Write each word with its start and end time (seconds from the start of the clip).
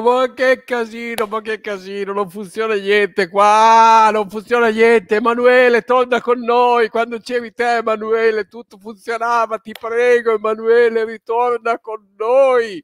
Ma 0.00 0.32
che 0.34 0.64
casino, 0.64 1.26
ma 1.26 1.40
che 1.40 1.60
casino, 1.60 2.12
non 2.12 2.28
funziona 2.30 2.74
niente 2.74 3.28
qua, 3.28 4.08
non 4.12 4.28
funziona 4.28 4.68
niente. 4.68 5.16
Emanuele, 5.16 5.82
torna 5.82 6.20
con 6.20 6.40
noi. 6.40 6.88
Quando 6.88 7.18
c'eri 7.18 7.52
te, 7.52 7.76
Emanuele, 7.76 8.46
tutto 8.48 8.78
funzionava. 8.78 9.58
Ti 9.58 9.72
prego, 9.78 10.34
Emanuele, 10.34 11.04
ritorna 11.04 11.78
con 11.78 12.06
noi. 12.16 12.82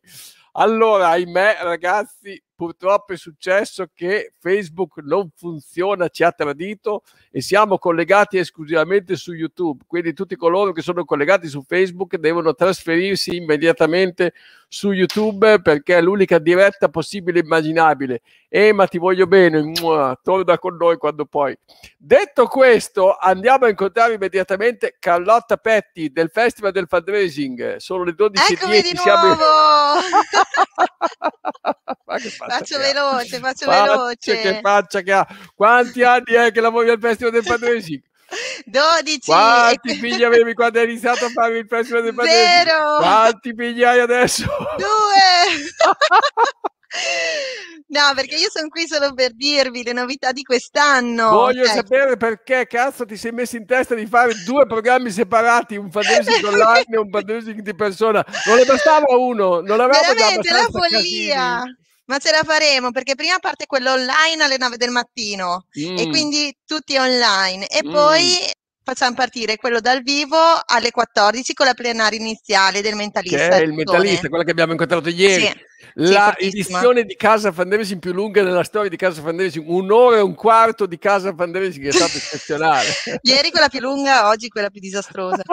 Allora, 0.52 1.08
ahimè, 1.10 1.58
ragazzi, 1.62 2.42
purtroppo 2.62 3.12
è 3.12 3.16
successo 3.16 3.90
che 3.92 4.34
Facebook 4.38 4.98
non 4.98 5.30
funziona, 5.34 6.06
ci 6.06 6.22
ha 6.22 6.30
tradito 6.30 7.02
e 7.32 7.40
siamo 7.40 7.76
collegati 7.76 8.38
esclusivamente 8.38 9.16
su 9.16 9.32
YouTube. 9.32 9.82
Quindi 9.84 10.12
tutti 10.12 10.36
coloro 10.36 10.70
che 10.70 10.80
sono 10.80 11.04
collegati 11.04 11.48
su 11.48 11.64
Facebook 11.66 12.14
devono 12.18 12.54
trasferirsi 12.54 13.34
immediatamente 13.34 14.32
su 14.68 14.92
YouTube 14.92 15.60
perché 15.60 15.96
è 15.96 16.00
l'unica 16.00 16.38
diretta 16.38 16.88
possibile 16.88 17.40
e 17.40 17.42
immaginabile. 17.42 18.20
E 18.48 18.72
ma 18.72 18.86
ti 18.86 18.98
voglio 18.98 19.26
bene, 19.26 19.60
Mua, 19.60 20.16
torna 20.22 20.56
con 20.58 20.76
noi 20.76 20.98
quando 20.98 21.24
poi. 21.24 21.58
Detto 21.98 22.46
questo, 22.46 23.16
andiamo 23.16 23.64
a 23.64 23.70
incontrare 23.70 24.14
immediatamente 24.14 24.98
Carlotta 25.00 25.56
Petti 25.56 26.12
del 26.12 26.30
Festival 26.32 26.70
del 26.70 26.86
Fundraising. 26.88 27.78
Sono 27.78 28.04
le 28.04 28.12
12.10. 28.12 28.52
Eccomi 28.52 28.82
di 28.82 28.96
siamo... 28.96 29.26
nuovo! 29.26 29.42
Faccia 32.04 32.28
faccio 32.58 32.78
veloce, 32.78 33.38
faccio 33.38 33.66
Faccia 33.66 33.82
veloce. 33.82 34.40
Che 34.40 34.60
faccia 34.62 35.00
che 35.00 35.12
ha. 35.12 35.26
Quanti 35.54 36.02
anni 36.02 36.32
è 36.32 36.52
che 36.52 36.60
lavori 36.60 36.90
al 36.90 36.98
Festival 37.00 37.32
del 37.32 37.44
Fundraising? 37.44 38.02
12 38.64 39.20
Quanti 39.26 39.94
figli 39.96 40.24
avevi 40.24 40.54
quando 40.54 40.78
hai 40.78 40.86
iniziato 40.86 41.26
a 41.26 41.28
fare 41.28 41.58
il 41.58 41.66
Festival 41.68 42.02
del 42.02 42.14
Fundraising? 42.14 42.66
Zero! 42.66 42.96
Quanti 42.96 43.54
figli 43.54 43.82
hai 43.82 44.00
adesso? 44.00 44.44
Due! 44.76 45.70
No, 47.88 48.12
perché 48.14 48.36
io 48.36 48.48
sono 48.50 48.68
qui 48.68 48.86
solo 48.86 49.12
per 49.14 49.34
dirvi 49.34 49.82
le 49.82 49.92
novità 49.92 50.32
di 50.32 50.42
quest'anno. 50.42 51.30
Voglio 51.30 51.64
Cioè, 51.66 51.74
sapere 51.74 52.16
perché 52.16 52.66
cazzo 52.66 53.04
ti 53.04 53.16
sei 53.16 53.32
messo 53.32 53.56
in 53.56 53.66
testa 53.66 53.94
di 53.94 54.06
fare 54.06 54.32
due 54.44 54.66
programmi 54.66 55.10
separati, 55.10 55.76
un 55.76 55.90
fundraising 55.90 56.44
online 56.44 56.84
e 56.90 56.98
un 56.98 57.10
fundraising 57.10 57.60
di 57.60 57.74
persona. 57.74 58.24
Non 58.46 58.56
ne 58.56 58.64
bastava 58.64 59.14
uno, 59.16 59.60
non 59.60 59.80
avevamo 59.80 60.14
veramente 60.14 60.50
la 60.52 60.66
follia. 60.70 60.98
casini. 60.98 61.76
Ma 62.12 62.18
ce 62.18 62.30
la 62.30 62.42
faremo 62.44 62.90
perché 62.90 63.14
prima 63.14 63.38
parte 63.38 63.64
quello 63.64 63.92
online 63.92 64.44
alle 64.44 64.58
9 64.58 64.76
del 64.76 64.90
mattino 64.90 65.64
e 65.72 66.06
Mm, 66.06 66.10
quindi 66.10 66.54
tutti 66.66 66.94
online 66.98 67.66
e 67.66 67.82
mm. 67.82 67.90
poi 67.90 68.38
facciamo 68.84 69.14
partire 69.14 69.56
quello 69.56 69.80
dal 69.80 70.02
vivo 70.02 70.36
alle 70.66 70.90
14 70.90 71.54
con 71.54 71.66
la 71.66 71.74
plenaria 71.74 72.18
iniziale 72.18 72.80
del 72.80 72.92
Che 72.92 72.96
mentalista. 72.98 73.48
è 73.56 73.60
il 73.62 73.72
mentalista, 73.72 74.28
quella 74.28 74.44
che 74.44 74.50
abbiamo 74.50 74.72
incontrato 74.72 75.08
ieri. 75.08 75.42
Sì, 75.42 75.48
sì, 75.48 76.12
La 76.12 76.24
fortissima. 76.26 76.78
edizione 76.78 77.04
di 77.04 77.16
Casa 77.16 77.50
Fundraising 77.52 78.00
più 78.00 78.12
lunga 78.12 78.42
nella 78.42 78.62
storia 78.64 78.88
di 78.88 78.96
Casa 78.96 79.20
Fundraising, 79.20 79.66
un'ora 79.68 80.16
e 80.18 80.20
un 80.20 80.34
quarto 80.34 80.86
di 80.86 80.96
Casa 80.98 81.34
Fundraising, 81.36 81.86
è 81.88 81.92
stato 81.92 82.16
eccezionale. 82.16 82.88
Ieri 83.22 83.50
quella 83.50 83.68
più 83.68 83.80
lunga, 83.80 84.28
oggi 84.28 84.48
quella 84.48 84.70
più 84.70 84.80
disastrosa. 84.80 85.42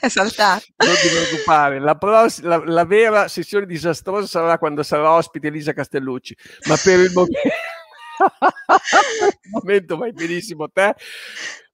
È 0.00 0.08
saltata. 0.08 0.62
Non 0.76 0.94
ti 1.00 1.08
preoccupare, 1.08 1.80
la, 1.80 1.94
pross- 1.96 2.40
la- 2.42 2.62
la 2.64 2.84
vera 2.84 3.28
sessione 3.28 3.66
disastrosa 3.66 4.26
sarà 4.26 4.58
quando 4.58 4.82
sarà 4.82 5.10
ospite 5.12 5.48
Elisa 5.48 5.72
Castellucci, 5.72 6.36
ma 6.68 6.76
per 6.76 7.00
il 7.00 7.10
momento, 7.12 7.40
momento 9.50 9.96
vai 9.96 10.12
benissimo 10.12 10.68
te. 10.68 10.94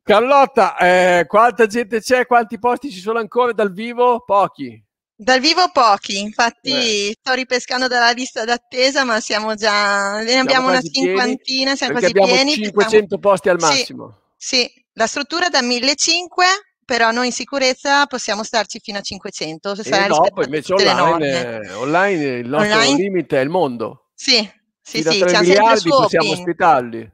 Carlotta, 0.02 0.76
eh, 0.78 1.26
quanta 1.26 1.66
gente 1.66 2.00
c'è? 2.00 2.26
Quanti 2.26 2.58
posti 2.58 2.90
ci 2.90 3.00
sono 3.00 3.18
ancora 3.18 3.52
dal 3.52 3.72
vivo? 3.72 4.22
Pochi. 4.24 4.82
Dal 5.14 5.38
vivo 5.38 5.70
pochi, 5.72 6.18
infatti 6.18 6.70
Beh. 6.72 7.16
sto 7.20 7.32
ripescando 7.34 7.86
dalla 7.86 8.10
lista 8.10 8.44
d'attesa, 8.44 9.04
ma 9.04 9.20
siamo 9.20 9.54
già, 9.54 10.20
ne 10.20 10.38
abbiamo 10.38 10.66
una 10.68 10.80
cinquantina, 10.80 11.76
siamo 11.76 11.92
perché 11.92 12.10
quasi 12.10 12.24
abbiamo 12.24 12.34
pieni. 12.34 12.52
500 12.54 13.18
posti 13.18 13.48
al 13.48 13.60
Sì, 13.60 13.64
massimo. 13.66 14.18
sì, 14.36 14.68
la 14.94 15.06
struttura 15.06 15.48
da 15.48 15.62
1500, 15.62 16.60
però 16.84 17.12
noi 17.12 17.26
in 17.26 17.32
sicurezza 17.32 18.06
possiamo 18.06 18.42
starci 18.42 18.80
fino 18.82 18.98
a 18.98 19.02
500, 19.02 19.76
se 19.76 19.82
E 19.82 19.84
sarà 19.84 20.06
dopo 20.08 20.40
rispettato 20.40 20.42
invece 20.42 20.72
online, 20.72 21.60
eh, 21.60 21.72
online 21.74 22.24
il 22.38 22.48
nostro 22.48 22.78
Online? 22.80 22.96
limite 22.96 23.38
è 23.38 23.42
il 23.44 23.48
mondo. 23.48 24.08
Sì, 24.14 24.50
sì, 24.82 25.02
sì, 25.02 25.18
3 25.18 25.28
siamo 25.28 25.44
sempre 25.44 25.46
miliardi 25.54 25.80
su 25.80 25.88
possiamo 25.90 26.30
ospitarli. 26.32 27.10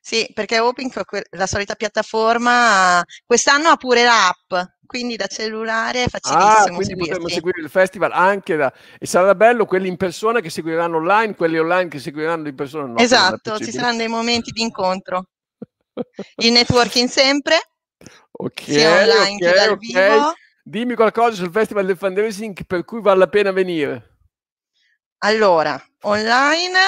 Sì, 0.00 0.28
perché 0.34 0.58
que- 1.04 1.24
la 1.30 1.46
solita 1.46 1.74
piattaforma, 1.76 3.02
quest'anno 3.24 3.68
ha 3.68 3.76
pure 3.76 4.02
l'app, 4.02 4.52
quindi 4.84 5.16
da 5.16 5.26
cellulare 5.26 6.04
è 6.04 6.08
Ah, 6.08 6.10
facilissimo 6.10 6.76
quindi 6.76 6.96
potremmo 6.96 7.28
seguirti. 7.28 7.32
seguire 7.34 7.60
il 7.62 7.70
festival 7.70 8.12
anche 8.12 8.56
da... 8.56 8.72
E 8.98 9.06
sarà 9.06 9.34
bello 9.34 9.64
quelli 9.64 9.88
in 9.88 9.96
persona 9.96 10.40
che 10.40 10.50
seguiranno 10.50 10.96
online, 10.96 11.34
quelli 11.34 11.58
online 11.58 11.88
che 11.88 11.98
seguiranno 11.98 12.48
in 12.48 12.54
persona. 12.54 12.86
No, 12.86 13.00
Esatto, 13.00 13.58
ci 13.58 13.70
saranno 13.70 13.98
dei 13.98 14.08
momenti 14.08 14.50
di 14.50 14.62
incontro. 14.62 15.26
Il 16.42 16.52
networking 16.52 17.08
sempre, 17.08 17.56
Ok, 18.32 18.62
sia 18.62 18.90
online 18.90 19.38
che 19.38 19.50
ok, 19.50 19.54
dal 19.56 19.68
ok. 19.70 19.78
vivo. 19.78 20.34
Dimmi 20.64 20.94
qualcosa 20.94 21.34
sul 21.34 21.50
festival 21.50 21.86
del 21.86 21.96
fundraising 21.96 22.64
per 22.66 22.84
cui 22.84 23.00
vale 23.00 23.18
la 23.18 23.28
pena 23.28 23.50
venire. 23.52 24.11
Allora, 25.24 25.80
online, 26.02 26.78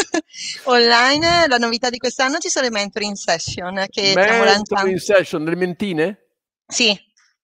online, 0.64 1.46
la 1.48 1.58
novità 1.58 1.90
di 1.90 1.98
quest'anno 1.98 2.38
ci 2.38 2.48
sono 2.48 2.64
le 2.64 2.70
mentoring 2.70 3.14
session 3.14 3.84
che 3.90 4.10
stiamo 4.10 4.44
Mentoring 4.44 4.96
session, 4.96 5.42
nelle 5.42 5.56
mentine? 5.56 6.18
Sì, 6.66 6.98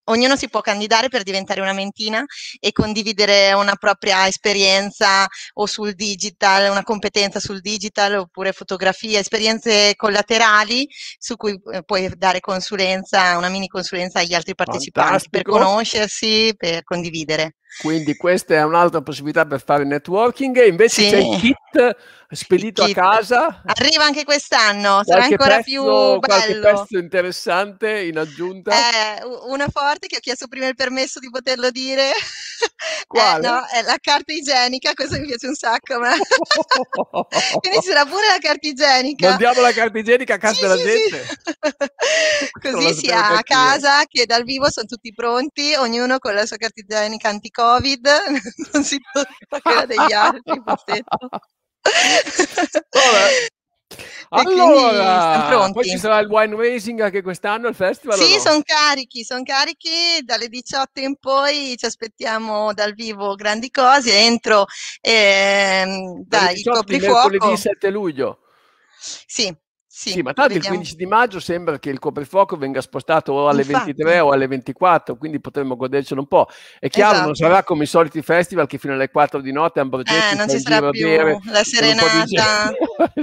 ognuno 0.05 0.35
si 0.35 0.49
può 0.49 0.61
candidare 0.61 1.09
per 1.09 1.21
diventare 1.21 1.61
una 1.61 1.73
mentina 1.73 2.25
e 2.59 2.71
condividere 2.71 3.53
una 3.53 3.75
propria 3.75 4.25
esperienza 4.25 5.27
o 5.53 5.67
sul 5.67 5.93
digital, 5.93 6.71
una 6.71 6.81
competenza 6.81 7.39
sul 7.39 7.61
digital 7.61 8.15
oppure 8.15 8.51
fotografia, 8.51 9.19
esperienze 9.19 9.93
collaterali 9.95 10.87
su 11.19 11.35
cui 11.35 11.61
eh, 11.71 11.83
puoi 11.83 12.11
dare 12.17 12.39
consulenza, 12.39 13.37
una 13.37 13.49
mini 13.49 13.67
consulenza 13.67 14.17
agli 14.17 14.33
altri 14.33 14.55
partecipanti 14.55 15.29
per 15.29 15.43
Fantastico. 15.43 15.51
conoscersi, 15.51 16.53
per 16.57 16.83
condividere. 16.83 17.57
Quindi 17.79 18.15
questa 18.17 18.55
è 18.55 18.63
un'altra 18.63 19.01
possibilità 19.01 19.45
per 19.45 19.63
fare 19.63 19.85
networking. 19.85 20.65
Invece 20.65 21.03
Sì. 21.03 21.09
c'è 21.09 21.17
il 21.17 21.37
kit 21.39 21.95
spedito 22.33 22.83
kit. 22.85 22.97
a 22.97 23.01
casa. 23.01 23.61
Arriva 23.65 24.03
anche 24.05 24.23
quest'anno, 24.23 25.01
sarà 25.03 25.25
Qualche 25.25 25.33
ancora 25.33 25.55
pezzo, 25.57 25.63
più 25.63 25.83
qualche 26.19 26.47
bello. 26.59 26.61
pezzo 26.85 26.97
interessante 26.97 28.01
in 28.03 28.17
aggiunta. 28.17 28.71
Eh, 28.71 29.23
u- 29.25 29.51
uno 29.51 29.65
forte 29.69 30.07
che 30.07 30.17
ho 30.17 30.19
chiesto 30.19 30.47
prima 30.47 30.67
il 30.67 30.75
permesso 30.75 31.19
di 31.19 31.29
poterlo 31.29 31.69
dire. 31.71 32.11
Eh, 32.81 33.05
Quale? 33.07 33.47
no, 33.47 33.65
è 33.67 33.81
la 33.81 33.97
carta 33.99 34.31
igienica, 34.31 34.93
questo 34.93 35.19
mi 35.19 35.25
piace 35.25 35.47
un 35.47 35.55
sacco. 35.55 35.99
ma- 35.99 36.13
Quindi 37.59 37.79
c'era 37.81 38.05
pure 38.05 38.27
la 38.29 38.37
carta 38.39 38.67
igienica. 38.67 39.29
Mandiamo 39.29 39.61
la 39.61 39.71
carta 39.71 39.97
igienica 39.97 40.35
a 40.35 40.37
casa 40.37 40.53
Sì, 40.53 40.61
della 40.61 40.75
sì, 40.77 40.83
gente. 40.83 41.25
Così 42.61 42.71
sapevo 42.71 42.93
sia 42.93 43.27
a 43.37 43.41
casa 43.43 44.03
che 44.07 44.25
dal 44.25 44.43
vivo 44.43 44.69
sono 44.69 44.85
tutti 44.85 45.11
pronti, 45.13 45.73
ognuno 45.75 46.19
con 46.19 46.33
la 46.33 46.45
sua 46.45 46.57
carta 46.57 46.79
igienica 46.81 47.29
anti-Covid, 47.61 48.07
non 48.73 48.83
si 48.83 48.99
può 49.11 49.59
quella 49.61 49.85
degli 49.85 49.97
altri, 50.13 50.61
siamo 52.69 52.85
Allora, 54.29 55.71
poi 55.71 55.83
ci 55.83 55.97
sarà 55.97 56.19
il 56.19 56.27
wine 56.27 56.55
racing 56.55 57.01
anche 57.01 57.21
quest'anno 57.21 57.67
al 57.67 57.75
festival? 57.75 58.17
Sì, 58.17 58.35
no? 58.35 58.39
sono 58.39 58.61
carichi, 58.63 59.23
sono 59.23 59.43
carichi, 59.43 60.21
dalle 60.23 60.47
18 60.47 60.99
in 61.01 61.17
poi 61.17 61.75
ci 61.77 61.85
aspettiamo 61.85 62.73
dal 62.73 62.93
vivo 62.93 63.35
grandi 63.35 63.69
cose, 63.69 64.19
entro 64.19 64.65
Dalle 65.01 66.23
dai, 66.25 66.51
il 66.51 66.55
18 66.55 66.83
di 66.83 66.99
coprifuoco. 66.99 67.29
mercoledì 67.29 67.57
7 67.57 67.89
luglio. 67.89 68.39
Sì, 69.25 69.53
sì, 69.93 70.11
Sì, 70.11 70.21
ma 70.21 70.31
tanto 70.31 70.51
il 70.53 70.59
vediamo. 70.59 70.77
15 70.77 70.95
di 70.95 71.05
maggio 71.05 71.39
sembra 71.41 71.77
che 71.77 71.89
il 71.89 71.99
coprifuoco 71.99 72.55
venga 72.55 72.79
spostato 72.79 73.33
o 73.33 73.49
alle 73.49 73.63
Infatti. 73.63 73.91
23 73.91 74.19
o 74.21 74.31
alle 74.31 74.47
24, 74.47 75.17
quindi 75.17 75.41
potremmo 75.41 75.75
godercelo 75.75 76.21
un 76.21 76.27
po'. 76.27 76.47
È 76.79 76.87
chiaro, 76.87 77.19
non 77.19 77.31
Esatto. 77.31 77.49
sarà 77.49 77.63
come 77.65 77.83
i 77.83 77.87
soliti 77.87 78.21
festival 78.21 78.67
che 78.67 78.77
fino 78.77 78.93
alle 78.93 79.09
4 79.09 79.41
di 79.41 79.51
notte 79.51 79.81
Ambrogetti 79.81 80.33
Eh, 80.33 80.37
non 80.37 80.47
ci 80.49 80.59
sarà 80.61 80.89
più 80.91 81.05
bere 81.07 81.39
la 81.43 81.59
di 81.61 81.65
serenata 81.69 82.23
di 82.23 82.35
Esatto. 82.35 82.75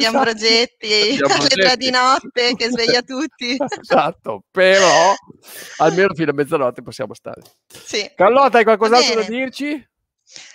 Ambrogetti 0.06 0.88
Di 0.88 1.18
alle 1.24 1.48
3 1.48 1.76
di 1.76 1.88
Ambrogetti. 1.88 1.90
notte 1.90 2.54
che 2.54 2.68
sveglia 2.68 3.00
tutti. 3.00 3.56
Esatto, 3.80 4.42
però 4.50 5.14
almeno 5.78 6.12
fino 6.12 6.30
a 6.32 6.34
mezzanotte 6.34 6.82
possiamo 6.82 7.14
stare. 7.14 7.40
Sì, 7.66 8.10
Carlotta, 8.14 8.58
hai 8.58 8.64
qualcos'altro 8.64 9.14
da 9.22 9.26
dirci? 9.26 9.87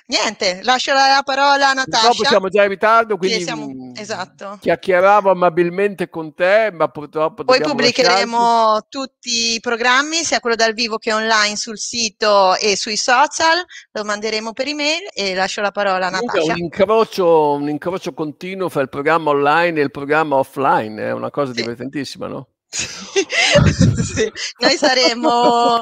Niente, 0.07 0.59
lascio 0.63 0.93
la, 0.93 1.07
la 1.07 1.21
parola 1.23 1.69
a 1.69 1.73
Purtroppo 1.73 1.99
Natascia. 2.07 2.27
siamo 2.29 2.49
già 2.49 2.63
in 2.63 2.69
ritardo, 2.69 3.17
quindi 3.17 3.41
siamo- 3.43 3.67
mh, 3.67 3.91
esatto. 3.95 4.57
chiacchieravo 4.61 5.31
amabilmente 5.31 6.09
con 6.09 6.33
te, 6.33 6.69
ma 6.73 6.87
purtroppo 6.89 7.43
Poi 7.43 7.59
pubblicheremo 7.61 8.85
tutti 8.89 9.53
i 9.55 9.59
programmi, 9.59 10.23
sia 10.23 10.39
quello 10.39 10.55
dal 10.55 10.73
vivo 10.73 10.97
che 10.97 11.13
online 11.13 11.55
sul 11.55 11.77
sito 11.77 12.55
e 12.57 12.75
sui 12.75 12.97
social, 12.97 13.63
lo 13.91 14.03
manderemo 14.03 14.53
per 14.53 14.67
email 14.67 15.07
e 15.13 15.33
lascio 15.33 15.61
la 15.61 15.71
parola 15.71 16.07
a 16.07 16.09
Natascia. 16.09 16.53
un 16.53 16.57
incrocio, 16.59 17.51
un 17.53 17.69
incrocio 17.69 18.13
continuo 18.13 18.69
fra 18.69 18.81
il 18.81 18.89
programma 18.89 19.31
online 19.31 19.79
e 19.79 19.83
il 19.83 19.91
programma 19.91 20.35
offline, 20.37 21.01
è 21.07 21.11
una 21.11 21.29
cosa 21.31 21.53
Sì. 21.53 21.61
divertentissima, 21.61 22.27
no? 22.27 22.47
Sì, 22.73 24.31
noi 24.57 24.77
saremo 24.77 25.79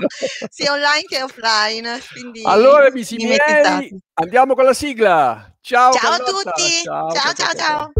sia 0.49 0.73
online 0.73 1.03
che 1.07 1.23
offline. 1.23 2.01
allora, 2.43 2.87
amici 2.87 3.15
miei, 3.15 4.01
andiamo 4.15 4.55
con 4.55 4.65
la 4.65 4.73
sigla. 4.73 5.53
Ciao, 5.61 5.93
ciao 5.93 6.13
a 6.13 6.17
tutti. 6.17 6.81
ciao, 6.83 7.11
ciao. 7.11 7.33
ciao. 7.33 7.53
ciao. 7.55 7.91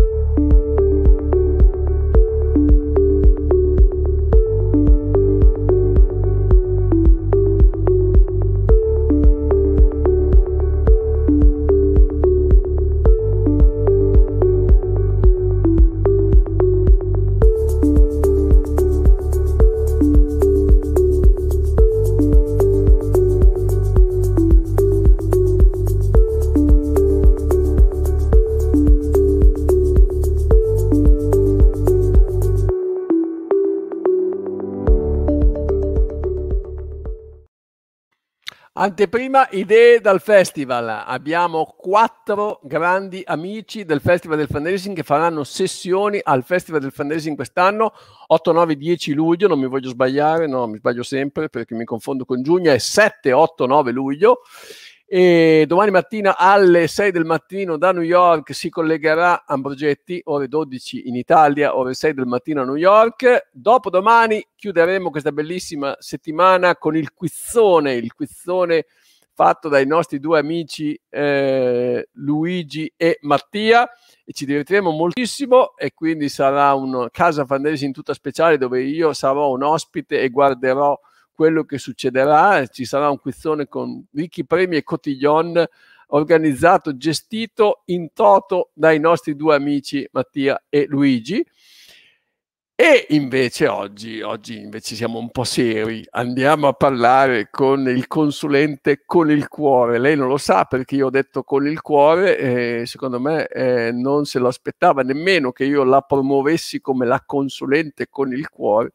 Anteprima 38.82 39.48
idee 39.52 40.02
dal 40.02 40.20
festival. 40.20 41.04
Abbiamo 41.06 41.76
quattro 41.78 42.60
grandi 42.64 43.22
amici 43.24 43.86
del 43.86 44.02
Festival 44.02 44.40
del 44.40 44.48
Fundraising 44.48 44.96
che 44.96 45.04
faranno 45.04 45.44
sessioni 45.44 46.20
al 46.24 46.44
Festival 46.44 46.82
del 46.82 46.92
Fundraising 46.92 47.36
quest'anno, 47.36 47.94
8, 48.26 48.52
9, 48.52 48.76
10 48.76 49.14
luglio, 49.14 49.48
non 49.48 49.60
mi 49.60 49.68
voglio 49.68 49.90
sbagliare, 49.90 50.48
no, 50.48 50.66
mi 50.66 50.78
sbaglio 50.78 51.04
sempre 51.04 51.48
perché 51.48 51.76
mi 51.76 51.86
confondo 51.86 52.26
con 52.26 52.42
giugno, 52.42 52.72
è 52.72 52.80
7, 52.80 53.32
8, 53.32 53.68
9 53.68 53.92
luglio 53.92 54.40
e 55.14 55.66
domani 55.68 55.92
mattina 55.92 56.38
alle 56.38 56.88
6 56.88 57.12
del 57.12 57.26
mattino 57.26 57.76
da 57.76 57.92
New 57.92 58.02
York 58.02 58.56
si 58.56 58.70
collegherà 58.70 59.44
Ambrogetti, 59.46 60.22
ore 60.24 60.48
12 60.48 61.10
in 61.10 61.18
Italia, 61.18 61.76
ore 61.76 61.94
6 61.94 62.14
del 62.14 62.28
mattino 62.28 62.62
a 62.62 62.64
New 62.64 62.78
York. 62.78 63.50
Dopodomani 63.52 64.42
chiuderemo 64.56 65.10
questa 65.10 65.34
bellissima 65.34 65.98
settimana 66.00 66.78
con 66.78 66.96
il 66.96 67.12
quizzone, 67.12 67.92
il 67.96 68.14
quizzone 68.14 68.86
fatto 69.34 69.68
dai 69.68 69.86
nostri 69.86 70.22
due 70.22 70.40
amici 70.40 70.98
eh, 71.10 72.08
Luigi 72.14 72.94
e 72.96 73.18
Mattia 73.24 73.90
e 74.24 74.32
ci 74.32 74.46
divertiremo 74.46 74.92
moltissimo 74.92 75.76
e 75.76 75.94
quindi 75.94 76.30
sarà 76.30 76.74
una 76.74 77.10
casa 77.10 77.46
in 77.50 77.92
tutta 77.92 78.14
speciale 78.14 78.58
dove 78.58 78.82
io 78.82 79.12
sarò 79.12 79.52
un 79.52 79.64
ospite 79.64 80.22
e 80.22 80.30
guarderò 80.30 80.98
quello 81.42 81.64
che 81.64 81.80
succederà. 81.80 82.68
Ci 82.68 82.86
sarà 82.86 83.10
un 83.10 83.18
quizzone 83.18 83.68
con 83.68 84.06
ricchi 84.14 84.46
premi 84.46 84.76
e 84.76 84.84
cotillon 84.84 85.66
organizzato, 86.10 86.96
gestito 86.98 87.82
in 87.86 88.14
toto 88.14 88.70
dai 88.76 89.00
nostri 89.00 89.36
due 89.36 89.56
amici 89.56 90.08
Mattia 90.12 90.66
e 90.70 90.86
Luigi. 90.88 91.44
E 92.84 93.06
invece 93.10 93.68
oggi, 93.68 94.24
oggi 94.24 94.58
invece 94.58 94.96
siamo 94.96 95.20
un 95.20 95.30
po' 95.30 95.44
seri, 95.44 96.04
andiamo 96.10 96.68
a 96.68 96.74
parlare 96.74 97.50
con 97.52 97.88
il 97.88 98.08
consulente 98.08 99.04
con 99.06 99.30
il 99.30 99.48
cuore. 99.50 100.00
Lei 100.00 100.16
non 100.16 100.28
lo 100.28 100.38
sa 100.38 100.66
perché 100.66 100.96
io 100.96 101.06
ho 101.06 101.10
detto 101.12 101.44
con 101.44 101.68
il 101.68 101.80
cuore 101.84 102.40
e 102.40 102.86
secondo 102.88 103.20
me 103.20 103.46
eh, 103.50 103.92
non 103.92 104.26
se 104.26 104.40
lo 104.40 104.48
aspettava 104.48 105.04
nemmeno 105.04 105.52
che 105.52 105.66
io 105.66 105.84
la 105.84 106.02
promuovessi 106.02 106.82
come 106.82 107.06
la 107.06 107.22
consulente 107.24 108.08
con 108.10 108.34
il 108.34 108.50
cuore 108.50 108.94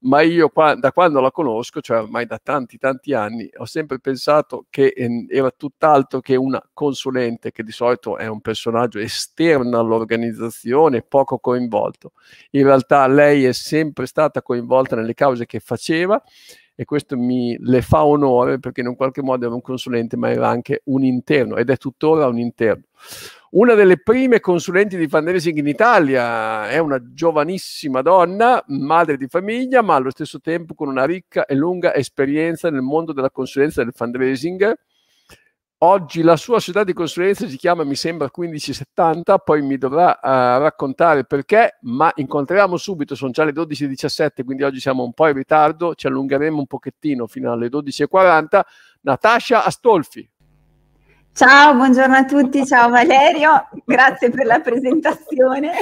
ma 0.00 0.20
io 0.20 0.48
qua, 0.50 0.74
da 0.76 0.92
quando 0.92 1.20
la 1.20 1.30
conosco, 1.32 1.80
cioè 1.80 2.00
ormai 2.00 2.26
da 2.26 2.38
tanti 2.40 2.78
tanti 2.78 3.14
anni, 3.14 3.50
ho 3.56 3.64
sempre 3.64 3.98
pensato 3.98 4.66
che 4.70 4.92
eh, 4.94 5.26
era 5.28 5.50
tutt'altro 5.50 6.20
che 6.20 6.36
una 6.36 6.62
consulente, 6.72 7.50
che 7.50 7.64
di 7.64 7.72
solito 7.72 8.16
è 8.16 8.26
un 8.26 8.40
personaggio 8.40 8.98
esterno 9.00 9.78
all'organizzazione, 9.78 11.02
poco 11.02 11.38
coinvolto. 11.38 12.12
In 12.50 12.64
realtà 12.64 13.06
lei 13.08 13.27
è 13.34 13.52
sempre 13.52 14.06
stata 14.06 14.42
coinvolta 14.42 14.96
nelle 14.96 15.14
cause 15.14 15.46
che 15.46 15.60
faceva 15.60 16.22
e 16.80 16.84
questo 16.84 17.16
mi 17.16 17.56
le 17.58 17.82
fa 17.82 18.04
onore 18.04 18.60
perché 18.60 18.82
in 18.82 18.86
un 18.86 18.94
qualche 18.94 19.20
modo 19.20 19.44
era 19.44 19.54
un 19.54 19.60
consulente, 19.60 20.16
ma 20.16 20.30
era 20.30 20.48
anche 20.48 20.82
un 20.84 21.02
interno 21.02 21.56
ed 21.56 21.70
è 21.70 21.76
tuttora 21.76 22.28
un 22.28 22.38
interno. 22.38 22.84
Una 23.50 23.74
delle 23.74 23.98
prime 23.98 24.38
consulenti 24.38 24.96
di 24.96 25.08
fundraising 25.08 25.56
in 25.58 25.66
Italia 25.66 26.68
è 26.68 26.78
una 26.78 27.02
giovanissima 27.12 28.00
donna, 28.02 28.62
madre 28.68 29.16
di 29.16 29.26
famiglia, 29.26 29.82
ma 29.82 29.94
allo 29.94 30.10
stesso 30.10 30.38
tempo 30.40 30.74
con 30.74 30.86
una 30.86 31.04
ricca 31.04 31.46
e 31.46 31.54
lunga 31.54 31.94
esperienza 31.94 32.70
nel 32.70 32.82
mondo 32.82 33.12
della 33.12 33.30
consulenza 33.30 33.82
del 33.82 33.94
fundraising. 33.94 34.78
Oggi 35.80 36.22
la 36.22 36.34
sua 36.34 36.58
società 36.58 36.82
di 36.82 36.92
consulenza 36.92 37.46
si 37.46 37.56
chiama, 37.56 37.84
mi 37.84 37.94
sembra, 37.94 38.28
1570, 38.34 39.38
poi 39.38 39.62
mi 39.62 39.78
dovrà 39.78 40.18
uh, 40.20 40.60
raccontare 40.60 41.24
perché, 41.24 41.78
ma 41.82 42.10
incontriamo 42.16 42.76
subito, 42.76 43.14
sono 43.14 43.30
già 43.30 43.44
le 43.44 43.52
12.17, 43.52 44.44
quindi 44.44 44.64
oggi 44.64 44.80
siamo 44.80 45.04
un 45.04 45.12
po' 45.12 45.28
in 45.28 45.34
ritardo, 45.34 45.94
ci 45.94 46.08
allungheremo 46.08 46.58
un 46.58 46.66
pochettino 46.66 47.28
fino 47.28 47.52
alle 47.52 47.68
12.40. 47.68 48.60
Natascia 49.02 49.62
Astolfi. 49.62 50.28
Ciao, 51.32 51.72
buongiorno 51.76 52.16
a 52.16 52.24
tutti, 52.24 52.66
ciao 52.66 52.88
Valerio, 52.88 53.68
grazie 53.84 54.30
per 54.30 54.46
la 54.46 54.58
presentazione. 54.60 55.74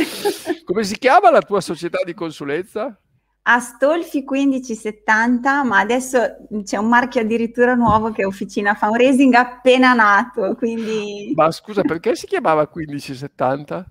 Come 0.66 0.84
si 0.84 0.99
chiama 0.99 1.31
la 1.31 1.40
tua 1.40 1.62
società 1.62 2.00
di 2.04 2.12
consulenza? 2.12 3.00
Astolfi 3.48 4.25
1570, 4.26 5.62
ma 5.62 5.78
adesso 5.78 6.19
c'è 6.64 6.78
un 6.78 6.88
marchio 6.88 7.20
addirittura 7.20 7.75
nuovo 7.75 8.10
che 8.10 8.22
è 8.22 8.26
Officina 8.26 8.75
Fundraising 8.75 9.32
appena 9.34 9.94
nato, 9.94 10.56
quindi... 10.56 11.32
Ma 11.34 11.52
scusa, 11.52 11.82
perché 11.82 12.16
si 12.16 12.26
chiamava 12.26 12.69
1570? 12.72 13.90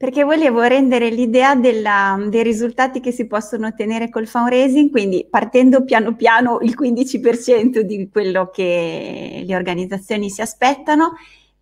perché 0.00 0.24
volevo 0.24 0.62
rendere 0.62 1.10
l'idea 1.10 1.54
della, 1.54 2.18
dei 2.30 2.42
risultati 2.42 3.00
che 3.00 3.12
si 3.12 3.26
possono 3.26 3.66
ottenere 3.66 4.08
col 4.08 4.26
fundraising, 4.26 4.90
quindi 4.90 5.26
partendo 5.28 5.84
piano 5.84 6.16
piano 6.16 6.60
il 6.62 6.74
15% 6.74 7.80
di 7.80 8.08
quello 8.10 8.48
che 8.48 9.44
le 9.46 9.54
organizzazioni 9.54 10.30
si 10.30 10.40
aspettano, 10.40 11.16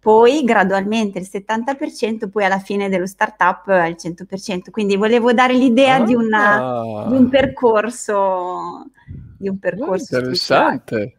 poi 0.08 0.42
gradualmente 0.42 1.18
il 1.18 1.28
70%, 1.30 2.30
poi 2.30 2.42
alla 2.42 2.60
fine 2.60 2.88
dello 2.88 3.06
startup 3.06 3.66
il 3.66 3.94
100%. 4.02 4.70
Quindi 4.70 4.96
volevo 4.96 5.34
dare 5.34 5.52
l'idea 5.52 5.96
ah. 5.96 6.00
di, 6.00 6.14
una, 6.14 7.04
di 7.06 7.14
un 7.14 7.28
percorso 7.28 8.86
di 9.36 9.48
un 9.48 9.56
ah, 9.56 9.58
percorso. 9.60 10.16
interessante. 10.16 11.16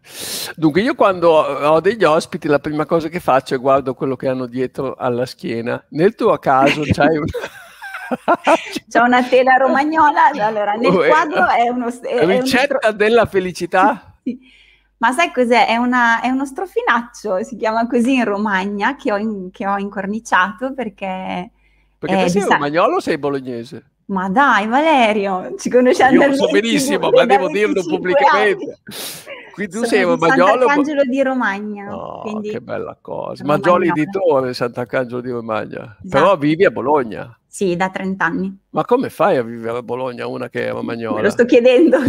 Dunque, 0.55 0.81
io 0.81 0.95
quando 0.95 1.29
ho 1.29 1.79
degli 1.81 2.03
ospiti, 2.03 2.47
la 2.47 2.57
prima 2.57 2.87
cosa 2.87 3.09
che 3.09 3.19
faccio 3.19 3.53
è 3.53 3.59
guardo 3.59 3.93
quello 3.93 4.15
che 4.15 4.27
hanno 4.27 4.47
dietro 4.47 4.95
alla 4.95 5.27
schiena. 5.27 5.85
Nel 5.89 6.15
tuo 6.15 6.35
caso 6.39 6.81
c'hai 6.83 7.15
un... 7.15 7.25
C'è 8.89 9.01
una 9.01 9.23
tela 9.23 9.53
romagnola, 9.53 10.31
allora 10.33 10.71
nel 10.71 10.91
quadro 10.91 11.47
è 11.47 11.69
uno... 11.69 11.89
È 11.89 12.25
ricetta 12.25 12.87
uno... 12.87 12.97
della 12.97 13.27
felicità? 13.27 14.15
sì. 14.23 14.57
Ma 14.99 15.11
sai 15.11 15.31
cos'è? 15.31 15.67
È, 15.67 15.77
una, 15.77 16.21
è, 16.21 16.29
uno 16.29 16.45
strofinaccio, 16.45 17.43
si 17.43 17.55
chiama 17.55 17.87
così 17.87 18.15
in 18.15 18.25
Romagna, 18.25 18.95
che 18.95 19.11
ho, 19.11 19.17
in, 19.17 19.49
che 19.51 19.65
ho 19.65 19.77
incorniciato 19.77 20.73
perché... 20.73 21.51
Perché 21.97 22.23
te 22.23 22.29
sei 22.29 22.43
romagnolo 22.43 22.95
o 22.95 22.99
sei 22.99 23.17
bolognese? 23.17 23.83
Ma 24.05 24.29
dai, 24.29 24.67
Valerio, 24.67 25.55
ci 25.57 25.69
conosciamo 25.69 26.23
Io 26.23 26.33
so 26.33 26.47
benissimo, 26.47 27.09
ma 27.09 27.25
devo 27.25 27.49
dirlo 27.49 27.83
pubblicamente. 27.83 28.79
Quindi 29.59 29.75
tu 29.75 29.83
sei 29.83 30.03
un 30.03 30.17
Magnolo. 30.17 30.51
Sant'Arcangelo 30.51 31.03
di 31.03 31.21
Romagna. 31.21 31.93
Oh, 31.95 32.39
che 32.39 32.61
bella 32.61 32.97
cosa. 33.01 33.43
Maggioli 33.43 33.89
editore 33.89 34.53
Sant'Arcangelo 34.53 35.19
di 35.19 35.31
Romagna. 35.31 35.97
Esatto. 35.99 36.07
Però 36.09 36.37
vivi 36.37 36.63
a 36.63 36.71
Bologna. 36.71 37.37
Sì, 37.45 37.75
da 37.75 37.89
30 37.89 38.23
anni. 38.23 38.57
Ma 38.69 38.85
come 38.85 39.09
fai 39.09 39.35
a 39.37 39.43
vivere 39.43 39.79
a 39.79 39.81
Bologna 39.81 40.27
una 40.27 40.49
che 40.49 40.67
è 40.67 40.71
romagnola? 40.71 41.15
Me 41.15 41.23
lo 41.23 41.31
sto 41.31 41.45
chiedendo 41.45 41.97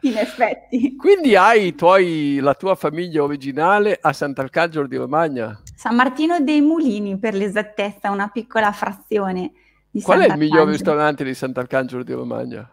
In 0.00 0.16
effetti. 0.16 0.96
Quindi 0.96 1.36
hai 1.36 1.74
tuoi, 1.74 2.38
la 2.40 2.54
tua 2.54 2.74
famiglia 2.74 3.22
originale 3.22 3.98
a 4.00 4.12
Sant'Arcangelo 4.12 4.86
di 4.86 4.96
Romagna? 4.96 5.60
San 5.76 5.94
Martino 5.94 6.40
dei 6.40 6.62
Mulini, 6.62 7.18
per 7.18 7.34
l'esattezza, 7.34 8.10
una 8.10 8.28
piccola 8.28 8.72
frazione 8.72 9.52
di 9.90 10.00
Qual 10.00 10.20
è 10.20 10.26
il 10.26 10.38
miglior 10.38 10.66
ristorante 10.66 11.24
di 11.24 11.34
Sant'Arcangelo 11.34 12.02
di 12.02 12.14
Romagna? 12.14 12.68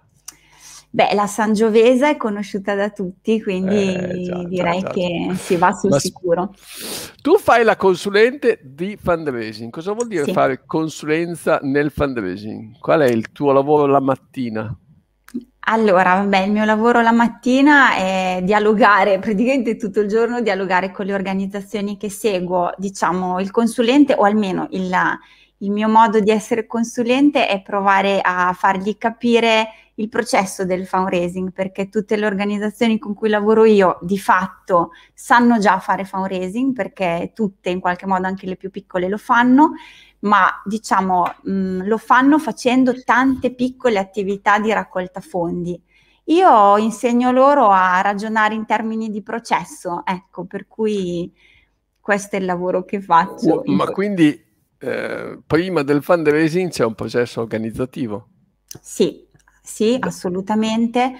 Beh, 0.95 1.13
la 1.13 1.27
Sangiovese 1.27 2.11
è 2.11 2.15
conosciuta 2.15 2.73
da 2.73 2.89
tutti, 2.89 3.43
quindi 3.43 3.93
eh, 3.93 4.21
già, 4.21 4.43
direi 4.45 4.79
già, 4.79 4.87
già. 4.87 4.93
che 4.93 5.31
si 5.33 5.57
va 5.57 5.73
sul 5.73 5.89
Ma 5.89 5.99
sicuro. 5.99 6.53
Tu 7.21 7.37
fai 7.37 7.65
la 7.65 7.75
consulente 7.75 8.61
di 8.63 8.97
fundraising. 8.97 9.69
Cosa 9.71 9.91
vuol 9.91 10.07
dire 10.07 10.23
sì. 10.23 10.31
fare 10.31 10.63
consulenza 10.65 11.59
nel 11.63 11.91
fundraising? 11.91 12.79
Qual 12.79 13.01
è 13.01 13.09
il 13.09 13.33
tuo 13.33 13.51
lavoro 13.51 13.87
la 13.87 13.99
mattina? 13.99 14.73
Allora, 15.67 16.13
vabbè, 16.13 16.45
il 16.45 16.53
mio 16.53 16.63
lavoro 16.63 17.01
la 17.01 17.11
mattina 17.11 17.95
è 17.95 18.39
dialogare, 18.43 19.19
praticamente 19.19 19.75
tutto 19.75 19.99
il 19.99 20.07
giorno 20.07 20.39
dialogare 20.39 20.91
con 20.91 21.07
le 21.07 21.13
organizzazioni 21.13 21.97
che 21.97 22.09
seguo, 22.09 22.71
diciamo 22.77 23.41
il 23.41 23.51
consulente 23.51 24.13
o 24.13 24.23
almeno 24.23 24.67
il, 24.69 24.95
il 25.57 25.71
mio 25.71 25.89
modo 25.89 26.21
di 26.21 26.31
essere 26.31 26.65
consulente 26.65 27.47
è 27.47 27.61
provare 27.61 28.21
a 28.21 28.53
fargli 28.53 28.97
capire 28.97 29.67
il 29.95 30.09
processo 30.09 30.65
del 30.65 30.85
fundraising, 30.85 31.51
perché 31.51 31.89
tutte 31.89 32.17
le 32.17 32.25
organizzazioni 32.25 32.99
con 32.99 33.13
cui 33.13 33.29
lavoro 33.29 33.63
io 33.63 33.97
di 34.01 34.17
fatto 34.17 34.91
sanno 35.13 35.57
già 35.57 35.79
fare 35.79 36.03
fundraising, 36.03 36.73
perché 36.73 37.31
tutte 37.33 37.69
in 37.69 37.79
qualche 37.79 38.05
modo 38.05 38.27
anche 38.27 38.45
le 38.45 38.57
più 38.57 38.71
piccole 38.71 39.07
lo 39.07 39.17
fanno, 39.17 39.71
ma 40.19 40.61
diciamo 40.65 41.23
mh, 41.43 41.87
lo 41.87 41.97
fanno 41.97 42.39
facendo 42.39 42.93
tante 43.03 43.53
piccole 43.53 43.99
attività 43.99 44.59
di 44.59 44.73
raccolta 44.73 45.21
fondi. 45.21 45.81
Io 46.29 46.77
insegno 46.77 47.31
loro 47.31 47.69
a 47.69 48.01
ragionare 48.01 48.55
in 48.55 48.65
termini 48.65 49.11
di 49.11 49.21
processo, 49.21 50.01
ecco, 50.03 50.45
per 50.45 50.67
cui 50.67 51.31
questo 51.99 52.35
è 52.35 52.39
il 52.39 52.45
lavoro 52.45 52.83
che 52.83 52.99
faccio. 52.99 53.61
Uh, 53.63 53.71
ma 53.71 53.85
quindi 53.91 54.43
eh, 54.79 55.39
prima 55.45 55.83
del 55.83 56.03
fundraising 56.03 56.71
c'è 56.71 56.83
un 56.83 56.95
processo 56.95 57.41
organizzativo? 57.41 58.27
Sì, 58.81 59.23
sì, 59.65 59.97
assolutamente. 59.99 61.13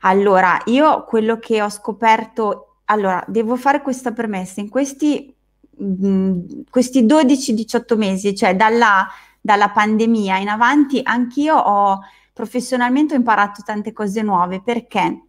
Allora, 0.00 0.60
io 0.66 1.04
quello 1.04 1.38
che 1.38 1.60
ho 1.62 1.68
scoperto, 1.68 2.76
allora, 2.84 3.24
devo 3.26 3.56
fare 3.56 3.82
questa 3.82 4.12
premessa, 4.12 4.60
in 4.60 4.68
questi, 4.68 5.34
mh, 5.76 6.06
mm, 6.06 6.40
questi 6.70 7.04
12-18 7.04 7.96
mesi, 7.96 8.36
cioè 8.36 8.54
dalla, 8.54 9.08
dalla 9.40 9.70
pandemia 9.70 10.36
in 10.36 10.48
avanti, 10.48 11.00
anch'io 11.02 11.56
ho 11.56 12.00
professionalmente 12.38 13.14
ho 13.14 13.16
imparato 13.16 13.62
tante 13.64 13.92
cose 13.92 14.22
nuove 14.22 14.62
perché 14.62 15.22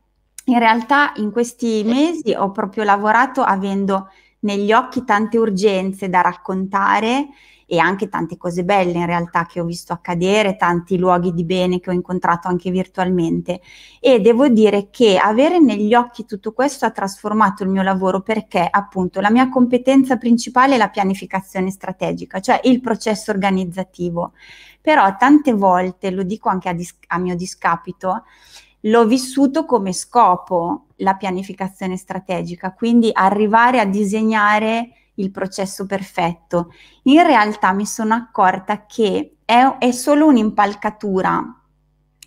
in 0.43 0.59
realtà 0.59 1.11
in 1.15 1.31
questi 1.31 1.81
mesi 1.83 2.35
ho 2.37 2.51
proprio 2.51 2.83
lavorato 2.83 3.41
avendo 3.41 4.09
negli 4.41 4.71
occhi 4.71 5.03
tante 5.05 5.39
urgenze 5.39 6.07
da 6.07 6.21
raccontare 6.21 7.29
e 7.71 7.77
anche 7.77 8.09
tante 8.09 8.35
cose 8.35 8.63
belle 8.63 8.97
in 8.97 9.05
realtà 9.05 9.45
che 9.45 9.59
ho 9.59 9.63
visto 9.63 9.93
accadere, 9.93 10.55
tanti 10.55 10.97
luoghi 10.97 11.31
di 11.35 11.43
bene 11.43 11.79
che 11.79 11.91
ho 11.91 11.93
incontrato 11.93 12.47
anche 12.47 12.71
virtualmente. 12.71 13.61
E 13.99 14.19
devo 14.19 14.47
dire 14.47 14.89
che 14.89 15.19
avere 15.19 15.59
negli 15.59 15.93
occhi 15.93 16.25
tutto 16.25 16.51
questo 16.51 16.87
ha 16.87 16.89
trasformato 16.89 17.61
il 17.61 17.69
mio 17.69 17.83
lavoro 17.83 18.21
perché 18.21 18.67
appunto 18.67 19.21
la 19.21 19.29
mia 19.29 19.49
competenza 19.49 20.17
principale 20.17 20.73
è 20.73 20.77
la 20.79 20.89
pianificazione 20.89 21.69
strategica, 21.69 22.39
cioè 22.39 22.59
il 22.63 22.81
processo 22.81 23.29
organizzativo, 23.29 24.31
però 24.81 25.15
tante 25.15 25.53
volte, 25.53 26.09
lo 26.09 26.23
dico 26.23 26.49
anche 26.49 26.69
a, 26.69 26.73
dis- 26.73 26.97
a 27.05 27.19
mio 27.19 27.35
discapito, 27.35 28.23
l'ho 28.83 29.05
vissuto 29.05 29.65
come 29.65 29.93
scopo 29.93 30.85
la 30.97 31.13
pianificazione 31.13 31.97
strategica, 31.97 32.73
quindi 32.73 33.11
arrivare 33.13 33.79
a 33.79 33.85
disegnare 33.85 34.89
il 35.19 35.31
processo 35.31 35.85
perfetto. 35.85 36.73
In 37.03 37.23
realtà 37.23 37.71
mi 37.73 37.85
sono 37.85 38.13
accorta 38.13 38.85
che 38.85 39.37
è, 39.45 39.77
è 39.77 39.91
solo 39.91 40.27
un'impalcatura 40.27 41.43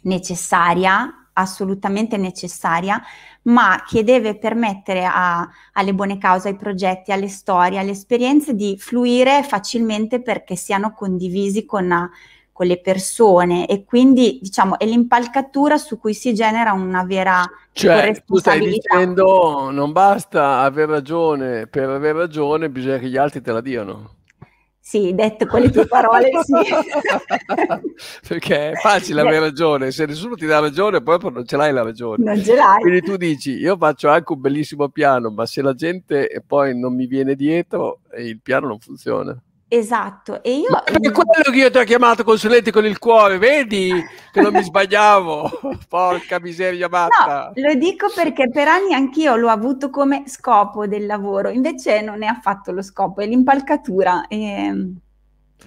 necessaria, 0.02 1.28
assolutamente 1.34 2.16
necessaria, 2.16 3.02
ma 3.42 3.82
che 3.86 4.04
deve 4.04 4.38
permettere 4.38 5.04
a, 5.04 5.48
alle 5.72 5.94
buone 5.94 6.18
cause, 6.18 6.48
ai 6.48 6.56
progetti, 6.56 7.12
alle 7.12 7.28
storie, 7.28 7.78
alle 7.78 7.92
esperienze 7.92 8.54
di 8.54 8.76
fluire 8.78 9.42
facilmente 9.42 10.20
perché 10.20 10.56
siano 10.56 10.92
condivisi 10.92 11.64
con, 11.64 12.10
con 12.52 12.66
le 12.66 12.80
persone 12.80 13.66
e 13.66 13.84
quindi 13.84 14.38
diciamo 14.42 14.78
è 14.78 14.84
l'impalcatura 14.84 15.78
su 15.78 15.98
cui 15.98 16.14
si 16.14 16.34
genera 16.34 16.72
una 16.72 17.02
vera 17.04 17.48
cioè 17.72 18.22
tu 18.24 18.36
stai 18.36 18.60
dicendo 18.60 19.70
non 19.70 19.92
basta 19.92 20.60
aver 20.60 20.88
ragione 20.88 21.66
per 21.66 21.88
aver 21.88 22.14
ragione 22.14 22.68
bisogna 22.68 22.98
che 22.98 23.08
gli 23.08 23.16
altri 23.16 23.40
te 23.40 23.52
la 23.52 23.62
diano 23.62 24.16
sì, 24.84 25.14
detto 25.14 25.46
con 25.46 25.60
le 25.60 25.70
tue 25.70 25.86
parole, 25.86 26.28
sì. 26.42 26.52
Perché 28.28 28.72
è 28.72 28.74
facile 28.74 29.20
avere 29.20 29.38
ragione, 29.38 29.92
se 29.92 30.06
nessuno 30.06 30.34
ti 30.34 30.44
dà 30.44 30.58
ragione, 30.58 31.00
poi 31.00 31.18
non 31.32 31.46
ce 31.46 31.56
l'hai 31.56 31.72
la 31.72 31.82
ragione. 31.82 32.24
Non 32.24 32.42
ce 32.42 32.56
l'hai. 32.56 32.80
Quindi 32.80 33.00
tu 33.00 33.16
dici, 33.16 33.52
io 33.52 33.76
faccio 33.76 34.08
anche 34.08 34.32
un 34.32 34.40
bellissimo 34.40 34.88
piano, 34.88 35.30
ma 35.30 35.46
se 35.46 35.62
la 35.62 35.72
gente 35.74 36.42
poi 36.44 36.76
non 36.76 36.96
mi 36.96 37.06
viene 37.06 37.36
dietro, 37.36 38.00
il 38.18 38.40
piano 38.42 38.66
non 38.66 38.80
funziona. 38.80 39.40
Esatto, 39.74 40.42
e 40.42 40.58
io... 40.58 40.68
Ma 40.68 40.82
per 40.82 41.00
quello 41.12 41.50
che 41.50 41.56
io 41.56 41.70
ti 41.70 41.78
ho 41.78 41.84
chiamato 41.84 42.24
consulente 42.24 42.70
con 42.70 42.84
il 42.84 42.98
cuore, 42.98 43.38
vedi 43.38 43.90
che 44.30 44.42
non 44.42 44.52
mi 44.52 44.60
sbagliavo, 44.62 45.78
porca 45.88 46.38
miseria 46.40 46.90
matta. 46.90 47.50
No, 47.54 47.68
lo 47.68 47.74
dico 47.76 48.08
perché 48.14 48.50
per 48.50 48.68
anni 48.68 48.92
anch'io 48.92 49.34
l'ho 49.34 49.48
avuto 49.48 49.88
come 49.88 50.24
scopo 50.26 50.86
del 50.86 51.06
lavoro, 51.06 51.48
invece 51.48 52.02
non 52.02 52.22
è 52.22 52.26
affatto 52.26 52.70
lo 52.70 52.82
scopo, 52.82 53.22
è 53.22 53.26
l'impalcatura. 53.26 54.26
È 54.28 54.74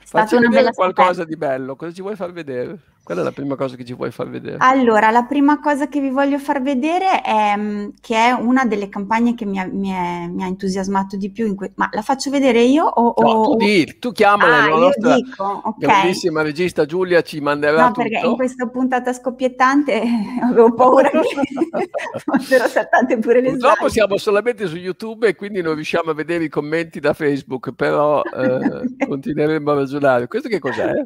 stata 0.03 0.35
una 0.35 0.50
bella 0.50 0.69
qualcosa 0.69 1.24
scoperta. 1.24 1.29
di 1.31 1.35
bello, 1.38 1.75
cosa 1.75 1.91
ci 1.91 2.01
vuoi 2.01 2.15
far 2.15 2.31
vedere? 2.31 2.77
Qual 3.05 3.19
è 3.19 3.21
la 3.21 3.31
prima 3.31 3.55
cosa 3.55 3.75
che 3.75 3.85
ci 3.85 3.93
vuoi 3.93 4.09
far 4.09 4.27
vedere? 4.31 4.57
Allora, 4.57 5.12
la 5.12 5.25
prima 5.25 5.59
cosa 5.59 5.88
che 5.88 6.01
vi 6.01 6.09
voglio 6.09 6.39
far 6.39 6.63
vedere 6.63 7.21
è 7.21 7.55
mm, 7.55 7.89
che 8.01 8.15
è 8.15 8.31
una 8.31 8.65
delle 8.65 8.89
campagne 8.89 9.35
che 9.35 9.45
mi 9.45 9.59
ha, 9.59 9.67
mi 9.71 9.89
è, 9.89 10.27
mi 10.27 10.41
ha 10.41 10.47
entusiasmato 10.47 11.15
di 11.15 11.29
più. 11.29 11.53
Que- 11.53 11.74
ma 11.75 11.88
la 11.91 12.01
faccio 12.01 12.31
vedere 12.31 12.63
io 12.63 12.83
o... 12.83 13.13
No, 13.21 13.43
tu, 13.43 13.57
di, 13.57 14.00
tu 14.00 14.12
chiamala, 14.12 14.63
ah, 14.63 14.69
la 14.69 14.75
nostra 14.77 15.15
dico, 15.17 15.43
okay. 15.43 15.74
grandissima 15.77 16.41
regista 16.41 16.88
Giulia 16.88 17.21
ci 17.21 17.39
manderà 17.41 17.85
No, 17.85 17.91
perché 17.91 18.25
in 18.25 18.33
questa 18.33 18.65
puntata 18.69 19.13
scoppiettante 19.13 20.01
avevo 20.41 20.74
paura 20.74 21.07
che 21.12 21.21
fossero 22.25 22.67
saltate 22.67 23.19
pure 23.19 23.39
le 23.39 23.51
Purtroppo 23.51 23.88
slide. 23.88 23.91
siamo 23.91 24.17
solamente 24.17 24.65
su 24.65 24.77
YouTube 24.77 25.27
e 25.27 25.35
quindi 25.35 25.62
non 25.62 25.75
riusciamo 25.75 26.09
a 26.09 26.15
vedere 26.15 26.45
i 26.45 26.50
commenti 26.50 27.00
da 27.00 27.13
Facebook, 27.13 27.71
però 27.74 28.24
eh, 28.24 28.95
continueremo 29.07 29.69
a 29.69 29.75
ragionare. 29.75 30.25
Questo 30.25 30.50
che 30.50 30.57
cos'è? 30.57 31.05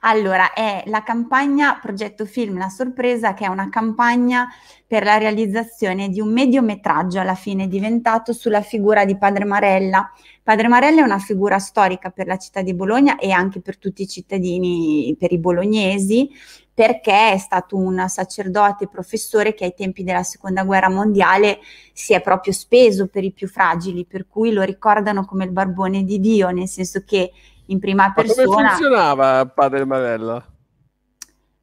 Allora, 0.00 0.52
è 0.52 0.82
la 0.86 1.02
campagna 1.02 1.78
Progetto 1.80 2.24
Film 2.24 2.58
La 2.58 2.68
Sorpresa, 2.68 3.34
che 3.34 3.44
è 3.44 3.48
una 3.48 3.68
campagna 3.68 4.48
per 4.86 5.02
la 5.02 5.18
realizzazione 5.18 6.08
di 6.08 6.20
un 6.20 6.32
mediometraggio 6.32 7.18
alla 7.18 7.34
fine 7.34 7.66
diventato 7.66 8.32
sulla 8.32 8.62
figura 8.62 9.04
di 9.04 9.18
Padre 9.18 9.44
Marella. 9.44 10.10
Padre 10.42 10.68
Marella 10.68 11.00
è 11.00 11.04
una 11.04 11.18
figura 11.18 11.58
storica 11.58 12.10
per 12.10 12.26
la 12.28 12.36
città 12.36 12.62
di 12.62 12.72
Bologna 12.72 13.16
e 13.16 13.32
anche 13.32 13.60
per 13.60 13.78
tutti 13.78 14.02
i 14.02 14.06
cittadini, 14.06 15.16
per 15.18 15.32
i 15.32 15.38
bolognesi, 15.38 16.30
perché 16.72 17.32
è 17.32 17.38
stato 17.38 17.76
un 17.76 18.04
sacerdote 18.06 18.86
professore 18.86 19.54
che 19.54 19.64
ai 19.64 19.74
tempi 19.74 20.04
della 20.04 20.22
seconda 20.22 20.62
guerra 20.62 20.90
mondiale 20.90 21.58
si 21.92 22.12
è 22.12 22.20
proprio 22.20 22.52
speso 22.52 23.08
per 23.08 23.24
i 23.24 23.32
più 23.32 23.48
fragili, 23.48 24.04
per 24.04 24.28
cui 24.28 24.52
lo 24.52 24.62
ricordano 24.62 25.24
come 25.24 25.44
il 25.44 25.52
barbone 25.52 26.04
di 26.04 26.20
Dio, 26.20 26.50
nel 26.50 26.68
senso 26.68 27.02
che 27.04 27.32
in 27.66 27.78
prima 27.78 28.12
persona. 28.12 28.44
Ma 28.44 28.54
come 28.54 28.68
funzionava 28.68 29.46
Padre 29.46 29.84
Marella? 29.84 30.44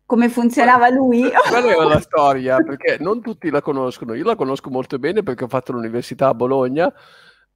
Come 0.05 0.29
funzionava 0.29 0.89
lui? 0.89 1.29
Qual 1.31 1.65
era 1.65 1.83
la 1.86 2.00
storia? 2.01 2.57
Perché 2.57 2.98
non 3.00 3.22
tutti 3.22 3.50
la 3.50 3.62
conoscono. 3.62 4.13
Io 4.13 4.25
la 4.25 4.36
conosco 4.36 4.69
molto 4.69 5.00
bene 5.00 5.24
perché 5.24 5.45
ho 5.45 5.48
fatto 5.48 5.72
l'università 5.72 6.27
a 6.27 6.33
Bologna. 6.33 6.93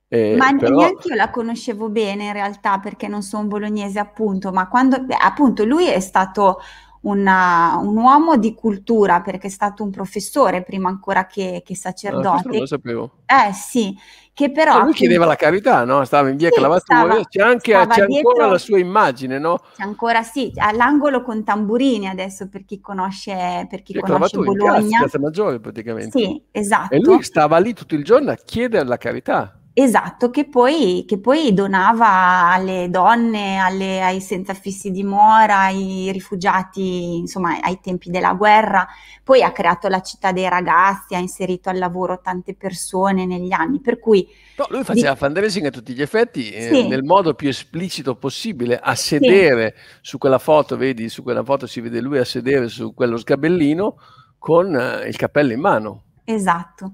Eh, 0.10 0.36
ma 0.38 0.56
però... 0.56 0.78
neanche 0.78 1.10
io 1.10 1.16
la 1.16 1.30
conoscevo 1.30 1.90
bene 1.90 2.28
in 2.28 2.34
realtà 2.34 2.80
perché 2.80 3.10
non 3.10 3.22
sono 3.22 3.48
bolognese 3.48 4.00
appunto, 4.00 4.52
ma 4.52 4.70
quando 4.70 5.04
beh, 5.04 5.16
appunto 5.16 5.66
lui 5.66 5.90
è 5.90 6.00
stato 6.00 6.62
una, 7.08 7.78
un 7.82 7.96
uomo 7.98 8.38
di 8.38 8.54
cultura 8.54 9.22
perché 9.22 9.48
è 9.48 9.50
stato 9.50 9.84
un 9.84 9.92
professore 9.92 10.64
prima 10.64 10.90
ancora 10.90 11.26
che, 11.26 11.62
che 11.66 11.76
sacerdote. 11.76 12.28
Ah, 12.28 12.42
non 12.46 12.60
lo 12.60 12.66
sapevo. 12.66 13.12
Eh 13.26 13.54
sì, 13.54 13.96
che 14.34 14.52
però... 14.52 14.72
lui 14.74 14.80
appunto, 14.80 14.98
chiedeva 14.98 15.26
la 15.26 15.36
carità, 15.36 15.84
no? 15.86 16.04
Stava 16.04 16.30
in 16.30 16.38
via 16.38 16.50
sì, 16.50 16.56
Clavatoria, 16.56 17.24
c'è, 17.26 17.42
anche, 17.42 17.72
c'è 17.72 18.06
dietro, 18.06 18.30
ancora 18.30 18.48
la 18.48 18.58
sua 18.58 18.78
immagine, 18.78 19.40
no? 19.40 19.60
C'è 19.76 19.84
ancora, 19.84 20.22
sì, 20.22 20.52
all'angolo 20.56 21.22
con 21.24 21.44
tamburini 21.44 22.08
adesso 22.08 22.50
per 22.50 22.66
chi 22.66 22.80
conosce, 22.80 23.66
per 23.70 23.84
chi 23.84 24.00
conosce 24.00 24.38
Bologna. 24.38 24.80
In 24.80 24.90
piazza 24.90 25.20
Maggiore 25.20 25.60
praticamente. 25.60 26.20
Sì, 26.20 26.42
esatto. 26.52 26.94
E 26.94 27.00
lui 27.00 27.24
stava 27.24 27.58
lì 27.58 27.74
tutto 27.74 27.96
il 27.96 28.04
giorno 28.04 28.32
a 28.32 28.36
chiedere 28.36 28.86
la 28.86 28.98
carità. 28.98 29.57
Esatto, 29.80 30.32
che 30.32 30.50
poi, 30.50 31.04
che 31.08 31.20
poi 31.20 31.54
donava 31.54 32.52
alle 32.52 32.90
donne, 32.90 33.60
alle, 33.60 34.02
ai 34.02 34.22
senza 34.22 34.56
fissi 34.56 34.90
dimora, 34.90 35.60
ai 35.60 36.10
rifugiati, 36.12 37.18
insomma, 37.18 37.60
ai 37.62 37.80
tempi 37.80 38.10
della 38.10 38.34
guerra. 38.34 38.88
Poi 39.24 39.44
ha 39.44 39.52
creato 39.52 39.88
la 39.88 40.02
città 40.02 40.32
dei 40.32 40.50
ragazzi, 40.50 41.14
ha 41.14 41.20
inserito 41.20 41.70
al 41.70 41.78
lavoro 41.78 42.20
tante 42.22 42.56
persone 42.56 43.28
negli 43.28 43.52
anni, 43.52 43.80
per 43.80 44.00
cui... 44.00 44.28
No, 44.58 44.66
lui 44.70 44.84
faceva 44.84 45.12
di... 45.12 45.18
fundraising 45.20 45.68
a 45.68 45.70
tutti 45.70 45.94
gli 45.94 46.02
effetti 46.02 46.50
eh, 46.50 46.74
sì. 46.74 46.88
nel 46.88 47.04
modo 47.04 47.36
più 47.36 47.48
esplicito 47.48 48.16
possibile, 48.16 48.80
a 48.80 48.96
sedere 48.96 49.76
sì. 49.76 49.98
su 50.02 50.18
quella 50.18 50.40
foto, 50.40 50.76
vedi, 50.76 51.08
su 51.08 51.22
quella 51.22 51.44
foto 51.44 51.68
si 51.68 51.82
vede 51.82 52.02
lui 52.02 52.18
a 52.18 52.26
sedere 52.26 52.68
su 52.68 52.96
quello 52.96 53.16
sgabellino 53.16 53.96
con 54.40 54.76
eh, 54.76 55.08
il 55.08 55.16
cappello 55.16 55.54
in 55.54 55.60
mano. 55.60 56.02
Esatto. 56.24 56.94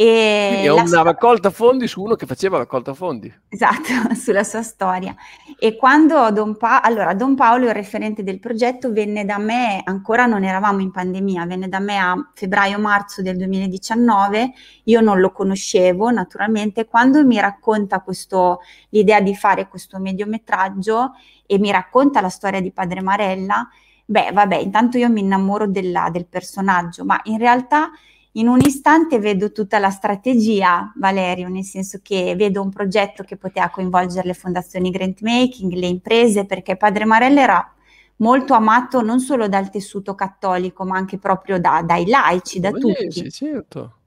E 0.00 0.60
è 0.62 0.68
una 0.68 1.02
raccolta 1.02 1.50
fondi 1.50 1.88
su 1.88 2.00
uno 2.00 2.14
che 2.14 2.24
faceva 2.24 2.56
raccolta 2.56 2.94
fondi. 2.94 3.34
Esatto, 3.48 3.88
sulla 4.14 4.44
sua 4.44 4.62
storia. 4.62 5.12
E 5.58 5.74
quando 5.74 6.30
Don, 6.30 6.56
pa- 6.56 6.82
allora, 6.82 7.14
Don 7.14 7.34
Paolo, 7.34 7.66
il 7.66 7.74
referente 7.74 8.22
del 8.22 8.38
progetto, 8.38 8.92
venne 8.92 9.24
da 9.24 9.38
me, 9.38 9.80
ancora 9.82 10.26
non 10.26 10.44
eravamo 10.44 10.82
in 10.82 10.92
pandemia, 10.92 11.46
venne 11.46 11.68
da 11.68 11.80
me 11.80 11.98
a 11.98 12.30
febbraio-marzo 12.32 13.22
del 13.22 13.38
2019, 13.38 14.52
io 14.84 15.00
non 15.00 15.18
lo 15.18 15.32
conoscevo 15.32 16.12
naturalmente, 16.12 16.84
quando 16.84 17.26
mi 17.26 17.40
racconta 17.40 18.00
questo, 18.00 18.60
l'idea 18.90 19.20
di 19.20 19.34
fare 19.34 19.66
questo 19.66 19.98
mediometraggio 19.98 21.14
e 21.44 21.58
mi 21.58 21.72
racconta 21.72 22.20
la 22.20 22.28
storia 22.28 22.60
di 22.60 22.70
Padre 22.70 23.00
Marella, 23.00 23.68
beh 24.04 24.30
vabbè, 24.32 24.58
intanto 24.58 24.96
io 24.96 25.10
mi 25.10 25.22
innamoro 25.22 25.66
della, 25.66 26.08
del 26.12 26.26
personaggio, 26.26 27.04
ma 27.04 27.18
in 27.24 27.38
realtà 27.38 27.90
in 28.38 28.46
un 28.46 28.60
istante 28.60 29.18
vedo 29.18 29.50
tutta 29.50 29.78
la 29.78 29.90
strategia, 29.90 30.92
Valerio, 30.96 31.48
nel 31.48 31.64
senso 31.64 31.98
che 32.02 32.34
vedo 32.36 32.62
un 32.62 32.70
progetto 32.70 33.24
che 33.24 33.36
poteva 33.36 33.68
coinvolgere 33.68 34.28
le 34.28 34.34
fondazioni 34.34 34.90
grant 34.90 35.20
making, 35.22 35.72
le 35.72 35.86
imprese, 35.86 36.46
perché 36.46 36.76
Padre 36.76 37.04
Marella 37.04 37.40
era 37.40 37.72
molto 38.16 38.54
amato 38.54 39.02
non 39.02 39.18
solo 39.20 39.48
dal 39.48 39.70
tessuto 39.70 40.14
cattolico, 40.14 40.84
ma 40.84 40.96
anche 40.96 41.18
proprio 41.18 41.58
da, 41.58 41.82
dai 41.84 42.06
laici, 42.06 42.60
da 42.60 42.70
tutti. 42.70 43.10
Sì, 43.10 43.30
certo. 43.30 43.97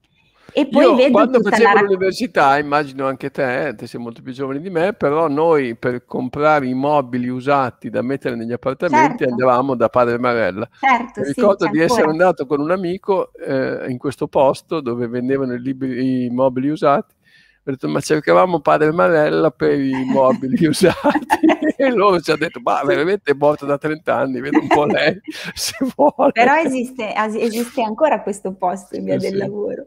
E 0.54 0.66
poi 0.68 0.82
Io, 0.82 0.94
vedo 0.94 1.12
quando 1.12 1.40
facevo 1.40 1.72
la... 1.72 1.80
l'università, 1.80 2.58
immagino 2.58 3.06
anche 3.06 3.30
te, 3.30 3.74
te 3.76 3.86
sei 3.86 4.00
molto 4.00 4.20
più 4.22 4.32
giovane 4.32 4.60
di 4.60 4.68
me, 4.70 4.92
però 4.92 5.28
noi 5.28 5.76
per 5.76 6.04
comprare 6.04 6.66
i 6.66 6.74
mobili 6.74 7.28
usati 7.28 7.88
da 7.88 8.02
mettere 8.02 8.34
negli 8.36 8.52
appartamenti 8.52 9.24
Certo. 9.24 9.30
andavamo 9.30 9.74
da 9.74 9.88
Padre 9.88 10.18
Marella. 10.18 10.68
Certo, 10.78 11.20
Mi 11.20 11.24
sì, 11.24 11.32
ricordo 11.34 11.64
c'è 11.64 11.70
di 11.70 11.80
essere 11.80 12.08
ancora. 12.08 12.10
andato 12.10 12.46
con 12.46 12.60
un 12.60 12.70
amico 12.70 13.32
eh, 13.34 13.86
in 13.88 13.96
questo 13.98 14.28
posto 14.28 14.80
dove 14.80 15.06
vendevano 15.08 15.54
i, 15.54 15.60
libri- 15.60 16.24
i 16.26 16.30
mobili 16.30 16.68
usati. 16.68 17.14
Ho 17.64 17.70
detto, 17.70 17.88
ma 17.88 18.00
cercavamo 18.00 18.60
Padre 18.60 18.90
Marella 18.92 19.50
per 19.52 19.78
i 19.80 20.04
mobili 20.04 20.64
usati. 20.66 21.46
e 21.76 21.90
loro 21.90 22.20
ci 22.20 22.30
hanno 22.30 22.40
detto, 22.40 22.60
ma 22.62 22.82
veramente 22.84 23.30
è 23.32 23.34
morto 23.34 23.64
da 23.66 23.78
30 23.78 24.16
anni, 24.16 24.40
vedo 24.40 24.60
un 24.60 24.68
po' 24.68 24.84
lei, 24.84 25.18
se 25.54 25.76
vuole. 25.94 26.32
Però 26.32 26.54
esiste, 26.56 27.14
esiste 27.14 27.82
ancora 27.82 28.22
questo 28.22 28.52
posto 28.54 28.96
in 28.96 29.04
via 29.04 29.14
Sì, 29.14 29.20
del 29.20 29.32
sì. 29.32 29.36
lavoro. 29.38 29.86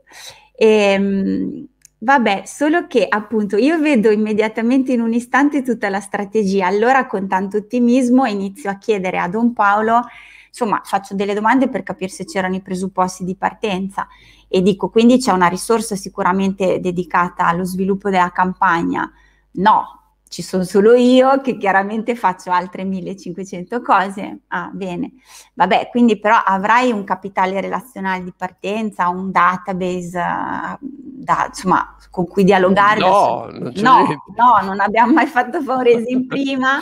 Ehm, 0.57 1.65
vabbè, 1.99 2.43
solo 2.45 2.87
che 2.87 3.05
appunto 3.07 3.57
io 3.57 3.79
vedo 3.79 4.09
immediatamente 4.11 4.93
in 4.93 5.01
un 5.01 5.13
istante 5.13 5.61
tutta 5.63 5.89
la 5.89 5.99
strategia. 5.99 6.67
Allora 6.67 7.05
con 7.07 7.27
tanto 7.27 7.57
ottimismo 7.57 8.25
inizio 8.25 8.69
a 8.69 8.77
chiedere 8.77 9.17
a 9.19 9.27
Don 9.27 9.53
Paolo, 9.53 10.01
insomma, 10.47 10.81
faccio 10.85 11.15
delle 11.15 11.33
domande 11.33 11.67
per 11.69 11.83
capire 11.83 12.09
se 12.11 12.25
c'erano 12.25 12.55
i 12.55 12.61
presupposti 12.61 13.23
di 13.25 13.35
partenza 13.35 14.07
e 14.47 14.61
dico, 14.61 14.89
quindi 14.89 15.17
c'è 15.17 15.31
una 15.31 15.47
risorsa 15.47 15.95
sicuramente 15.95 16.79
dedicata 16.79 17.47
allo 17.47 17.65
sviluppo 17.65 18.09
della 18.09 18.31
campagna? 18.31 19.11
No, 19.57 20.04
ci 20.27 20.41
sono 20.41 20.63
solo 20.63 20.93
io 20.93 21.39
che 21.41 21.57
chiaramente 21.57 22.15
faccio 22.15 22.51
altre 22.51 22.83
1500 22.83 23.81
cose. 23.81 24.39
Ah, 24.47 24.69
bene. 24.73 25.13
Vabbè, 25.53 25.89
quindi 25.89 26.19
però 26.19 26.35
avrai 26.43 26.91
un 26.91 27.03
capitale 27.03 27.61
relazionale 27.61 28.23
di 28.23 28.33
partenza, 28.35 29.07
un 29.07 29.31
database 29.31 30.17
eh, 30.17 30.77
da- 30.81 31.45
insomma, 31.47 31.95
con 32.09 32.27
cui 32.27 32.43
dialogare. 32.43 32.99
No, 32.99 33.47
non 33.51 33.71
no, 33.75 34.05
no, 34.35 34.59
non 34.63 34.79
abbiamo 34.79 35.13
mai 35.13 35.27
fatto 35.27 35.61
fundraising 35.61 36.25
prima 36.27 36.79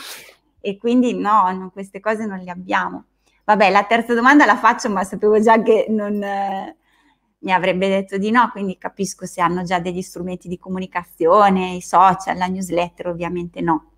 e 0.59 0.77
quindi 0.77 1.13
no, 1.13 1.51
no, 1.51 1.69
queste 1.71 1.99
cose 1.99 2.25
non 2.25 2.39
le 2.39 2.49
abbiamo. 2.49 3.05
Vabbè, 3.43 3.69
la 3.69 3.83
terza 3.83 4.13
domanda 4.13 4.45
la 4.45 4.55
faccio, 4.55 4.89
ma 4.89 5.03
sapevo 5.03 5.39
già 5.41 5.61
che 5.61 5.87
non, 5.89 6.23
eh, 6.23 6.77
mi 7.43 7.53
avrebbe 7.53 7.87
detto 7.87 8.17
di 8.17 8.31
no, 8.31 8.49
quindi 8.51 8.77
capisco 8.77 9.25
se 9.25 9.41
hanno 9.41 9.63
già 9.63 9.79
degli 9.79 10.01
strumenti 10.01 10.47
di 10.47 10.57
comunicazione, 10.57 11.75
i 11.75 11.81
social, 11.81 12.37
la 12.37 12.47
newsletter, 12.47 13.07
ovviamente 13.07 13.61
no. 13.61 13.91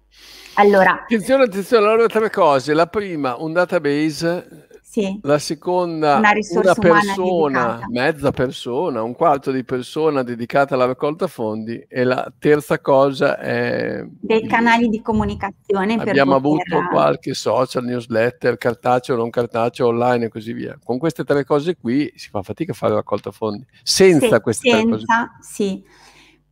Allora, 0.56 1.02
Attenzione, 1.04 1.44
attenzione, 1.44 1.86
allora 1.86 2.08
tre 2.08 2.30
cose. 2.30 2.74
La 2.74 2.88
prima, 2.88 3.36
un 3.38 3.52
database. 3.52 4.65
Sì, 4.96 5.20
La 5.24 5.40
seconda, 5.40 6.16
Una 6.20 6.32
una 6.52 6.74
persona, 6.74 7.62
dedicata. 7.66 7.86
mezza 7.90 8.32
persona, 8.32 9.04
un 9.04 9.14
quarto 9.14 9.52
di 9.52 9.66
persona 9.66 10.24
dedicata 10.24 10.76
alla 10.76 10.86
raccolta 10.86 11.28
fondi. 11.28 11.86
E 11.90 12.06
la 12.06 12.32
terza 12.40 12.80
cosa 12.80 13.38
è... 13.38 14.06
dei 14.22 14.48
canali 14.48 14.88
di 14.88 15.02
comunicazione 15.02 15.96
Abbiamo 15.96 16.40
poter... 16.40 16.68
avuto 16.78 16.90
qualche 16.90 17.34
social, 17.34 17.84
newsletter, 17.84 18.58
cartaceo, 18.58 19.18
non 19.18 19.30
cartaceo, 19.30 19.88
online 19.88 20.26
e 20.26 20.30
così 20.30 20.54
via. 20.54 20.80
Con 20.82 20.98
queste 20.98 21.26
tre 21.26 21.44
cose 21.44 21.76
qui 21.76 22.10
si 22.16 22.30
fa 22.30 22.42
fatica 22.42 22.72
a 22.72 22.76
fare 22.76 22.94
la 22.94 23.00
raccolta 23.00 23.32
fondi. 23.32 23.66
Senza 23.84 24.30
Se- 24.30 24.40
queste 24.40 24.70
tre 24.70 24.84
cose. 24.84 24.98
senza, 25.06 25.38
sì. 25.42 25.84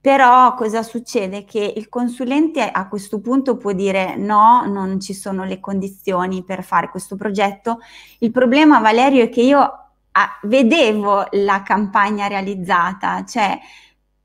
Però 0.04 0.54
cosa 0.56 0.84
succede? 0.84 1.46
Che 1.46 1.74
il 1.78 1.88
consulente 1.88 2.62
a 2.70 2.90
questo 2.90 3.22
punto 3.22 3.56
può 3.56 3.72
dire 3.72 4.18
no, 4.18 4.66
non 4.66 5.00
ci 5.00 5.14
sono 5.14 5.46
le 5.46 5.62
condizioni 5.62 6.44
per 6.44 6.62
fare 6.62 6.90
questo 6.90 7.16
progetto. 7.16 7.80
Il 8.20 8.32
problema, 8.32 8.80
Valerio, 8.80 9.24
è 9.24 9.30
che 9.30 9.42
io 9.42 9.62
ah, 10.12 10.40
vedevo 10.42 11.28
la 11.32 11.64
campagna 11.64 12.28
realizzata, 12.28 13.24
cioè 13.24 13.58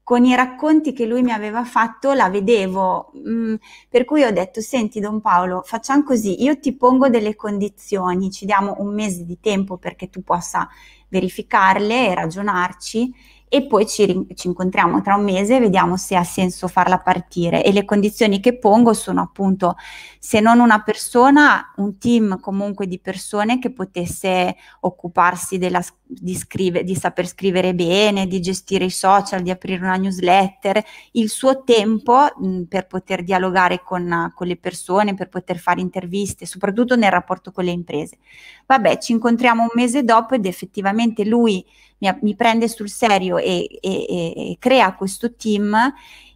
con 0.02 0.24
i 0.24 0.34
racconti 0.34 0.92
che 0.92 1.06
lui 1.06 1.22
mi 1.22 1.30
aveva 1.30 1.64
fatto 1.64 2.12
la 2.12 2.28
vedevo, 2.28 3.12
mm, 3.16 3.54
per 3.88 4.04
cui 4.04 4.24
ho 4.24 4.32
detto, 4.32 4.60
senti 4.60 4.98
Don 4.98 5.20
Paolo, 5.20 5.62
facciamo 5.64 6.02
così, 6.02 6.42
io 6.42 6.58
ti 6.58 6.74
pongo 6.74 7.08
delle 7.08 7.36
condizioni, 7.36 8.32
ci 8.32 8.46
diamo 8.46 8.74
un 8.78 8.92
mese 8.94 9.24
di 9.24 9.38
tempo 9.38 9.76
perché 9.76 10.10
tu 10.10 10.24
possa 10.24 10.68
verificarle 11.08 12.08
e 12.08 12.14
ragionarci 12.14 13.14
e 13.48 13.66
poi 13.66 13.86
ci, 13.86 14.26
ci 14.34 14.46
incontriamo 14.46 15.00
tra 15.02 15.14
un 15.14 15.24
mese 15.24 15.56
e 15.56 15.60
vediamo 15.60 15.96
se 15.96 16.16
ha 16.16 16.24
senso 16.24 16.68
farla 16.68 16.98
partire. 16.98 17.64
E 17.64 17.72
le 17.72 17.84
condizioni 17.84 18.40
che 18.40 18.58
pongo 18.58 18.92
sono 18.92 19.20
appunto, 19.20 19.76
se 20.18 20.40
non 20.40 20.60
una 20.60 20.82
persona, 20.82 21.72
un 21.76 21.98
team 21.98 22.40
comunque 22.40 22.86
di 22.86 22.98
persone 22.98 23.58
che 23.58 23.72
potesse 23.72 24.56
occuparsi 24.80 25.58
della, 25.58 25.82
di, 26.02 26.34
scrive- 26.34 26.84
di 26.84 26.94
saper 26.94 27.26
scrivere 27.26 27.74
bene, 27.74 28.26
di 28.26 28.40
gestire 28.40 28.84
i 28.84 28.90
social, 28.90 29.42
di 29.42 29.50
aprire 29.50 29.84
una 29.84 29.96
newsletter, 29.96 30.82
il 31.12 31.28
suo 31.28 31.62
tempo 31.62 32.26
mh, 32.36 32.62
per 32.62 32.86
poter 32.86 33.22
dialogare 33.22 33.82
con, 33.82 34.32
con 34.34 34.46
le 34.46 34.56
persone, 34.56 35.14
per 35.14 35.28
poter 35.28 35.58
fare 35.58 35.80
interviste, 35.80 36.46
soprattutto 36.46 36.96
nel 36.96 37.10
rapporto 37.10 37.52
con 37.52 37.64
le 37.64 37.70
imprese. 37.70 38.18
Vabbè, 38.66 38.98
ci 38.98 39.12
incontriamo 39.12 39.62
un 39.62 39.70
mese 39.74 40.04
dopo 40.04 40.34
ed 40.34 40.46
effettivamente 40.46 41.24
lui 41.24 41.64
mi, 41.98 42.18
mi 42.22 42.34
prende 42.34 42.68
sul 42.68 42.88
serio 42.88 43.38
e, 43.38 43.78
e- 43.80 44.06
e- 44.08 44.50
e 44.52 44.56
crea 44.58 44.94
questo 44.94 45.34
team 45.34 45.76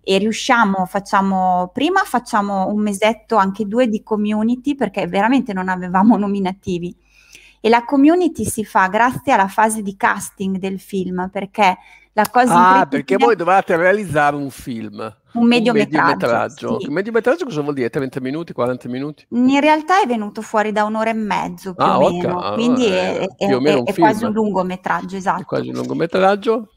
e 0.04 0.18
riusciamo, 0.18 0.84
facciamo, 0.86 1.70
prima 1.72 2.00
facciamo 2.02 2.66
un 2.66 2.80
mesetto, 2.80 3.36
anche 3.36 3.66
due 3.66 3.88
di 3.88 4.02
community 4.02 4.74
perché 4.74 5.06
veramente 5.06 5.52
non 5.52 5.68
avevamo 5.68 6.16
nominativi 6.16 6.94
e 7.60 7.68
la 7.68 7.84
community 7.84 8.44
si 8.44 8.64
fa 8.64 8.88
grazie 8.88 9.32
alla 9.32 9.46
fase 9.46 9.82
di 9.82 9.96
casting 9.96 10.56
del 10.58 10.80
film 10.80 11.28
perché 11.30 11.76
la 12.12 12.28
cosa 12.28 12.80
Ah, 12.80 12.86
perché 12.86 13.16
voi 13.16 13.36
dovevate 13.36 13.76
realizzare 13.76 14.34
un 14.36 14.50
film. 14.50 15.16
Un 15.34 15.46
mediometraggio, 15.46 16.26
mediometraggio. 16.26 16.80
sì. 16.80 16.86
Un 16.88 16.92
mediometraggio 16.94 17.44
cosa 17.44 17.60
vuol 17.62 17.74
dire? 17.74 17.90
30 17.90 18.20
minuti, 18.20 18.52
40 18.52 18.88
minuti? 18.88 19.26
In 19.30 19.60
realtà 19.60 20.02
è 20.02 20.06
venuto 20.06 20.42
fuori 20.42 20.72
da 20.72 20.84
un'ora 20.84 21.10
e 21.10 21.14
mezzo 21.14 21.74
più 21.74 21.84
Ah, 21.84 21.98
o 21.98 22.10
meno, 22.10 22.38
allora 22.38 22.54
quindi 22.54 22.86
è 22.86 23.18
è, 23.18 23.28
è- 23.36 23.54
o 23.54 23.60
meno 23.60 23.84
è- 23.84 23.90
è 23.92 23.94
quasi 23.94 24.24
un 24.24 24.32
lungometraggio, 24.32 25.14
È 25.14 25.18
esatto. 25.18 25.44
quasi 25.44 25.68
un 25.68 25.74
lungometraggio. 25.76 26.68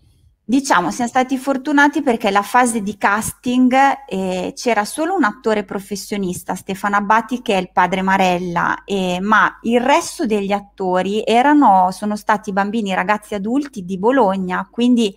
Diciamo, 0.47 0.91
siamo 0.91 1.09
stati 1.09 1.39
fortunati 1.39 2.03
perché 2.03 2.29
la 2.29 2.43
fase 2.43 2.83
di 2.83 2.97
casting 2.97 3.73
eh, 4.07 4.53
c'era 4.55 4.85
solo 4.85 5.15
un 5.15 5.23
attore 5.23 5.63
professionista, 5.63 6.53
Stefano 6.53 6.97
Abbati, 6.97 7.41
che 7.41 7.55
è 7.55 7.59
il 7.59 7.71
padre 7.71 8.03
Marella, 8.03 8.83
eh, 8.85 9.17
ma 9.21 9.57
il 9.63 9.81
resto 9.81 10.27
degli 10.27 10.51
attori 10.51 11.23
erano, 11.25 11.89
sono 11.89 12.15
stati 12.15 12.53
bambini, 12.53 12.93
ragazzi 12.93 13.33
adulti 13.33 13.83
di 13.85 13.97
Bologna, 13.97 14.67
quindi 14.69 15.15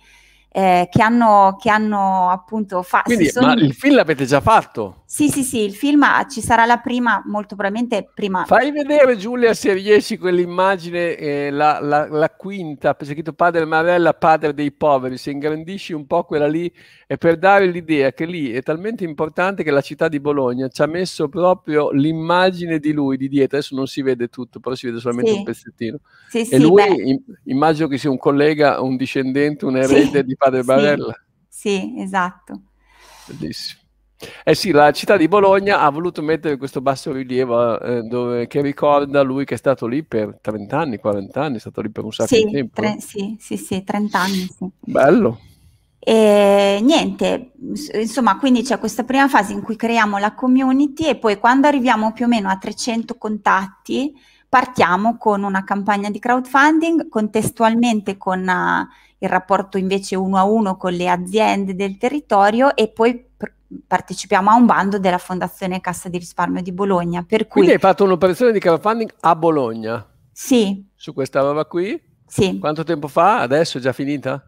eh, 0.51 0.87
che 0.91 1.01
hanno, 1.01 1.57
che 1.61 1.69
hanno 1.69 2.29
appunto 2.29 2.81
fatto... 2.81 3.03
Quindi, 3.13 3.31
ma 3.39 3.53
il 3.53 3.73
film 3.73 3.95
l'avete 3.95 4.25
già 4.25 4.41
fatto? 4.41 5.03
Sì, 5.11 5.27
sì, 5.27 5.43
sì, 5.43 5.61
il 5.61 5.73
film 5.73 6.05
ci 6.29 6.39
sarà 6.39 6.65
la 6.65 6.77
prima, 6.77 7.19
molto 7.25 7.55
probabilmente 7.55 8.07
prima... 8.13 8.45
Fai 8.45 8.71
vedere 8.71 9.17
Giulia 9.17 9.55
se 9.55 9.73
riesci 9.73 10.19
quell'immagine, 10.19 11.15
eh, 11.15 11.49
la, 11.49 11.79
la- 11.81 12.07
la 12.07 12.29
quinta, 12.29 12.95
c'è 12.95 13.05
scritto 13.05 13.33
padre 13.33 13.65
Marella, 13.65 14.13
padre 14.13 14.53
dei 14.53 14.71
poveri, 14.71 15.17
se 15.17 15.31
ingrandisci 15.31 15.93
un 15.93 16.05
po' 16.05 16.25
quella 16.25 16.47
lì 16.47 16.71
è 17.07 17.17
per 17.17 17.37
dare 17.39 17.65
l'idea 17.65 18.11
che 18.13 18.25
lì 18.25 18.51
è 18.51 18.61
talmente 18.61 19.03
importante 19.03 19.63
che 19.63 19.71
la 19.71 19.81
città 19.81 20.07
di 20.09 20.19
Bologna 20.19 20.67
ci 20.67 20.83
ha 20.83 20.85
messo 20.85 21.27
proprio 21.27 21.89
l'immagine 21.89 22.77
di 22.77 22.91
lui 22.91 23.17
di 23.17 23.27
dietro, 23.29 23.57
adesso 23.57 23.75
non 23.75 23.87
si 23.87 24.03
vede 24.03 24.27
tutto, 24.27 24.59
però 24.59 24.75
si 24.75 24.85
vede 24.85 24.99
solamente 24.99 25.31
Sì. 25.31 25.37
un 25.37 25.41
pezzettino. 25.41 25.97
Sì, 26.27 26.45
E 26.47 26.57
sì, 26.57 26.61
lui 26.61 26.71
beh, 26.71 27.01
im- 27.03 27.23
immagino 27.45 27.87
che 27.87 27.97
sia 27.97 28.11
un 28.11 28.19
collega, 28.19 28.79
un 28.79 28.95
discendente, 28.95 29.65
un 29.65 29.75
erede 29.75 30.23
di 30.23 30.35
padre. 30.35 30.61
Marella. 30.63 31.13
sì, 31.47 31.95
esatto. 31.97 32.61
Bellissimo. 33.27 33.88
Eh 34.43 34.53
sì, 34.53 34.71
la 34.71 34.91
città 34.91 35.15
di 35.15 35.27
Bologna 35.29 35.79
ha 35.79 35.89
voluto 35.89 36.21
mettere 36.21 36.57
questo 36.57 36.81
basso 36.81 37.11
rilievo 37.13 37.79
eh, 37.79 38.01
dove- 38.03 38.47
che 38.47 38.61
ricorda 38.61 39.21
lui 39.21 39.45
che 39.45 39.53
è 39.53 39.57
stato 39.57 39.87
lì 39.87 40.03
per 40.03 40.37
30 40.41 40.79
anni, 40.79 40.97
40 40.97 41.43
anni, 41.43 41.55
è 41.55 41.59
stato 41.59 41.79
lì 41.81 41.89
per 41.89 42.03
un 42.03 42.11
sacco 42.11 42.35
di 42.35 42.41
Sì, 42.41 42.49
tempo. 42.51 42.81
tre- 42.81 42.93
no? 42.95 42.99
sì, 42.99 43.37
sì, 43.39 43.57
sì, 43.57 43.83
30 43.83 44.19
anni, 44.19 44.47
sì. 44.47 44.69
Bello. 44.79 45.39
E 46.01 46.79
niente, 46.81 47.51
insomma, 47.93 48.37
quindi 48.37 48.63
c'è 48.63 48.79
questa 48.79 49.03
prima 49.03 49.27
fase 49.27 49.51
in 49.53 49.61
cui 49.61 49.75
creiamo 49.75 50.17
la 50.17 50.33
community 50.33 51.07
e 51.07 51.17
poi 51.17 51.37
quando 51.37 51.67
arriviamo 51.67 52.13
più 52.13 52.25
o 52.25 52.27
meno 52.27 52.49
a 52.49 52.57
300 52.57 53.17
contatti 53.17 54.13
partiamo 54.47 55.17
con 55.17 55.43
una 55.43 55.63
campagna 55.63 56.09
di 56.09 56.17
crowdfunding, 56.19 57.09
contestualmente 57.09 58.17
con 58.17 58.39
uh, 58.47 58.87
il 59.19 59.29
rapporto 59.29 59.77
invece 59.77 60.15
uno 60.15 60.37
a 60.37 60.43
uno 60.45 60.77
con 60.77 60.93
le 60.93 61.09
aziende 61.09 61.75
del 61.75 61.97
territorio 61.97 62.75
e 62.75 62.87
poi 62.89 63.23
pr- 63.37 63.51
partecipiamo 63.85 64.49
a 64.49 64.55
un 64.55 64.65
bando 64.65 64.99
della 64.99 65.17
Fondazione 65.17 65.81
Cassa 65.81 66.09
di 66.09 66.17
Risparmio 66.17 66.61
di 66.61 66.71
Bologna. 66.71 67.23
Per 67.23 67.41
cui... 67.41 67.61
Quindi 67.61 67.71
hai 67.71 67.79
fatto 67.79 68.03
un'operazione 68.03 68.51
di 68.51 68.59
crowdfunding 68.59 69.13
a 69.21 69.35
Bologna? 69.35 70.05
Sì. 70.31 70.85
Su 70.95 71.13
questa 71.13 71.41
roba 71.41 71.65
qui? 71.65 72.01
Sì. 72.25 72.59
Quanto 72.59 72.83
tempo 72.83 73.07
fa? 73.07 73.39
Adesso 73.39 73.77
è 73.77 73.81
già 73.81 73.93
finita? 73.93 74.43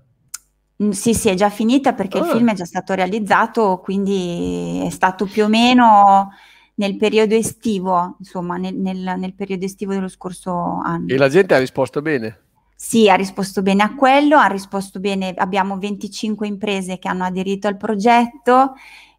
Mm, 0.83 0.89
sì, 0.91 1.13
sì, 1.13 1.29
è 1.29 1.35
già 1.35 1.49
finita 1.49 1.93
perché 1.93 2.17
il 2.17 2.23
Ah. 2.23 2.31
film 2.35 2.49
è 2.51 2.53
già 2.55 2.65
stato 2.65 2.93
realizzato, 2.93 3.79
quindi 3.83 4.81
è 4.83 4.89
stato 4.89 5.25
più 5.25 5.43
o 5.43 5.47
meno 5.47 6.29
nel 6.75 6.97
periodo 6.97 7.35
estivo, 7.35 8.15
insomma, 8.19 8.57
nel, 8.57 8.75
nel- 8.75 9.15
nel 9.17 9.33
periodo 9.35 9.65
estivo 9.65 9.93
dello 9.93 10.07
scorso 10.07 10.51
anno. 10.83 11.07
E 11.07 11.17
la 11.17 11.29
gente 11.29 11.53
ha 11.53 11.59
risposto 11.59 12.01
bene? 12.01 12.39
Sì, 12.75 13.07
ha 13.09 13.13
risposto 13.15 13.61
bene 13.61 13.83
a 13.83 13.93
quello, 13.93 14.37
ha 14.37 14.47
risposto 14.47 14.99
bene, 14.99 15.33
abbiamo 15.37 15.77
25 15.77 16.47
imprese 16.47 16.97
che 16.97 17.07
hanno 17.07 17.25
aderito 17.25 17.67
al 17.67 17.77
progetto, 17.77 18.73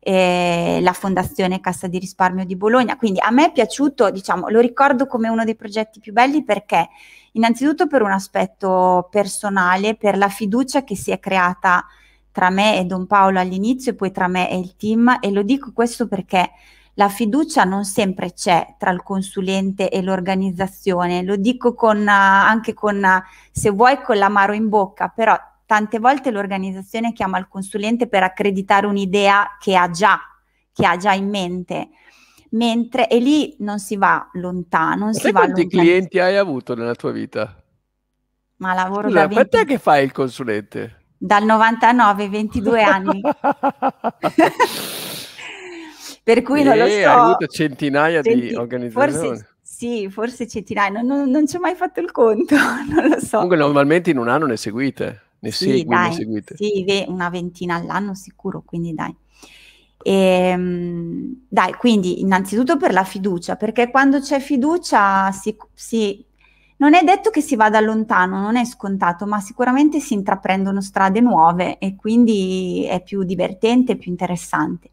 eh, 0.04 0.80
la 0.82 0.92
Fondazione 0.92 1.60
Cassa 1.60 1.86
di 1.86 1.98
Risparmio 1.98 2.44
di 2.44 2.56
Bologna, 2.56 2.96
quindi 2.96 3.20
a 3.20 3.30
me 3.30 3.46
è 3.46 3.52
piaciuto, 3.52 4.10
diciamo, 4.10 4.48
lo 4.48 4.58
ricordo 4.58 5.06
come 5.06 5.28
uno 5.28 5.44
dei 5.44 5.54
progetti 5.54 6.00
più 6.00 6.12
belli 6.12 6.42
perché 6.42 6.88
innanzitutto 7.32 7.86
per 7.86 8.02
un 8.02 8.10
aspetto 8.10 9.06
personale, 9.10 9.94
per 9.94 10.16
la 10.16 10.28
fiducia 10.28 10.82
che 10.82 10.96
si 10.96 11.12
è 11.12 11.20
creata 11.20 11.86
tra 12.32 12.50
me 12.50 12.78
e 12.78 12.84
Don 12.84 13.06
Paolo 13.06 13.38
all'inizio 13.38 13.92
e 13.92 13.94
poi 13.94 14.10
tra 14.10 14.26
me 14.26 14.50
e 14.50 14.58
il 14.58 14.74
team. 14.76 15.18
E 15.20 15.30
lo 15.30 15.42
dico 15.42 15.70
questo 15.72 16.08
perché 16.08 16.50
la 16.94 17.08
fiducia 17.08 17.62
non 17.62 17.84
sempre 17.84 18.32
c'è 18.32 18.74
tra 18.78 18.90
il 18.90 19.02
consulente 19.02 19.88
e 19.88 20.02
l'organizzazione, 20.02 21.22
lo 21.22 21.36
dico 21.36 21.74
con, 21.74 22.00
eh, 22.06 22.10
anche 22.10 22.74
con, 22.74 23.02
eh, 23.04 23.22
se 23.52 23.70
vuoi, 23.70 24.02
con 24.02 24.18
l'amaro 24.18 24.52
in 24.52 24.68
bocca, 24.68 25.08
però 25.08 25.38
tante 25.72 25.98
volte 25.98 26.30
l'organizzazione 26.30 27.14
chiama 27.14 27.38
il 27.38 27.48
consulente 27.48 28.06
per 28.06 28.22
accreditare 28.22 28.84
un'idea 28.86 29.56
che 29.58 29.74
ha 29.74 29.88
già, 29.88 30.20
che 30.70 30.84
ha 30.84 30.98
già 30.98 31.14
in 31.14 31.30
mente, 31.30 31.88
mentre 32.50 33.08
e 33.08 33.18
lì 33.18 33.56
non 33.60 33.78
si 33.78 33.96
va 33.96 34.28
lontano, 34.34 35.04
non 35.04 35.14
si 35.14 35.30
va 35.30 35.40
quanti 35.40 35.62
lontano, 35.62 35.82
clienti 35.82 36.18
hai 36.18 36.36
avuto 36.36 36.74
nella 36.74 36.94
tua 36.94 37.10
vita? 37.10 37.56
ma 38.56 38.74
lavoro 38.74 39.08
Scusa, 39.08 39.20
da 39.20 39.26
20 39.28 39.32
quant'è 39.32 39.64
che 39.64 39.78
fai 39.78 40.04
il 40.04 40.12
consulente? 40.12 41.04
dal 41.16 41.42
99, 41.44 42.28
22 42.28 42.82
anni, 42.84 43.22
per 46.22 46.42
cui 46.42 46.62
non 46.62 46.76
lo 46.76 46.84
Eh, 46.84 46.90
so. 46.90 46.96
hai 46.96 47.04
avuto 47.04 47.46
centinaia 47.46 48.20
di 48.20 48.28
Centi- 48.28 48.54
organizzazioni. 48.56 49.16
Forse 49.28 49.46
sì, 49.62 50.10
forse 50.10 50.46
centinaia, 50.46 50.90
non, 50.90 51.06
non- 51.06 51.30
non 51.30 51.46
ci 51.46 51.56
ho 51.56 51.60
mai 51.60 51.74
fatto 51.74 52.00
il 52.00 52.10
conto, 52.12 52.56
non 52.92 53.08
lo 53.08 53.18
so. 53.20 53.30
Comunque 53.38 53.56
normalmente 53.56 54.10
in 54.10 54.18
un 54.18 54.28
anno 54.28 54.44
ne 54.44 54.58
seguite, 54.58 55.20
ne 55.42 55.50
Sì, 55.50 55.84
segui, 55.90 55.98
ne 55.98 56.10
dai, 56.10 56.12
seguite. 56.12 56.54
sì, 56.54 56.84
ve- 56.84 57.04
una 57.08 57.28
ventina 57.28 57.76
all'anno 57.76 58.14
sicuro, 58.14 58.62
quindi 58.64 58.94
dai. 58.94 59.14
Ehm, 60.04 61.44
dai, 61.48 61.74
quindi 61.74 62.20
innanzitutto 62.20 62.76
per 62.76 62.92
la 62.92 63.04
fiducia, 63.04 63.56
perché 63.56 63.90
quando 63.90 64.18
c'è 64.20 64.40
fiducia 64.40 65.30
si, 65.32 65.56
si- 65.74 66.24
non 66.78 66.94
è 66.94 67.04
detto 67.04 67.30
che 67.30 67.40
si 67.40 67.54
vada 67.54 67.78
lontano, 67.80 68.40
non 68.40 68.56
è 68.56 68.64
scontato, 68.64 69.26
ma 69.26 69.40
sicuramente 69.40 70.00
si 70.00 70.14
intraprendono 70.14 70.80
strade 70.80 71.20
nuove 71.20 71.78
e 71.78 71.94
quindi 71.94 72.84
è 72.88 73.00
più 73.02 73.22
divertente, 73.22 73.96
più 73.96 74.10
interessante. 74.10 74.90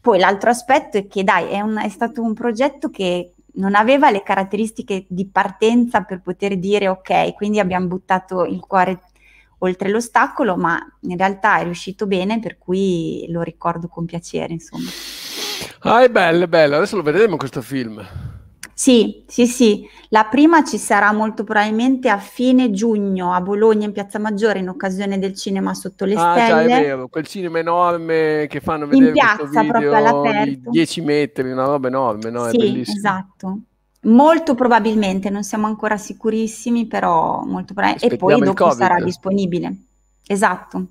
Poi 0.00 0.18
l'altro 0.18 0.50
aspetto 0.50 0.96
è 0.98 1.06
che, 1.06 1.24
dai, 1.24 1.48
è, 1.50 1.60
un- 1.60 1.76
è 1.78 1.88
stato 1.88 2.22
un 2.22 2.34
progetto 2.34 2.90
che 2.90 3.32
non 3.54 3.74
aveva 3.74 4.10
le 4.10 4.22
caratteristiche 4.22 5.04
di 5.08 5.26
partenza 5.26 6.02
per 6.02 6.20
poter 6.20 6.56
dire 6.58 6.88
ok, 6.88 7.34
quindi 7.34 7.58
abbiamo 7.58 7.86
buttato 7.88 8.44
il 8.44 8.60
cuore 8.60 9.00
oltre 9.58 9.88
l'ostacolo, 9.90 10.56
ma 10.56 10.78
in 11.02 11.16
realtà 11.16 11.58
è 11.58 11.64
riuscito 11.64 12.06
bene, 12.06 12.40
per 12.40 12.58
cui 12.58 13.26
lo 13.28 13.42
ricordo 13.42 13.88
con 13.88 14.04
piacere, 14.04 14.52
insomma. 14.52 14.88
Ah, 15.80 16.02
è 16.02 16.08
bello, 16.10 16.44
è 16.44 16.48
bello. 16.48 16.76
Adesso 16.76 16.96
lo 16.96 17.02
vedremo 17.02 17.36
questo 17.36 17.62
film. 17.62 18.04
Sì, 18.74 19.24
sì, 19.26 19.48
sì. 19.48 19.88
La 20.10 20.26
prima 20.26 20.62
ci 20.62 20.78
sarà 20.78 21.12
molto 21.12 21.42
probabilmente 21.42 22.08
a 22.08 22.18
fine 22.18 22.70
giugno 22.70 23.32
a 23.34 23.40
Bologna 23.40 23.86
in 23.86 23.92
Piazza 23.92 24.20
Maggiore 24.20 24.60
in 24.60 24.68
occasione 24.68 25.18
del 25.18 25.34
cinema 25.34 25.74
sotto 25.74 26.04
le 26.04 26.14
Ah, 26.14 26.34
già, 26.36 26.60
è 26.60 26.64
stelle. 26.64 26.80
vero, 26.80 27.08
quel 27.08 27.26
cinema 27.26 27.58
enorme 27.58 28.46
che 28.48 28.60
fanno 28.60 28.84
In 28.84 28.90
vedere 28.90 29.12
piazza, 29.12 29.36
questo 29.38 29.66
proprio 29.66 29.78
video 29.78 29.90
di 29.90 29.96
all'aperto. 29.96 30.70
10 30.70 31.00
metri, 31.00 31.50
una 31.50 31.64
roba 31.64 31.88
enorme, 31.88 32.30
no? 32.30 32.48
Sì, 32.50 32.80
esatto. 32.80 33.58
Molto 34.08 34.54
probabilmente, 34.54 35.30
non 35.30 35.42
siamo 35.42 35.66
ancora 35.66 35.96
sicurissimi, 35.96 36.86
però 36.86 37.42
molto 37.44 37.74
probabilmente. 37.74 38.14
E 38.14 38.16
poi 38.16 38.40
dopo 38.40 38.70
sarà 38.70 39.02
disponibile. 39.02 39.76
Esatto. 40.26 40.86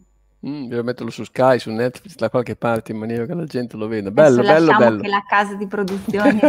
Mm, 0.47 0.67
devo 0.67 0.83
metterlo 0.83 1.11
su 1.11 1.23
Sky, 1.25 1.59
su 1.59 1.71
Netflix, 1.71 2.15
da 2.15 2.29
qualche 2.29 2.55
parte 2.55 2.93
in 2.93 2.99
maniera 2.99 3.25
che 3.25 3.33
la 3.33 3.43
gente 3.43 3.75
lo 3.75 3.87
veda. 3.87 4.07
Adesso 4.09 4.35
Bello, 4.35 4.47
bello, 4.47 4.77
bello. 4.77 5.01
che 5.01 5.07
la 5.09 5.23
casa 5.27 5.55
di 5.55 5.67
produzione 5.67 6.39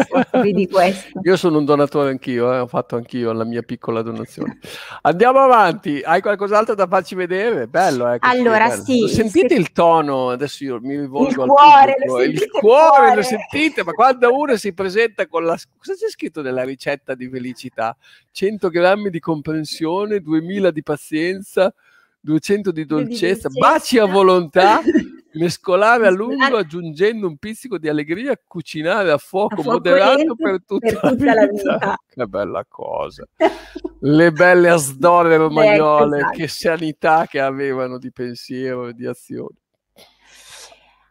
si 0.43 0.53
di 0.53 0.69
questo. 0.71 1.19
Io 1.25 1.37
sono 1.37 1.59
un 1.59 1.65
donatore 1.65 2.11
anch'io, 2.11 2.53
eh, 2.53 2.59
ho 2.61 2.67
fatto 2.69 2.95
anch'io 2.95 3.33
la 3.33 3.45
mia 3.45 3.63
piccola 3.63 4.03
donazione. 4.03 4.59
Andiamo 5.03 5.41
avanti, 5.41 6.01
hai 6.05 6.21
qualcos'altro 6.21 6.75
da 6.77 6.87
farci 6.87 7.17
vedere? 7.17 7.67
Bello, 7.67 8.13
eh, 8.13 8.19
Allora, 8.21 8.69
bello. 8.69 8.85
sì, 8.85 9.01
Lo 9.01 9.09
sentite 9.09 9.49
se- 9.49 9.55
il 9.55 9.73
tono? 9.73 10.31
Adesso 10.31 10.63
io 10.65 10.79
mi 10.81 10.97
rivolgo 10.97 11.31
Il 11.31 11.41
al 11.41 11.47
cuore, 11.49 11.93
pubblico. 11.95 12.17
lo 12.17 12.23
il 12.23 12.31
il 12.35 12.51
cuore, 12.51 13.07
lo 13.07 13.11
cuore? 13.11 13.23
sentite? 13.25 13.85
Ma 13.85 13.93
quando 13.93 14.33
uno 14.37 14.57
si 14.57 14.73
presenta 14.75 15.27
con 15.27 15.45
la... 15.45 15.57
Cosa 15.77 15.95
c'è 15.95 16.09
scritto 16.09 16.41
nella 16.41 16.63
ricetta 16.63 17.15
di 17.15 17.29
felicità? 17.29 17.97
100 18.31 18.69
grammi 18.69 19.11
di 19.11 19.19
comprensione, 19.19 20.21
2000 20.21 20.71
di 20.71 20.83
pazienza, 20.85 21.75
200 22.21 22.71
di 22.73 22.85
dolcezza, 22.85 23.49
baci 23.49 23.99
a 23.99 24.07
volontà, 24.07 24.81
mescolare 25.35 26.07
a 26.07 26.11
lungo 26.11 26.37
Mescolare- 26.37 26.65
aggiungendo 26.65 27.27
un 27.27 27.37
pizzico 27.37 27.79
di 27.79 27.89
allegria, 27.89 28.39
cucinare 28.45 29.11
a 29.11 29.19
fuoco, 29.19 29.55
A 29.55 29.63
fuoco 29.63 29.71
moderato 29.71 30.35
per 30.35 30.65
tutta, 30.65 30.99
per 30.99 31.11
tutta 31.11 31.35
la 31.35 31.47
vita. 31.47 31.73
vita. 31.75 31.97
Che 32.19 32.27
bella 32.27 32.65
cosa. 32.69 33.25
Le 34.01 34.33
belle 34.33 34.69
asdole 34.69 35.37
romagnole, 35.37 36.19
esatto. 36.19 36.37
che 36.37 36.49
sanità 36.49 37.27
che 37.27 37.41
avevano 37.41 37.99
di 37.99 38.13
pensiero 38.13 38.89
e 38.89 38.93
di 38.95 39.07
azione. 39.07 39.57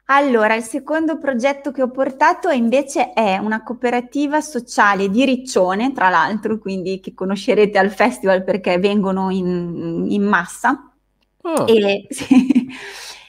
Allora, 0.10 0.56
il 0.56 0.64
secondo 0.64 1.18
progetto 1.18 1.72
che 1.72 1.82
ho 1.82 1.92
portato 1.92 2.48
invece 2.50 3.12
è 3.12 3.38
una 3.38 3.62
cooperativa 3.62 4.40
sociale 4.40 5.10
di 5.10 5.26
Riccione, 5.26 5.92
tra 5.92 6.08
l'altro, 6.10 6.60
quindi 6.60 7.02
che 7.02 7.14
conoscerete 7.14 7.78
al 7.78 7.92
festival 7.92 8.46
perché 8.46 8.78
vengono 8.80 9.30
in, 9.32 10.06
in 10.10 10.24
massa. 10.24 10.94
Ah, 11.48 11.66
E, 11.66 12.08
sì, 12.12 12.68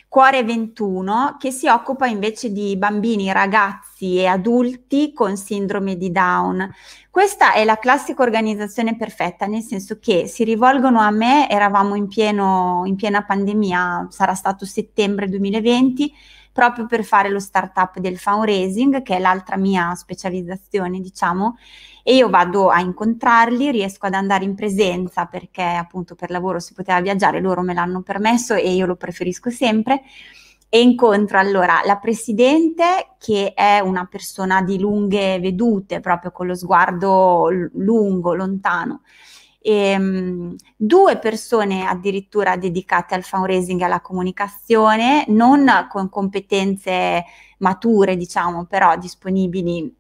Cuore 0.09 0.42
21, 0.42 1.37
che 1.38 1.52
si 1.52 1.68
occupa 1.68 2.07
invece 2.07 2.50
di 2.50 2.76
bambini, 2.76 3.31
ragazzi 3.31 4.16
e 4.16 4.26
adulti 4.26 5.12
con 5.12 5.37
sindrome 5.37 5.96
di 5.96 6.11
Down. 6.11 6.68
Questa 7.11 7.52
è 7.52 7.64
la 7.64 7.78
classica 7.78 8.22
organizzazione 8.22 8.96
perfetta, 8.96 9.46
nel 9.46 9.62
senso 9.62 9.98
che 10.00 10.26
si 10.26 10.42
rivolgono 10.42 10.98
a 10.98 11.11
me, 11.11 11.48
eravamo 11.48 11.94
in, 11.94 12.09
pieno, 12.09 12.83
in 12.87 12.96
piena 12.96 13.22
pandemia, 13.22 14.09
sarà 14.11 14.35
stato 14.35 14.64
settembre 14.64 15.28
2020, 15.28 16.12
proprio 16.59 16.87
per 16.87 17.05
fare 17.05 17.29
lo 17.29 17.38
startup 17.38 18.01
del 18.01 18.18
fundraising, 18.18 19.03
che 19.03 19.14
è 19.14 19.21
l'altra 19.21 19.57
mia 19.57 19.94
specializzazione, 19.94 20.99
diciamo, 20.99 21.57
e 22.03 22.16
io 22.16 22.29
vado 22.29 22.68
a 22.68 22.81
incontrarli, 22.81 23.71
riesco 23.71 24.07
ad 24.07 24.14
andare 24.14 24.42
in 24.42 24.57
presenza 24.57 25.27
perché 25.27 25.62
appunto 25.62 26.16
per 26.16 26.31
lavoro 26.31 26.59
si 26.59 26.75
poteva 26.75 27.01
viaggiare, 27.01 27.40
loro 27.40 27.62
me 27.62 27.75
l'hanno 27.75 28.03
permesso 28.03 28.55
e 28.55 28.75
io 28.75 28.87
lo 28.87 28.97
preferisco 28.97 29.51
sempre. 29.51 30.03
E 30.68 30.81
incontro 30.81 31.38
allora 31.38 31.81
la 31.85 31.99
presidente 31.99 33.14
che 33.21 33.53
è 33.55 33.79
una 33.79 34.07
persona 34.07 34.61
di 34.61 34.81
lunghe 34.81 35.38
vedute, 35.38 36.01
proprio 36.01 36.33
con 36.33 36.49
lo 36.49 36.57
sguardo 36.57 37.51
lungo, 37.75 38.35
lontano. 38.35 39.03
Ehm, 39.61 40.55
due 40.77 41.18
persone 41.18 41.85
addirittura 41.85 42.57
dedicate 42.57 43.14
al 43.14 43.25
fundraising 43.25 43.81
e 43.81 43.85
alla 43.85 44.01
comunicazione, 44.01 45.25
non 45.29 45.87
con 45.90 46.09
competenze 46.09 47.25
mature, 47.59 48.16
diciamo, 48.16 48.66
però 48.66 48.97
disponibili 48.97 49.92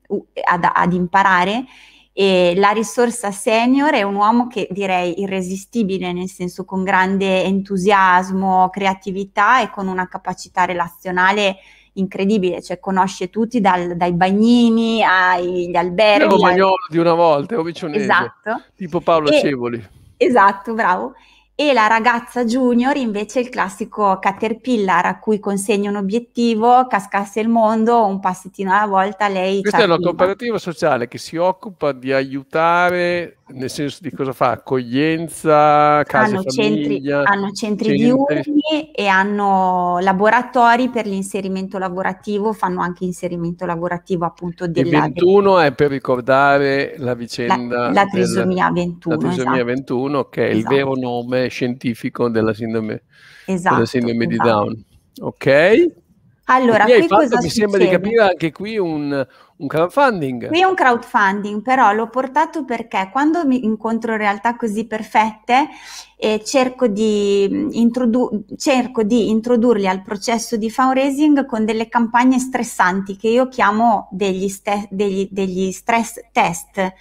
ad, 0.44 0.68
ad 0.72 0.92
imparare. 0.92 1.64
E 2.12 2.54
la 2.56 2.70
risorsa 2.70 3.30
senior 3.30 3.92
è 3.92 4.02
un 4.02 4.16
uomo 4.16 4.48
che 4.48 4.66
direi 4.70 5.20
irresistibile, 5.20 6.12
nel 6.12 6.28
senso 6.28 6.64
con 6.64 6.82
grande 6.82 7.44
entusiasmo, 7.44 8.70
creatività 8.70 9.62
e 9.62 9.70
con 9.70 9.86
una 9.86 10.08
capacità 10.08 10.64
relazionale 10.64 11.58
incredibile, 11.94 12.62
cioè 12.62 12.78
conosce 12.78 13.30
tutti 13.30 13.60
dal- 13.60 13.96
dai 13.96 14.12
bagnini 14.12 15.02
agli 15.02 15.70
Io 15.70 15.78
alberghi. 15.78 16.24
ero 16.24 16.34
ai- 16.36 16.40
Magnolo 16.42 16.74
di 16.88 16.98
una 16.98 17.14
volta, 17.14 17.54
ero 17.54 17.62
vicionese, 17.62 18.02
Esatto. 18.04 18.62
tipo 18.76 19.00
Paolo 19.00 19.30
E- 19.30 19.40
Cevoli. 19.40 19.88
Esatto, 20.16 20.74
bravo. 20.74 21.14
e 21.60 21.72
la 21.72 21.88
ragazza 21.88 22.44
junior 22.44 22.96
invece 22.96 23.40
è 23.40 23.42
il 23.42 23.48
classico 23.48 24.20
caterpillar 24.20 25.06
a 25.06 25.18
cui 25.18 25.40
consegna 25.40 25.90
un 25.90 25.96
obiettivo, 25.96 26.86
cascasse 26.86 27.40
il 27.40 27.48
mondo, 27.48 28.04
un 28.06 28.20
passettino 28.20 28.72
alla 28.72 28.86
volta, 28.86 29.26
lei... 29.26 29.60
Questa 29.62 29.80
è 29.80 29.84
una 29.84 29.98
cooperativa 29.98 30.56
sociale 30.58 31.08
che 31.08 31.18
si 31.18 31.36
occupa 31.36 31.90
di 31.90 32.12
aiutare, 32.12 33.37
nel 33.50 33.70
senso 33.70 33.98
di 34.00 34.10
cosa 34.10 34.32
fa? 34.32 34.50
Accoglienza, 34.50 36.02
case 36.04 36.34
hanno 36.34 36.42
famiglia... 36.42 37.24
Centri, 37.24 37.34
hanno 37.34 37.50
centri, 37.52 37.96
diurni 37.96 38.90
e 38.94 39.06
hanno 39.06 39.98
laboratori 40.00 40.88
per 40.90 41.06
l'inserimento 41.06 41.78
lavorativo, 41.78 42.52
fanno 42.52 42.80
anche 42.80 43.04
inserimento 43.04 43.64
lavorativo 43.64 44.24
appunto 44.24 44.66
della... 44.66 44.98
E 44.98 45.00
21 45.00 45.60
è 45.60 45.72
per 45.72 45.90
ricordare 45.90 46.94
la 46.98 47.14
vicenda... 47.14 47.66
La, 47.66 47.92
la 47.92 48.04
trisomia 48.06 48.70
21. 48.70 49.14
La 49.14 49.20
trisomia 49.20 49.52
esatto. 49.52 49.64
21 49.64 50.28
che 50.28 50.48
è 50.48 50.50
esatto. 50.54 50.74
il 50.74 50.78
vero 50.78 50.94
nome 50.94 51.48
scientifico 51.48 52.28
della 52.28 52.52
sindrome, 52.52 53.02
esatto, 53.46 53.74
della 53.74 53.86
sindrome 53.86 54.26
esatto. 54.26 54.42
di 54.42 54.48
Down. 54.48 54.84
Ok? 55.20 56.06
Allora, 56.50 56.84
qui 56.84 57.06
fatto, 57.06 57.38
mi 57.42 57.50
sembra 57.50 57.78
di 57.78 57.88
capire 57.88 58.22
anche 58.22 58.52
qui 58.52 58.78
un, 58.78 59.26
un, 59.56 59.66
crowdfunding. 59.66 60.48
Qui 60.48 60.60
è 60.60 60.64
un 60.64 60.74
crowdfunding, 60.74 61.60
però 61.60 61.92
l'ho 61.92 62.08
portato 62.08 62.64
perché 62.64 63.10
quando 63.12 63.46
mi 63.46 63.64
incontro 63.66 64.16
realtà 64.16 64.56
così 64.56 64.86
perfette 64.86 65.68
eh, 66.16 66.42
cerco, 66.42 66.86
di 66.86 67.78
introdu- 67.78 68.56
cerco 68.56 69.02
di 69.02 69.28
introdurli 69.28 69.86
al 69.86 70.02
processo 70.02 70.56
di 70.56 70.70
fundraising 70.70 71.44
con 71.44 71.66
delle 71.66 71.88
campagne 71.88 72.38
stressanti 72.38 73.16
che 73.16 73.28
io 73.28 73.48
chiamo 73.48 74.08
degli, 74.10 74.48
ste- 74.48 74.88
degli, 74.90 75.28
degli 75.30 75.70
stress 75.70 76.20
test 76.32 76.94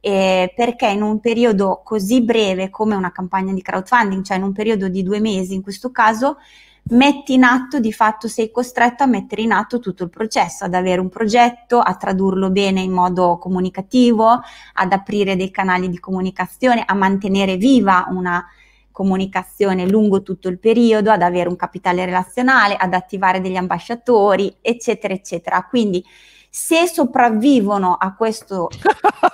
eh, 0.00 0.52
perché 0.56 0.88
in 0.88 1.02
un 1.02 1.20
periodo 1.20 1.82
così 1.84 2.22
breve 2.22 2.70
come 2.70 2.96
una 2.96 3.12
campagna 3.12 3.52
di 3.52 3.62
crowdfunding, 3.62 4.24
cioè 4.24 4.38
in 4.38 4.42
un 4.42 4.52
periodo 4.52 4.88
di 4.88 5.02
due 5.02 5.20
mesi 5.20 5.54
in 5.54 5.62
questo 5.62 5.90
caso, 5.92 6.38
metti 6.90 7.34
in 7.34 7.44
atto, 7.44 7.78
di 7.78 7.92
fatto 7.92 8.28
sei 8.28 8.50
costretto 8.50 9.02
a 9.02 9.06
mettere 9.06 9.42
in 9.42 9.52
atto 9.52 9.78
tutto 9.78 10.04
il 10.04 10.10
processo, 10.10 10.64
ad 10.64 10.74
avere 10.74 11.00
un 11.00 11.08
progetto, 11.08 11.78
a 11.78 11.94
tradurlo 11.94 12.50
bene 12.50 12.80
in 12.80 12.92
modo 12.92 13.38
comunicativo, 13.38 14.40
ad 14.74 14.92
aprire 14.92 15.36
dei 15.36 15.50
canali 15.50 15.88
di 15.88 15.98
comunicazione, 15.98 16.82
a 16.84 16.94
mantenere 16.94 17.56
viva 17.56 18.06
una 18.10 18.44
comunicazione 18.90 19.88
lungo 19.88 20.22
tutto 20.22 20.48
il 20.48 20.58
periodo, 20.58 21.10
ad 21.10 21.22
avere 21.22 21.48
un 21.48 21.56
capitale 21.56 22.04
relazionale, 22.04 22.76
ad 22.76 22.92
attivare 22.92 23.40
degli 23.40 23.56
ambasciatori, 23.56 24.56
eccetera, 24.60 25.14
eccetera. 25.14 25.64
Quindi 25.64 26.04
se 26.50 26.86
sopravvivono 26.88 27.94
a 27.94 28.14
questo 28.14 28.68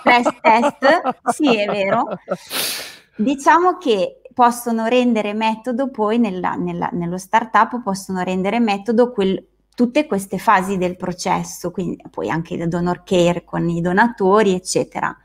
stress 0.00 0.28
test, 0.40 1.16
sì 1.32 1.56
è 1.56 1.66
vero, 1.66 2.06
diciamo 3.16 3.78
che 3.78 4.20
possono 4.37 4.85
rendere 4.85 5.33
metodo 5.33 5.88
poi 5.88 6.18
nella, 6.18 6.57
nella, 6.57 6.90
nello 6.92 7.16
startup, 7.16 7.83
possono 7.83 8.20
rendere 8.20 8.61
metodo 8.61 9.11
quel, 9.11 9.42
tutte 9.75 10.05
queste 10.05 10.37
fasi 10.37 10.77
del 10.77 10.94
processo, 10.94 11.70
quindi 11.70 12.05
poi 12.11 12.29
anche 12.29 12.53
il 12.53 12.68
donor 12.68 13.03
care 13.03 13.44
con 13.44 13.66
i 13.66 13.81
donatori, 13.81 14.53
eccetera. 14.53 15.16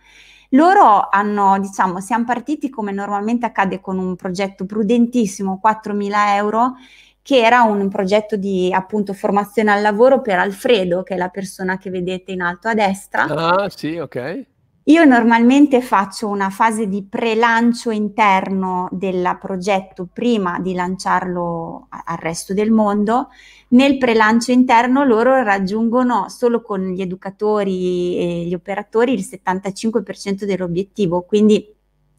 Loro 0.51 1.09
hanno, 1.09 1.59
diciamo, 1.59 1.99
siamo 1.99 2.23
partiti 2.23 2.69
come 2.69 2.93
normalmente 2.93 3.45
accade 3.45 3.81
con 3.81 3.97
un 3.97 4.15
progetto 4.15 4.65
prudentissimo, 4.65 5.59
4.000 5.61 6.35
euro, 6.35 6.75
che 7.21 7.43
era 7.43 7.63
un 7.63 7.89
progetto 7.89 8.37
di 8.37 8.71
appunto 8.71 9.11
formazione 9.11 9.73
al 9.73 9.81
lavoro 9.81 10.21
per 10.21 10.39
Alfredo, 10.39 11.03
che 11.03 11.15
è 11.15 11.17
la 11.17 11.27
persona 11.27 11.77
che 11.77 11.89
vedete 11.89 12.31
in 12.31 12.39
alto 12.39 12.69
a 12.69 12.73
destra. 12.73 13.23
Ah, 13.23 13.69
sì, 13.69 13.97
ok. 13.97 14.45
Io 14.85 15.05
normalmente 15.05 15.79
faccio 15.79 16.27
una 16.27 16.49
fase 16.49 16.87
di 16.87 17.05
pre-lancio 17.07 17.91
interno 17.91 18.87
del 18.91 19.37
progetto 19.39 20.07
prima 20.11 20.59
di 20.59 20.73
lanciarlo 20.73 21.85
al 21.89 22.17
resto 22.17 22.55
del 22.55 22.71
mondo. 22.71 23.29
Nel 23.69 23.99
pre-lancio 23.99 24.51
interno 24.51 25.03
loro 25.03 25.43
raggiungono 25.43 26.29
solo 26.29 26.63
con 26.63 26.81
gli 26.81 27.01
educatori 27.01 28.17
e 28.17 28.45
gli 28.47 28.55
operatori 28.55 29.13
il 29.13 29.23
75% 29.29 30.45
dell'obiettivo, 30.45 31.21
quindi 31.21 31.63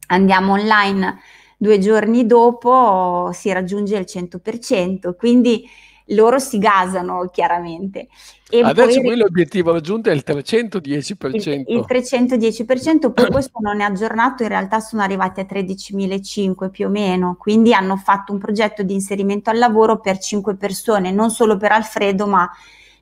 andiamo 0.07 0.53
online 0.53 1.19
due 1.59 1.79
giorni 1.81 2.27
dopo 2.27 3.31
si 3.33 3.53
raggiunge 3.53 3.97
il 3.97 4.07
100%, 4.09 5.17
quindi 5.17 5.65
loro 6.15 6.39
si 6.39 6.59
gasano 6.59 7.29
chiaramente. 7.33 8.09
E 8.49 8.61
Adesso 8.61 9.01
poi, 9.01 9.17
l'obiettivo 9.17 9.73
raggiunto 9.73 10.11
è 10.11 10.13
il 10.13 10.23
310%. 10.27 11.37
Il, 11.37 11.65
il 11.67 11.85
310%, 11.89 13.13
poi 13.13 13.31
questo 13.31 13.59
non 13.61 13.81
è 13.81 13.85
aggiornato, 13.85 14.43
in 14.43 14.51
realtà 14.51 14.81
sono 14.81 15.03
arrivati 15.03 15.41
a 15.41 15.47
13.500 15.49 16.71
più 16.71 16.87
o 16.87 16.91
meno, 16.91 17.37
quindi 17.39 17.73
hanno 17.73 17.97
fatto 17.97 18.33
un 18.33 18.39
progetto 18.39 18.83
di 18.83 18.93
inserimento 18.93 19.49
al 19.49 19.59
lavoro 19.59 20.01
per 20.01 20.19
5 20.19 20.57
persone, 20.57 21.11
non 21.11 21.31
solo 21.31 21.57
per 21.57 21.73
Alfredo, 21.73 22.27
ma 22.27 22.51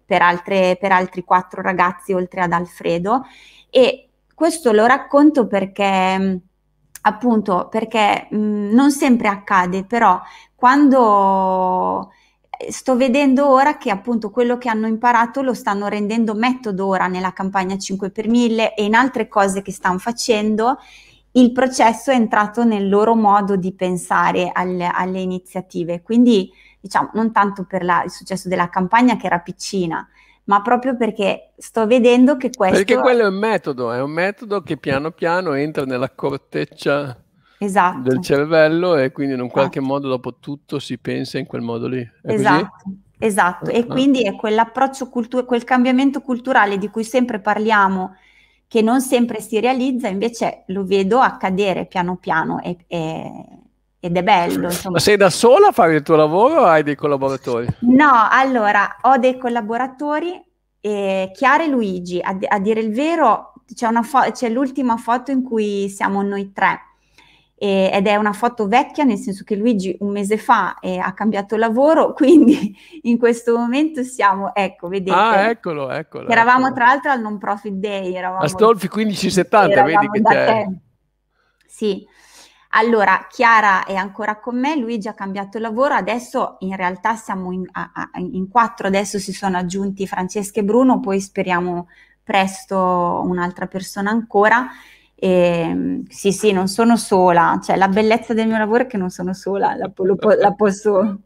per, 0.04 0.22
altre, 0.22 0.76
per 0.80 0.92
altri 0.92 1.24
4 1.24 1.62
ragazzi 1.62 2.12
oltre 2.12 2.42
ad 2.42 2.52
Alfredo. 2.52 3.24
E 3.68 4.08
questo 4.34 4.72
lo 4.72 4.86
racconto 4.86 5.46
perché 5.46 6.40
appunto 7.02 7.68
perché 7.70 8.26
mh, 8.30 8.36
mhmm, 8.36 8.74
non 8.74 8.90
sempre 8.90 9.28
accade, 9.28 9.84
però 9.84 10.20
quando 10.54 12.10
sto 12.68 12.96
vedendo 12.96 13.48
ora 13.48 13.78
che 13.78 13.90
appunto 13.90 14.30
quello 14.30 14.58
che 14.58 14.68
hanno 14.68 14.86
imparato 14.86 15.40
lo 15.42 15.54
stanno 15.54 15.88
rendendo 15.88 16.34
metodo 16.34 16.86
ora 16.86 17.06
nella 17.06 17.32
campagna 17.32 17.78
5 17.78 18.10
per 18.10 18.28
1000 18.28 18.74
e 18.74 18.84
in 18.84 18.94
altre 18.94 19.28
cose 19.28 19.62
che 19.62 19.72
stanno 19.72 19.98
facendo, 19.98 20.78
il 21.32 21.52
processo 21.52 22.10
è 22.10 22.14
entrato 22.14 22.64
nel 22.64 22.88
loro 22.88 23.14
modo 23.14 23.56
di 23.56 23.72
pensare 23.72 24.50
alle, 24.52 24.86
alle 24.86 25.20
iniziative. 25.20 26.02
Quindi 26.02 26.52
diciamo 26.80 27.10
non 27.14 27.32
tanto 27.32 27.64
per 27.64 27.84
la, 27.84 28.02
il 28.04 28.10
successo 28.10 28.48
della 28.48 28.68
campagna 28.68 29.16
che 29.16 29.26
era 29.26 29.38
piccina, 29.38 30.06
ma 30.44 30.60
proprio 30.62 30.96
perché 30.96 31.52
sto 31.56 31.86
vedendo 31.86 32.36
che 32.36 32.50
questo... 32.50 32.76
Perché 32.76 32.98
quello 32.98 33.22
è 33.22 33.28
un 33.28 33.38
metodo, 33.38 33.92
è 33.92 34.00
un 34.02 34.10
metodo 34.10 34.62
che 34.62 34.76
piano 34.76 35.12
piano 35.12 35.54
entra 35.54 35.84
nella 35.84 36.10
corteccia 36.10 37.16
esatto. 37.64 38.00
del 38.00 38.22
cervello 38.22 38.96
e 38.96 39.12
quindi 39.12 39.34
in 39.34 39.40
un 39.40 39.50
qualche 39.50 39.78
esatto. 39.78 39.92
modo 39.92 40.08
dopo 40.08 40.36
tutto 40.36 40.78
si 40.78 40.98
pensa 40.98 41.38
in 41.38 41.46
quel 41.46 41.62
modo 41.62 41.86
lì. 41.86 42.00
È 42.00 42.32
esatto. 42.32 42.70
Così? 42.82 43.08
Esatto, 43.22 43.70
e 43.70 43.80
ah. 43.80 43.84
quindi 43.84 44.22
è 44.22 44.34
quell'approccio 44.34 45.10
culturale, 45.10 45.46
quel 45.46 45.64
cambiamento 45.64 46.22
culturale 46.22 46.78
di 46.78 46.88
cui 46.88 47.04
sempre 47.04 47.38
parliamo, 47.38 48.16
che 48.66 48.80
non 48.80 49.02
sempre 49.02 49.42
si 49.42 49.60
realizza, 49.60 50.08
invece 50.08 50.62
lo 50.68 50.86
vedo 50.86 51.18
accadere 51.20 51.84
piano 51.84 52.16
piano 52.16 52.62
e, 52.62 52.78
e, 52.86 53.44
ed 54.00 54.16
è 54.16 54.22
bello. 54.22 54.68
Insomma. 54.68 54.94
Ma 54.94 54.98
sei 55.00 55.18
da 55.18 55.28
sola 55.28 55.68
a 55.68 55.72
fare 55.72 55.96
il 55.96 56.02
tuo 56.02 56.16
lavoro 56.16 56.62
o 56.62 56.64
hai 56.64 56.82
dei 56.82 56.96
collaboratori? 56.96 57.66
No, 57.80 58.26
allora 58.30 58.96
ho 59.02 59.18
dei 59.18 59.36
collaboratori, 59.36 60.42
eh, 60.80 61.30
Chiara 61.34 61.64
e 61.64 61.68
Luigi, 61.68 62.20
a, 62.22 62.34
a 62.48 62.58
dire 62.58 62.80
il 62.80 62.94
vero 62.94 63.52
c'è, 63.74 63.86
fo- 64.00 64.30
c'è, 64.32 64.48
l'ultima 64.48 64.96
foto 64.96 65.30
in 65.30 65.42
cui 65.42 65.90
siamo 65.90 66.22
noi 66.22 66.52
tre 66.52 66.89
eh, 67.62 67.90
ed 67.92 68.06
è 68.06 68.16
una 68.16 68.32
foto 68.32 68.66
vecchia 68.68 69.04
nel 69.04 69.18
senso 69.18 69.44
che 69.44 69.54
Luigi 69.54 69.94
un 70.00 70.12
mese 70.12 70.38
fa 70.38 70.78
eh, 70.78 70.96
ha 70.96 71.12
cambiato 71.12 71.56
lavoro, 71.56 72.14
quindi 72.16 72.74
in 73.02 73.18
questo 73.18 73.54
momento 73.54 74.02
siamo, 74.02 74.54
ecco, 74.54 74.88
vedete. 74.88 75.14
Ah, 75.14 75.50
eccolo, 75.50 75.90
eccolo. 75.90 76.28
Eravamo 76.28 76.68
eccolo. 76.68 76.74
tra 76.74 76.84
l'altro 76.86 77.10
al 77.10 77.20
non 77.20 77.36
profit 77.36 77.74
day. 77.74 78.14
Eravamo, 78.14 78.44
a 78.44 78.48
Stolfi 78.48 78.88
1570, 78.90 79.82
vedi 79.82 80.08
che 80.08 80.22
c'è. 80.22 80.46
Te. 80.46 80.74
Sì. 81.66 82.06
Allora, 82.70 83.26
Chiara 83.28 83.84
è 83.84 83.94
ancora 83.94 84.38
con 84.38 84.58
me, 84.58 84.76
Luigi 84.76 85.08
ha 85.08 85.14
cambiato 85.14 85.58
lavoro, 85.58 85.92
adesso 85.92 86.56
in 86.60 86.74
realtà 86.76 87.14
siamo 87.16 87.52
in, 87.52 87.66
a, 87.72 87.90
a, 87.92 88.10
in 88.20 88.48
quattro, 88.48 88.86
adesso 88.86 89.18
si 89.18 89.32
sono 89.34 89.58
aggiunti 89.58 90.06
Francesca 90.06 90.60
e 90.60 90.64
Bruno, 90.64 91.00
poi 91.00 91.20
speriamo 91.20 91.88
presto 92.22 93.22
un'altra 93.26 93.66
persona 93.66 94.08
ancora. 94.08 94.68
E, 95.22 95.28
ehm, 95.28 96.04
sì, 96.08 96.32
sì, 96.32 96.50
non 96.50 96.66
sono 96.66 96.96
sola, 96.96 97.60
cioè 97.62 97.76
la 97.76 97.88
bellezza 97.88 98.32
del 98.32 98.46
mio 98.46 98.56
lavoro 98.56 98.84
è 98.84 98.86
che 98.86 98.96
non 98.96 99.10
sono 99.10 99.34
sola, 99.34 99.76
la, 99.76 99.90
lo, 99.94 100.16
la 100.38 100.54
posso, 100.54 101.18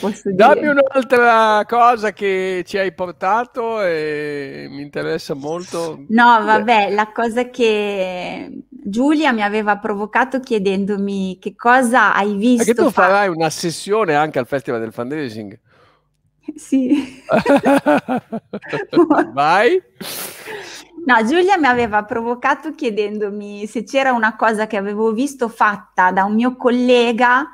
posso 0.00 0.32
Dammi 0.32 0.66
un'altra 0.66 1.64
cosa 1.64 2.12
che 2.12 2.64
ci 2.66 2.76
hai 2.76 2.92
portato 2.92 3.80
e 3.82 4.66
mi 4.68 4.82
interessa 4.82 5.34
molto. 5.34 6.06
No, 6.08 6.44
vabbè, 6.44 6.90
la 6.90 7.12
cosa 7.12 7.50
che 7.50 8.50
Giulia 8.68 9.30
mi 9.30 9.44
aveva 9.44 9.78
provocato 9.78 10.40
chiedendomi 10.40 11.38
che 11.40 11.54
cosa 11.54 12.14
hai 12.14 12.34
visto. 12.34 12.64
Perché 12.64 12.82
tu 12.82 12.90
fa... 12.90 13.02
farai 13.02 13.28
una 13.28 13.48
sessione 13.48 14.16
anche 14.16 14.40
al 14.40 14.48
Festival 14.48 14.80
del 14.80 14.92
Fundraising. 14.92 15.56
Sì. 16.56 17.22
Vai. 19.32 19.80
No, 21.06 21.24
Giulia 21.26 21.58
mi 21.58 21.66
aveva 21.66 22.04
provocato 22.04 22.74
chiedendomi 22.74 23.66
se 23.66 23.84
c'era 23.84 24.12
una 24.12 24.36
cosa 24.36 24.66
che 24.66 24.76
avevo 24.76 25.12
visto 25.12 25.48
fatta 25.48 26.10
da 26.10 26.24
un 26.24 26.34
mio 26.34 26.56
collega 26.56 27.50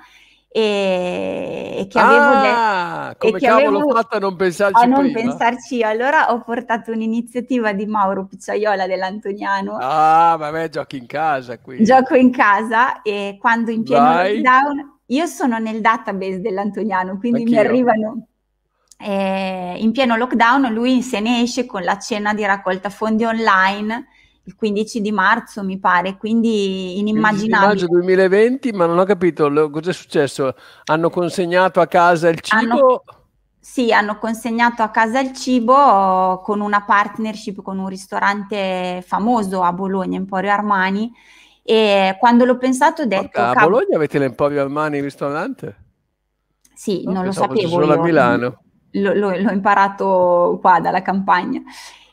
e, 0.53 1.77
e 1.79 1.87
che 1.89 1.99
ah, 1.99 2.09
avevo 2.09 3.13
detto... 3.13 3.19
come 3.19 3.39
cavolo 3.39 3.79
avevo, 3.79 3.95
fatto 3.95 4.17
a 4.17 4.19
non 4.19 4.37
pensarci 4.37 4.83
a 4.83 4.87
non 4.87 5.13
prima? 5.13 5.21
pensarci 5.21 5.83
allora 5.83 6.33
ho 6.33 6.43
portato 6.43 6.91
un'iniziativa 6.91 7.73
di 7.73 7.87
Mauro 7.87 8.27
Picciaiola 8.27 8.87
dell'Antoniano. 8.87 9.77
Ah, 9.81 10.37
vabbè, 10.37 10.69
giochi 10.69 10.97
in 10.97 11.07
casa 11.07 11.59
qui. 11.59 11.85
Gioco 11.85 12.15
in 12.15 12.31
casa 12.31 13.03
e 13.03 13.37
quando 13.41 13.71
in 13.71 13.83
pieno 13.83 14.05
Vai. 14.05 14.35
lockdown... 14.43 14.99
Io 15.11 15.27
sono 15.27 15.59
nel 15.59 15.81
database 15.81 16.41
dell'Antoniano, 16.41 17.19
quindi 17.19 17.41
Anch'io. 17.41 17.61
mi 17.61 17.67
arrivano... 17.67 18.27
Eh, 19.03 19.77
in 19.79 19.93
pieno 19.93 20.17
lockdown 20.17 20.71
lui 20.73 21.01
se 21.01 21.21
ne 21.21 21.41
esce 21.41 21.65
con 21.65 21.83
la 21.83 21.99
cena 21.99 22.35
di 22.35 22.45
raccolta 22.45 22.91
fondi 22.91 23.25
online 23.25 24.09
il 24.45 24.57
15 24.57 25.01
di 25.01 25.13
marzo, 25.13 25.63
mi 25.63 25.79
pare, 25.79 26.17
quindi 26.17 26.99
inimmaginabile. 26.99 27.57
15 27.57 27.67
maggio 27.67 27.87
2020, 27.87 28.73
ma 28.73 28.87
non 28.87 28.99
ho 28.99 29.05
capito 29.05 29.71
cosa 29.71 29.91
è 29.91 29.93
successo. 29.93 30.55
Hanno 30.85 31.11
consegnato 31.11 31.81
a 31.81 31.87
casa 31.87 32.29
il 32.29 32.41
cibo? 32.41 32.59
Hanno, 32.59 33.05
sì, 33.59 33.93
hanno 33.93 34.19
consegnato 34.19 34.83
a 34.83 34.89
casa 34.89 35.21
il 35.21 35.33
cibo 35.33 36.41
con 36.43 36.61
una 36.61 36.83
partnership 36.83 37.63
con 37.63 37.79
un 37.79 37.89
ristorante 37.89 39.05
famoso 39.07 39.63
a 39.63 39.73
Bologna, 39.73 40.17
Emporio 40.17 40.51
Armani. 40.51 41.13
E 41.63 42.17
quando 42.19 42.45
l'ho 42.45 42.57
pensato 42.57 43.03
ho 43.03 43.07
detto... 43.07 43.41
a 43.41 43.53
Bologna 43.53 43.97
avete 43.97 44.19
l'Emporio 44.19 44.63
Armani 44.63 44.97
in 44.97 45.05
ristorante? 45.05 45.77
Sì, 46.75 47.05
no, 47.05 47.13
non 47.13 47.27
lo 47.27 47.33
sapevo. 47.33 47.69
Solo 47.69 47.87
io. 47.87 48.01
a 48.01 48.03
Milano. 48.03 48.63
L- 48.93 49.19
l'ho, 49.19 49.37
l'ho 49.37 49.51
imparato 49.51 50.59
qua 50.61 50.81
dalla 50.81 51.03
campagna. 51.03 51.63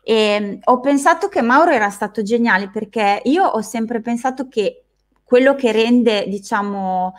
E 0.03 0.13
ehm, 0.13 0.59
ho 0.63 0.79
pensato 0.79 1.27
che 1.27 1.41
Mauro 1.41 1.71
era 1.71 1.89
stato 1.89 2.21
geniale 2.21 2.69
perché 2.69 3.21
io 3.25 3.43
ho 3.45 3.61
sempre 3.61 4.01
pensato 4.01 4.47
che 4.47 4.83
quello 5.23 5.55
che 5.55 5.73
rende, 5.73 6.25
diciamo, 6.29 7.13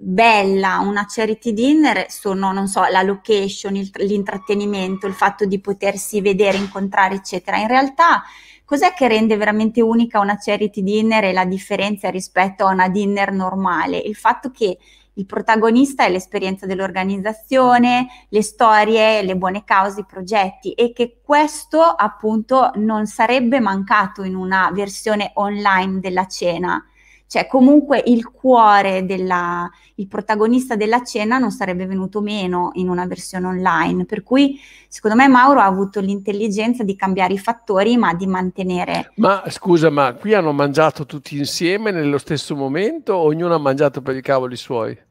bella 0.00 0.78
una 0.78 1.06
charity 1.08 1.52
dinner 1.52 2.10
sono, 2.10 2.52
non 2.52 2.68
so, 2.68 2.84
la 2.90 3.02
location, 3.02 3.74
il, 3.76 3.90
l'intrattenimento, 3.94 5.06
il 5.06 5.14
fatto 5.14 5.46
di 5.46 5.60
potersi 5.60 6.20
vedere, 6.20 6.58
incontrare, 6.58 7.14
eccetera. 7.14 7.56
In 7.56 7.66
realtà, 7.68 8.22
cos'è 8.64 8.92
che 8.92 9.08
rende 9.08 9.36
veramente 9.36 9.80
unica 9.80 10.20
una 10.20 10.36
charity 10.36 10.82
dinner 10.82 11.24
e 11.24 11.32
la 11.32 11.46
differenza 11.46 12.10
rispetto 12.10 12.66
a 12.66 12.72
una 12.72 12.88
dinner 12.88 13.32
normale? 13.32 13.96
Il 13.96 14.14
fatto 14.14 14.50
che 14.50 14.78
il 15.18 15.26
protagonista 15.26 16.04
è 16.04 16.10
l'esperienza 16.10 16.64
dell'organizzazione, 16.64 18.06
le 18.28 18.42
storie, 18.42 19.22
le 19.22 19.36
buone 19.36 19.64
cause, 19.64 20.00
i 20.00 20.06
progetti 20.06 20.72
e 20.72 20.92
che 20.92 21.18
questo 21.22 21.82
appunto 21.82 22.70
non 22.76 23.06
sarebbe 23.06 23.58
mancato 23.58 24.22
in 24.22 24.36
una 24.36 24.70
versione 24.72 25.32
online 25.34 25.98
della 25.98 26.26
cena. 26.26 26.82
Cioè 27.26 27.46
comunque 27.46 28.02
il 28.06 28.30
cuore 28.30 29.04
della, 29.04 29.68
il 29.96 30.06
protagonista 30.06 30.76
della 30.76 31.02
cena 31.02 31.36
non 31.36 31.50
sarebbe 31.50 31.84
venuto 31.84 32.22
meno 32.22 32.70
in 32.74 32.88
una 32.88 33.04
versione 33.04 33.48
online. 33.48 34.06
Per 34.06 34.22
cui 34.22 34.58
secondo 34.88 35.16
me 35.16 35.28
Mauro 35.28 35.60
ha 35.60 35.66
avuto 35.66 36.00
l'intelligenza 36.00 36.84
di 36.84 36.96
cambiare 36.96 37.34
i 37.34 37.38
fattori 37.38 37.98
ma 37.98 38.14
di 38.14 38.26
mantenere... 38.26 39.12
Ma 39.16 39.42
scusa, 39.48 39.90
ma 39.90 40.14
qui 40.14 40.32
hanno 40.32 40.52
mangiato 40.52 41.04
tutti 41.04 41.36
insieme 41.36 41.90
nello 41.90 42.18
stesso 42.18 42.56
momento 42.56 43.14
o 43.14 43.24
ognuno 43.24 43.54
ha 43.54 43.58
mangiato 43.58 44.00
per 44.00 44.16
i 44.16 44.22
cavoli 44.22 44.56
suoi? 44.56 45.06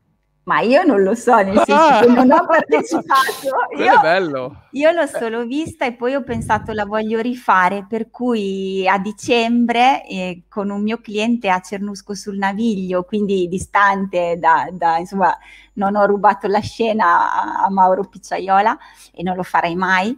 Ma 0.47 0.61
io 0.61 0.83
non 0.83 1.03
lo 1.03 1.13
so, 1.13 1.35
nel 1.41 1.61
senso 1.65 1.99
che 1.99 2.07
non 2.07 2.31
ho 2.31 2.45
partecipato. 2.45 3.51
Io. 3.75 4.61
Io 4.71 4.91
l'ho 4.91 5.05
solo 5.05 5.45
vista 5.45 5.85
e 5.85 5.91
poi 5.91 6.15
ho 6.15 6.23
pensato 6.23 6.71
la 6.71 6.85
voglio 6.85 7.19
rifare, 7.19 7.85
per 7.85 8.09
cui 8.09 8.87
a 8.87 8.97
dicembre 8.97 10.07
eh, 10.07 10.43
con 10.47 10.69
un 10.69 10.81
mio 10.81 11.01
cliente 11.01 11.49
a 11.49 11.59
Cernusco 11.59 12.15
sul 12.15 12.37
Naviglio, 12.37 13.03
quindi 13.03 13.49
distante 13.49 14.37
da, 14.39 14.69
da, 14.71 14.97
insomma, 14.97 15.37
non 15.73 15.97
ho 15.97 16.05
rubato 16.05 16.47
la 16.47 16.61
scena 16.61 17.29
a, 17.29 17.65
a 17.65 17.69
Mauro 17.69 18.05
Picciaiola 18.05 18.77
e 19.11 19.23
non 19.23 19.35
lo 19.35 19.43
farei 19.43 19.75
mai 19.75 20.17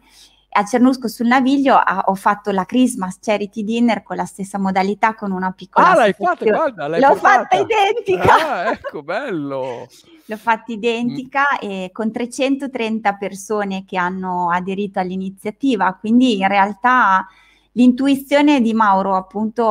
a 0.51 0.63
Cernusco 0.63 1.07
sul 1.07 1.27
Naviglio 1.27 1.75
ha, 1.75 2.05
ho 2.07 2.15
fatto 2.15 2.49
la 2.51 2.65
Christmas 2.65 3.19
Charity 3.21 3.63
Dinner 3.63 4.01
con 4.01 4.15
la 4.15 4.25
stessa 4.25 4.57
modalità, 4.57 5.13
con 5.13 5.31
una 5.31 5.51
piccola... 5.51 5.91
Ah, 5.91 5.95
l'hai 5.95 6.13
fatta, 6.13 6.45
guarda, 6.45 6.87
l'hai 6.87 6.99
L'ho 6.99 7.09
portata. 7.09 7.47
fatta 7.47 7.55
identica! 7.57 8.49
Ah, 8.49 8.71
ecco, 8.71 9.03
bello! 9.03 9.87
L'ho 10.25 10.37
fatta 10.37 10.71
identica 10.71 11.43
mm. 11.63 11.69
e 11.69 11.89
con 11.91 12.11
330 12.11 13.13
persone 13.13 13.85
che 13.85 13.97
hanno 13.97 14.49
aderito 14.49 14.99
all'iniziativa, 14.99 15.95
quindi 15.99 16.39
in 16.39 16.47
realtà 16.47 17.27
l'intuizione 17.73 18.61
di 18.61 18.73
Mauro 18.73 19.15
appunto... 19.15 19.67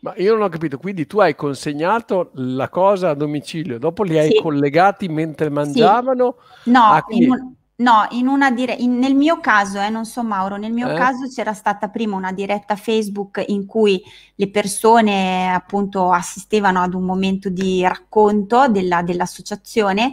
Ma 0.00 0.12
dire- 0.16 0.30
ho 0.30 0.48
capito, 0.48 0.78
quindi 0.78 1.06
tu 1.06 1.20
hai 1.20 1.34
consegnato 1.34 2.30
la 2.34 2.68
cosa 2.68 3.10
a 3.10 3.14
domicilio, 3.14 3.78
dopo 3.78 4.02
li 4.02 4.18
hai 4.18 4.30
sì. 4.32 4.40
collegati 4.40 5.08
mentre 5.08 5.48
mangiavano? 5.48 6.36
Sì. 6.62 6.70
No, 6.70 7.02
in 7.08 7.30
un, 7.30 7.54
No, 7.76 8.06
in 8.10 8.28
una 8.28 8.52
dire- 8.52 8.74
in- 8.74 8.98
nel 8.98 9.16
mio 9.16 9.40
caso, 9.40 9.80
eh, 9.80 9.88
non 9.88 10.04
so 10.04 10.22
Mauro, 10.22 10.56
nel 10.56 10.72
mio 10.72 10.90
Eh? 10.90 10.94
caso 10.94 11.26
c'era 11.28 11.52
stata 11.52 11.88
prima 11.88 12.14
una 12.14 12.30
diretta 12.30 12.76
Facebook 12.76 13.42
in 13.48 13.66
cui 13.66 14.00
le 14.36 14.48
persone 14.48 15.52
appunto 15.52 16.12
assistevano 16.12 16.80
ad 16.80 16.94
un 16.94 17.02
momento 17.02 17.48
di 17.48 17.82
racconto 17.82 18.68
della- 18.68 19.02
dell'associazione. 19.02 20.12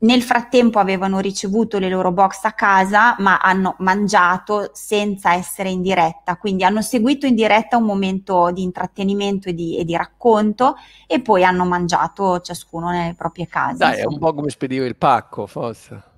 Nel 0.00 0.22
frattempo 0.22 0.78
avevano 0.78 1.20
ricevuto 1.20 1.78
le 1.78 1.90
loro 1.90 2.12
box 2.12 2.44
a 2.44 2.52
casa, 2.52 3.14
ma 3.18 3.38
hanno 3.38 3.76
mangiato 3.78 4.70
senza 4.72 5.34
essere 5.34 5.68
in 5.70 5.82
diretta, 5.82 6.36
quindi 6.36 6.64
hanno 6.64 6.80
seguito 6.82 7.26
in 7.26 7.34
diretta 7.34 7.76
un 7.76 7.84
momento 7.84 8.50
di 8.52 8.62
intrattenimento 8.62 9.50
e 9.50 9.54
di, 9.54 9.76
e 9.78 9.84
di 9.84 9.96
racconto 9.96 10.76
e 11.06 11.20
poi 11.20 11.44
hanno 11.44 11.64
mangiato 11.66 12.40
ciascuno 12.40 12.88
nelle 12.90 13.14
proprie 13.14 13.46
case. 13.46 13.76
Dai, 13.76 14.00
è 14.00 14.06
un 14.06 14.18
po' 14.18 14.32
come 14.32 14.48
spedire 14.48 14.86
il 14.86 14.96
pacco, 14.96 15.46
forse. 15.46 16.08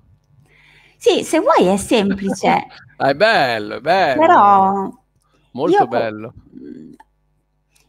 Sì, 1.03 1.25
se 1.25 1.41
vuoi 1.41 1.67
è 1.67 1.75
semplice. 1.75 2.67
Ah, 2.95 3.09
è 3.09 3.15
bello, 3.15 3.77
è 3.77 3.81
bello. 3.81 4.21
Però 4.21 4.89
molto 5.51 5.75
io, 5.75 5.87
bello. 5.87 6.33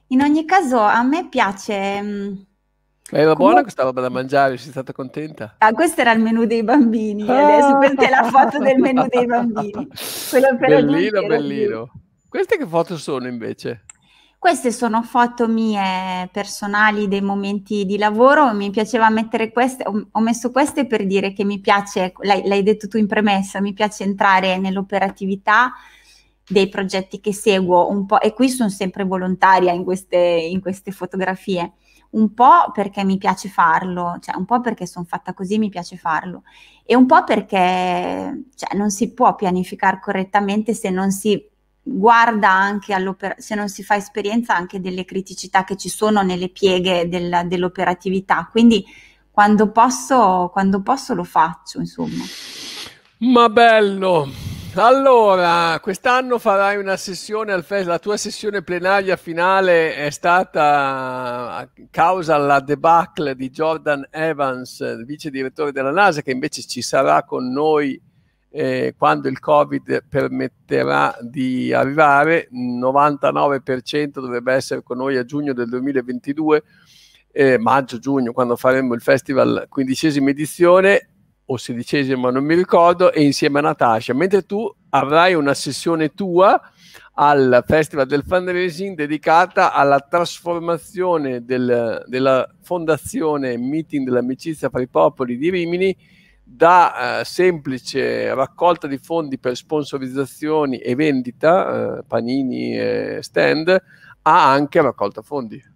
In 0.09 0.23
ogni 0.23 0.45
caso 0.45 0.81
a 0.81 1.03
me 1.05 1.29
piace... 1.29 2.03
Mm, 2.03 2.33
era 3.11 3.35
buona 3.35 3.61
questa 3.61 3.85
roba 3.85 4.01
da 4.01 4.09
mangiare, 4.09 4.57
sei 4.57 4.71
stata 4.71 4.93
contenta? 4.93 5.57
Ah, 5.59 5.73
questo 5.73 6.01
era 6.01 6.11
il 6.13 6.21
menù 6.21 6.47
dei 6.47 6.65
bambini, 6.65 7.29
adesso 7.29 7.77
questa 7.77 8.07
è 8.07 8.11
la 8.11 8.25
foto 8.25 8.59
del 8.59 8.79
menù 8.79 9.07
dei 9.07 9.27
bambini. 9.27 9.87
bellino, 10.59 11.27
bellino. 11.27 11.93
Queste 12.29 12.57
che 12.57 12.67
foto 12.67 12.97
sono 12.97 13.29
invece? 13.29 13.85
Queste 14.45 14.73
sono 14.73 15.03
foto 15.03 15.49
mie 15.49 16.29
personali 16.31 17.09
dei 17.09 17.23
momenti 17.23 17.87
di 17.87 17.97
lavoro, 17.97 18.53
mi 18.53 18.69
piaceva 18.69 19.09
mettere 19.09 19.51
queste, 19.51 19.87
ho, 19.87 20.21
messo 20.21 20.51
queste 20.51 20.87
per 20.87 21.07
dire 21.07 21.33
che 21.33 21.45
mi 21.45 21.61
piace, 21.61 22.13
l'hai, 22.19 22.63
detto 22.63 22.87
tu 22.87 22.99
in 22.99 23.07
premessa, 23.07 23.63
mi 23.63 23.73
piace 23.73 24.05
entrare 24.05 24.59
nell'operatività 24.59 25.73
dei 26.47 26.69
progetti 26.69 27.21
che 27.21 27.33
seguo 27.33 27.89
un 27.89 28.05
po' 28.05 28.21
e 28.21 28.35
qui 28.35 28.51
sono 28.51 28.69
sempre 28.69 29.05
volontaria 29.05 29.73
in 29.73 29.83
queste, 29.83 30.19
in 30.19 30.61
queste 30.61 30.91
fotografie 30.91 31.73
un 32.11 32.35
po' 32.35 32.71
perché 32.71 33.03
mi 33.03 33.17
piace 33.17 33.49
farlo, 33.49 34.19
cioè 34.21 34.37
un 34.37 34.45
po' 34.45 34.61
perché 34.61 34.87
sono 34.87 35.07
fatta 35.07 35.33
così, 35.33 35.57
mi 35.57 35.71
piace 35.71 35.97
farlo, 35.97 36.43
e 36.85 36.95
un 36.95 37.07
po' 37.07 37.25
perché 37.25 38.45
cioè, 38.55 38.77
non 38.77 38.91
si 38.91 39.15
può 39.15 39.35
pianificare 39.35 40.01
correttamente 40.01 40.75
se 40.75 40.91
non 40.91 41.11
si 41.13 41.53
guarda 41.87 42.51
anche 42.51 42.97
se 43.37 43.55
non 43.55 43.69
si 43.69 43.85
fa 43.85 43.95
esperienza 43.97 44.57
anche 44.57 44.81
delle 44.81 45.05
criticità 45.05 45.65
che 45.65 45.77
ci 45.77 45.91
sono 45.91 46.23
nelle 46.23 46.49
pieghe 46.49 47.09
del, 47.09 47.43
dell'operatività. 47.47 48.49
Quindi 48.51 48.85
quando 49.31 49.71
posso, 49.71 50.49
quando 50.53 50.81
posso 50.81 51.13
lo 51.15 51.25
faccio, 51.25 51.79
insomma. 51.79 52.25
Ma 53.19 53.49
bello! 53.49 54.29
Allora, 54.77 55.79
quest'anno 55.81 56.39
farai 56.41 56.77
una 56.77 56.97
sessione 56.97 57.53
al 57.53 57.63
festival, 57.63 57.93
la 57.93 57.99
tua 58.01 58.17
sessione 58.17 58.63
plenaria 58.63 59.17
finale 59.17 59.95
è 59.95 60.11
stata 60.11 61.55
a 61.55 61.69
causa 61.93 62.37
la 62.39 62.59
debacle 62.59 63.37
di 63.37 63.51
Jordan 63.51 64.09
Evans, 64.11 65.05
vice 65.05 65.31
direttore 65.31 65.71
della 65.71 65.93
NASA, 65.93 66.23
che 66.23 66.33
invece 66.33 66.63
ci 66.63 66.83
sarà 66.83 67.23
con 67.23 67.53
noi 67.53 68.01
eh, 68.57 68.95
quando 68.97 69.27
il 69.27 69.41
Covid 69.41 70.05
permetterà 70.09 71.17
di 71.21 71.73
arrivare, 71.73 72.49
99% 72.53 74.21
dovrebbe 74.21 74.53
essere 74.53 74.85
con 74.85 74.99
noi 74.99 75.17
a 75.17 75.25
giugno 75.25 75.53
del 75.53 75.69
2022, 75.69 76.63
eh, 77.33 77.59
maggio-giugno, 77.59 78.31
quando 78.31 78.55
faremo 78.55 78.95
il 78.95 79.01
festival 79.01 79.67
quindicesima 79.69 80.31
edizione 80.31 81.09
o 81.47 81.57
sedicesima, 81.57 82.31
non 82.31 82.45
mi 82.45 82.55
ricordo, 82.55 83.13
e 83.13 83.25
insieme 83.25 83.59
a 83.59 83.63
Natasha, 83.63 84.15
mentre 84.15 84.43
tu 84.43 84.73
avrai 84.91 85.35
una 85.35 85.53
sessione 85.53 86.15
tua 86.15 86.61
al 87.15 87.65
Festival 87.67 88.07
del 88.07 88.23
Fundraising 88.25 88.95
dedicata 88.97 89.73
alla 89.73 89.99
trasformazione 89.99 91.45
del, 91.45 92.05
della 92.07 92.49
fondazione 92.63 93.57
Meeting 93.57 94.05
dell'Amicizia 94.05 94.71
fra 94.71 94.81
i 94.81 94.89
Popoli 94.89 95.37
di 95.37 95.51
Rimini 95.51 95.97
da 96.45 97.21
eh, 97.21 97.25
semplice 97.25 98.35
raccolta 98.35 98.87
di 98.87 98.99
fondi 98.99 99.39
per 99.39 99.57
sponsorizzazioni 99.57 100.79
e 100.79 100.95
vendita, 100.95 101.99
eh, 101.99 102.03
panini 102.07 102.79
e 102.79 103.19
stand, 103.23 103.69
a 104.23 104.51
anche 104.53 104.83
raccolta 104.83 105.23
fondi. 105.23 105.73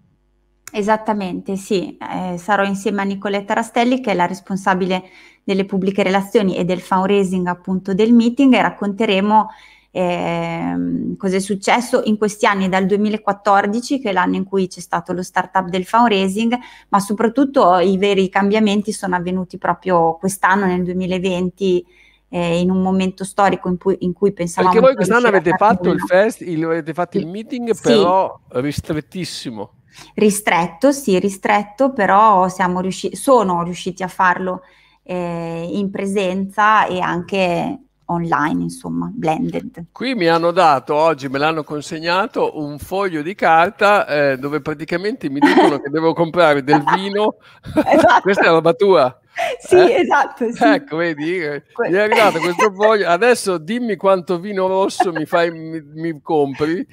Esattamente, 0.71 1.57
sì. 1.57 1.97
Eh, 1.97 2.37
sarò 2.37 2.65
insieme 2.65 3.01
a 3.01 3.05
Nicoletta 3.05 3.55
Rastelli, 3.55 4.01
che 4.01 4.11
è 4.11 4.15
la 4.15 4.27
responsabile 4.27 5.05
delle 5.43 5.65
pubbliche 5.65 6.03
relazioni 6.03 6.57
e 6.57 6.65
del 6.65 6.81
fundraising 6.81 7.47
appunto 7.47 7.95
del 7.95 8.13
meeting 8.13 8.53
e 8.53 8.61
racconteremo 8.61 9.49
eh, 9.91 11.15
cosa 11.17 11.37
è 11.37 11.41
successo 11.41 12.03
in 12.05 12.19
questi 12.19 12.47
anni 12.47 12.69
dal 12.69 12.87
2014, 12.87 14.01
che 14.01 14.11
è 14.11 14.13
l'anno 14.13 14.37
in 14.37 14.45
cui 14.45 14.69
c'è 14.69 14.81
stato 14.81 15.13
lo 15.13 15.23
startup 15.23 15.69
del 15.69 15.85
fundraising, 15.85 16.57
ma 16.89 17.01
soprattutto 17.01 17.79
i 17.79 17.97
veri 17.97 18.29
cambiamenti 18.29 18.93
sono 18.93 19.17
avvenuti 19.17 19.59
proprio 19.59 20.17
quest'anno, 20.17 20.67
nel 20.67 20.83
2020, 20.85 21.87
eh, 22.31 22.61
in 22.61 22.71
un 22.71 22.83
momento 22.83 23.25
storico 23.25 23.69
in 23.69 23.79
cui, 23.79 23.97
in 24.01 24.13
cui 24.13 24.33
pensavamo... 24.33 24.73
Perché 24.73 24.87
voi 24.87 24.97
quest'anno 24.97 25.29
avete 25.29 25.55
fatto, 25.57 25.91
il, 25.91 26.01
fest, 26.01 26.43
il, 26.43 26.63
avete 26.65 26.93
fatto 26.93 27.17
il 27.17 27.27
meeting, 27.27 27.71
sì. 27.71 27.83
però 27.83 28.39
ristrettissimo. 28.49 29.73
Ristretto, 30.15 30.93
sì, 30.93 31.19
ristretto, 31.19 31.93
però 31.93 32.49
siamo 32.49 32.81
riusciti, 32.81 33.17
sono 33.17 33.63
riusciti 33.63 34.03
a 34.03 34.09
farlo 34.09 34.61
eh, 35.03 35.67
in 35.73 35.91
presenza 35.91 36.87
e 36.87 37.01
anche 37.01 37.79
online, 38.09 38.63
insomma, 38.63 39.11
blended. 39.13 39.87
Qui 39.93 40.15
mi 40.15 40.27
hanno 40.27 40.51
dato, 40.51 40.95
oggi 40.95 41.29
me 41.29 41.39
l'hanno 41.39 41.65
consegnato, 41.65 42.59
un 42.59 42.79
foglio 42.79 43.23
di 43.23 43.35
carta 43.35 44.07
eh, 44.07 44.39
dove 44.39 44.61
praticamente 44.61 45.29
mi 45.29 45.41
dicono 45.41 45.79
che 45.81 45.91
devo 45.91 46.13
comprare 46.13 46.63
del 46.63 46.83
vino. 46.95 47.37
Esatto. 47.63 48.21
Questa 48.23 48.45
è 48.45 48.49
roba 48.49 48.73
tua. 48.73 49.19
Sì, 49.59 49.77
eh? 49.77 50.01
esatto. 50.01 50.47
Sì. 50.59 50.65
Ecco, 50.65 50.97
vedi, 50.97 51.39
eh, 51.39 51.63
mi 51.89 51.95
è 51.95 52.01
arrivato 52.01 52.39
questo 52.39 52.73
foglio. 52.75 53.09
Adesso 53.09 53.59
dimmi 53.59 53.97
quanto 53.97 54.39
vino 54.39 54.67
rosso 54.67 55.13
mi, 55.13 55.27
fai, 55.27 55.51
mi, 55.51 55.81
mi 55.83 56.21
compri 56.23 56.87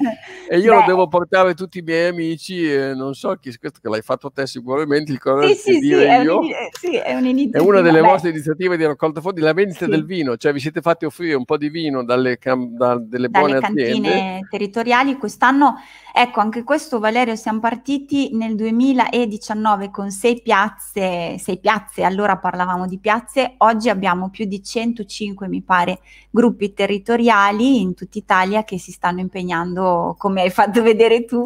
e 0.48 0.58
io 0.60 0.74
Beh. 0.74 0.80
lo 0.80 0.84
devo 0.86 1.08
portare 1.08 1.52
a 1.52 1.54
tutti 1.54 1.80
i 1.80 1.82
miei 1.82 2.10
amici. 2.10 2.72
E 2.72 2.93
non 2.93 3.14
so 3.14 3.36
chi, 3.36 3.56
questo 3.58 3.80
che 3.82 3.89
l'hai 3.89 4.02
fatto 4.02 4.32
te 4.32 4.46
sicuramente, 4.46 5.12
il 5.12 5.20
corretto 5.20 5.54
sì, 5.54 5.74
sì, 5.74 5.80
dire 5.80 6.18
sì, 6.18 6.24
io. 6.24 6.41
È, 6.41 6.70
sì, 6.72 6.96
è, 6.98 7.16
un'iniziativa. 7.16 7.64
È 7.64 7.68
una 7.68 7.82
delle 7.82 8.02
Beh. 8.02 8.08
vostre 8.08 8.30
iniziative 8.30 8.78
di 8.78 8.86
raccolta 8.86 9.22
fondi, 9.22 9.41
la 9.41 9.54
vendita 9.54 9.86
sì. 9.86 9.91
del 9.91 10.06
vino, 10.06 10.38
cioè 10.38 10.54
vi 10.54 10.60
siete 10.60 10.82
fatti 10.82 11.06
offrire 11.06 11.36
un 11.36 11.46
po' 11.46 11.58
di 11.58 11.70
vino 11.70 12.04
dalle, 12.04 12.38
cam- 12.38 12.76
da, 12.76 12.98
delle 13.00 13.30
buone 13.30 13.60
dalle 13.60 13.66
aziende. 13.66 14.10
cantine 14.10 14.48
territoriali. 14.50 15.16
Quest'anno 15.18 15.76
Ecco, 16.18 16.39
anche 16.39 16.64
questo 16.64 17.00
Valerio, 17.00 17.36
siamo 17.36 17.60
partiti 17.60 18.30
nel 18.38 18.56
2019 18.56 19.91
con 19.91 20.12
sei 20.12 20.41
piazze, 20.41 21.38
sei 21.38 21.60
piazze, 21.60 22.04
allora 22.04 22.35
parlavamo 22.40 22.88
di 22.88 22.98
piazze, 22.98 23.56
oggi 23.58 23.90
abbiamo 23.90 24.30
più 24.30 24.46
di 24.46 24.64
105, 24.64 25.48
mi 25.48 25.62
pare, 25.62 26.00
gruppi 26.30 26.74
territoriali 26.74 27.82
in 27.82 27.94
tutta 27.94 28.18
Italia 28.18 28.64
che 28.64 28.78
si 28.78 28.92
stanno 28.92 29.20
impegnando, 29.20 30.16
come 30.18 30.42
hai 30.42 30.50
fatto 30.50 30.82
vedere 30.82 31.26
tu, 31.26 31.46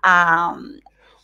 a, 0.00 0.56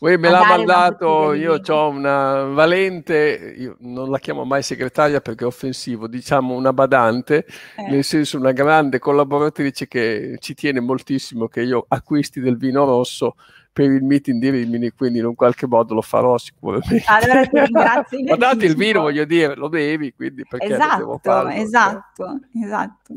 Uè, 0.00 0.16
me 0.16 0.30
l'ha 0.30 0.46
mandato, 0.46 1.34
io 1.34 1.60
ho 1.62 1.88
una 1.88 2.44
valente, 2.44 3.54
io 3.58 3.76
non 3.80 4.08
la 4.08 4.18
chiamo 4.18 4.44
mai 4.46 4.62
segretaria 4.62 5.20
perché 5.20 5.44
è 5.44 5.46
offensivo, 5.46 6.08
diciamo 6.08 6.54
una 6.54 6.72
badante, 6.72 7.44
eh. 7.76 7.82
nel 7.90 8.02
senso 8.02 8.38
una 8.38 8.52
grande 8.52 8.98
collaboratrice 8.98 9.86
che 9.86 10.38
ci 10.40 10.54
tiene 10.54 10.80
moltissimo 10.80 11.48
che 11.48 11.60
io 11.60 11.84
acquisti 11.86 12.40
del 12.40 12.56
vino 12.56 12.86
rosso 12.86 13.36
per 13.80 13.90
il 13.90 14.04
meeting 14.04 14.38
di 14.38 14.50
Rimini, 14.50 14.90
quindi 14.90 15.20
in 15.20 15.24
un 15.24 15.34
qualche 15.34 15.66
modo 15.66 15.94
lo 15.94 16.02
farò 16.02 16.36
sicuramente. 16.36 17.02
Allora 17.06 17.46
ti 17.46 17.56
ringrazio. 17.58 18.22
Ma 18.24 18.36
date 18.36 18.66
il 18.66 18.76
vino, 18.76 19.00
voglio 19.00 19.24
dire, 19.24 19.54
lo 19.56 19.70
bevi, 19.70 20.12
quindi 20.12 20.44
perché 20.46 20.74
esatto, 20.74 20.96
devo 20.98 21.20
farlo? 21.22 21.50
Esatto, 21.50 22.40
esatto. 22.62 23.14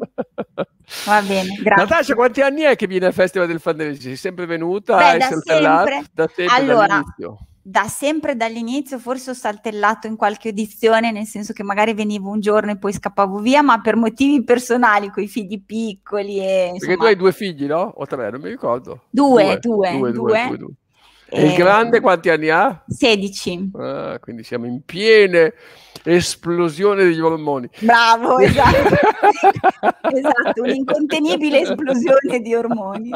Va 1.05 1.21
bene, 1.21 1.55
grazie. 1.61 1.83
Natascia, 1.83 2.15
quanti 2.15 2.41
anni 2.41 2.61
è 2.61 2.77
che 2.77 2.87
viene 2.87 3.07
al 3.07 3.13
Festival 3.13 3.47
del 3.47 3.59
Fantasy? 3.59 3.99
Sei 3.99 4.15
sempre 4.15 4.45
venuta? 4.45 4.95
Beh, 4.95 5.17
da 5.17 5.25
sempre. 5.25 6.03
Da 6.13 6.27
sempre 6.33 6.55
allora, 6.55 6.87
dall'inizio 6.87 7.47
da 7.65 7.87
sempre 7.87 8.35
dall'inizio, 8.35 8.99
forse 8.99 9.31
ho 9.31 9.33
saltellato 9.33 10.07
in 10.07 10.17
qualche 10.17 10.49
audizione, 10.49 11.11
nel 11.11 11.25
senso 11.25 11.53
che 11.53 11.63
magari 11.63 11.93
venivo 11.93 12.29
un 12.29 12.41
giorno 12.41 12.71
e 12.71 12.77
poi 12.77 12.91
scappavo 12.91 13.39
via, 13.39 13.61
ma 13.61 13.79
per 13.79 13.95
motivi 13.95 14.43
personali, 14.43 15.09
con 15.09 15.23
i 15.23 15.27
figli 15.27 15.63
piccoli. 15.63 16.39
E, 16.39 16.71
insomma... 16.73 16.79
Perché 16.79 16.97
tu 16.97 17.03
hai 17.05 17.15
due 17.15 17.31
figli, 17.31 17.65
no? 17.65 17.93
O 17.95 18.05
tre, 18.05 18.29
non 18.29 18.41
mi 18.41 18.49
ricordo. 18.49 19.03
Due, 19.09 19.57
due, 19.59 19.59
due. 19.59 19.97
due, 19.97 20.11
due, 20.11 20.57
due 20.57 20.73
e 21.35 21.47
il 21.47 21.55
grande 21.55 21.99
quanti 21.99 22.29
anni 22.29 22.49
ha? 22.49 22.83
16. 22.87 23.71
Ah, 23.75 24.19
quindi 24.19 24.43
siamo 24.43 24.67
in 24.67 24.83
piena 24.85 25.51
esplosione 26.03 27.03
degli 27.03 27.19
ormoni. 27.19 27.67
Bravo, 27.79 28.37
esatto. 28.39 28.95
esatto, 30.13 30.61
un'incontenibile 30.61 31.61
esplosione 31.61 32.39
di 32.39 32.53
ormoni. 32.53 33.09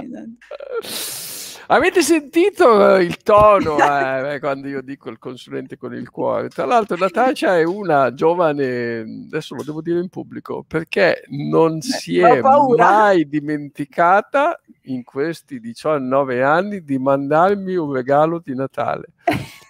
Esatto. 0.81 1.36
Avete 1.69 2.01
sentito 2.01 2.95
eh, 2.95 3.03
il 3.03 3.17
tono 3.17 3.75
eh, 3.77 4.39
quando 4.39 4.69
io 4.69 4.81
dico 4.81 5.09
il 5.09 5.19
consulente 5.19 5.75
con 5.75 5.93
il 5.93 6.09
cuore? 6.09 6.47
Tra 6.47 6.65
l'altro 6.65 6.95
Natascia 6.95 7.57
è 7.57 7.63
una 7.63 8.13
giovane, 8.13 8.99
adesso 9.27 9.53
lo 9.53 9.63
devo 9.63 9.81
dire 9.81 9.99
in 9.99 10.07
pubblico, 10.07 10.63
perché 10.65 11.23
non 11.27 11.81
si 11.81 12.19
è 12.19 12.41
mai 12.41 13.27
dimenticata 13.27 14.61
in 14.83 15.03
questi 15.03 15.59
19 15.59 16.41
anni 16.41 16.83
di 16.85 16.97
mandarmi 16.97 17.75
un 17.75 17.91
regalo 17.91 18.39
di 18.41 18.55
Natale. 18.55 19.07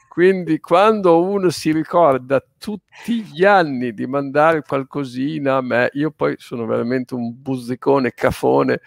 Quindi 0.07 0.59
quando 0.59 1.23
uno 1.23 1.49
si 1.49 1.71
ricorda 1.71 2.43
tutti 2.59 3.21
gli 3.23 3.43
anni 3.43 3.93
di 3.93 4.05
mandare 4.05 4.61
qualcosina 4.61 5.57
a 5.57 5.61
me, 5.61 5.89
io 5.93 6.11
poi 6.11 6.35
sono 6.37 6.65
veramente 6.67 7.15
un 7.15 7.33
buzzicone 7.39 8.13
cafone 8.13 8.81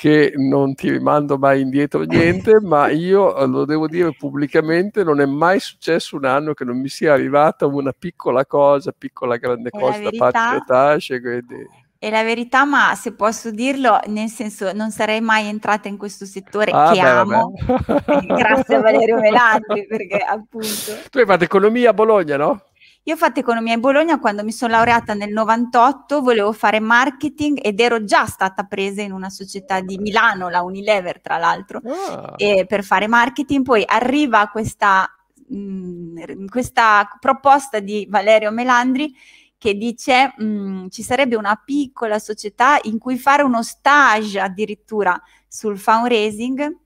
che 0.00 0.32
non 0.34 0.74
ti 0.74 0.90
rimando 0.90 1.36
mai 1.36 1.60
indietro 1.60 2.04
niente, 2.04 2.58
ma 2.64 2.88
io 2.88 3.36
eh, 3.36 3.46
lo 3.46 3.66
devo 3.66 3.86
dire 3.86 4.14
pubblicamente, 4.18 5.04
non 5.04 5.20
è 5.20 5.26
mai 5.26 5.60
successo 5.60 6.16
un 6.16 6.24
anno 6.24 6.54
che 6.54 6.64
non 6.64 6.80
mi 6.80 6.88
sia 6.88 7.12
arrivata 7.12 7.66
una 7.66 7.92
piccola 7.92 8.46
cosa, 8.46 8.94
piccola 8.96 9.36
grande 9.36 9.68
cosa 9.68 9.98
da 9.98 10.10
parte 10.16 10.38
di 10.38 10.52
Natascia. 10.52 11.20
Quindi... 11.20 11.68
È 11.98 12.08
la 12.08 12.22
verità, 12.22 12.64
ma 12.64 12.94
se 12.94 13.12
posso 13.12 13.50
dirlo, 13.50 14.00
nel 14.06 14.30
senso 14.30 14.72
non 14.72 14.90
sarei 14.90 15.20
mai 15.20 15.48
entrata 15.48 15.86
in 15.88 15.98
questo 15.98 16.24
settore 16.24 16.70
ah, 16.70 16.92
che 16.92 17.00
beh, 17.02 17.06
amo, 17.06 17.52
grazie 18.24 18.76
a 18.76 18.80
Valerio 18.80 19.18
Melandri, 19.18 19.86
perché 19.86 20.16
appunto... 20.16 20.96
Tu 21.10 21.18
hai 21.18 21.26
fatto 21.26 21.44
economia 21.44 21.90
a 21.90 21.92
Bologna, 21.92 22.38
no? 22.38 22.62
Io 23.04 23.14
ho 23.14 23.16
fatto 23.16 23.40
economia 23.40 23.72
in 23.72 23.80
Bologna 23.80 24.18
quando 24.18 24.44
mi 24.44 24.52
sono 24.52 24.72
laureata 24.72 25.14
nel 25.14 25.32
98, 25.32 26.20
volevo 26.20 26.52
fare 26.52 26.80
marketing 26.80 27.58
ed 27.62 27.80
ero 27.80 28.04
già 28.04 28.26
stata 28.26 28.64
presa 28.64 29.00
in 29.00 29.12
una 29.12 29.30
società 29.30 29.80
di 29.80 29.96
Milano, 29.96 30.50
la 30.50 30.60
Unilever 30.60 31.20
tra 31.20 31.38
l'altro, 31.38 31.80
ah. 31.82 32.34
per 32.36 32.84
fare 32.84 33.06
marketing. 33.06 33.64
Poi 33.64 33.82
arriva 33.86 34.48
questa, 34.48 35.08
mh, 35.48 35.56
mm, 35.56 36.46
questa 36.46 37.08
proposta 37.18 37.80
di 37.80 38.06
Valerio 38.08 38.50
Melandri 38.50 39.14
che 39.56 39.74
dice 39.74 40.34
mh, 40.36 40.44
mm, 40.44 40.86
ci 40.88 41.02
sarebbe 41.02 41.36
una 41.36 41.60
piccola 41.62 42.18
società 42.18 42.78
in 42.82 42.98
cui 42.98 43.16
fare 43.16 43.42
uno 43.42 43.62
stage 43.62 44.38
addirittura 44.38 45.20
sul 45.48 45.78
fundraising. 45.78 46.76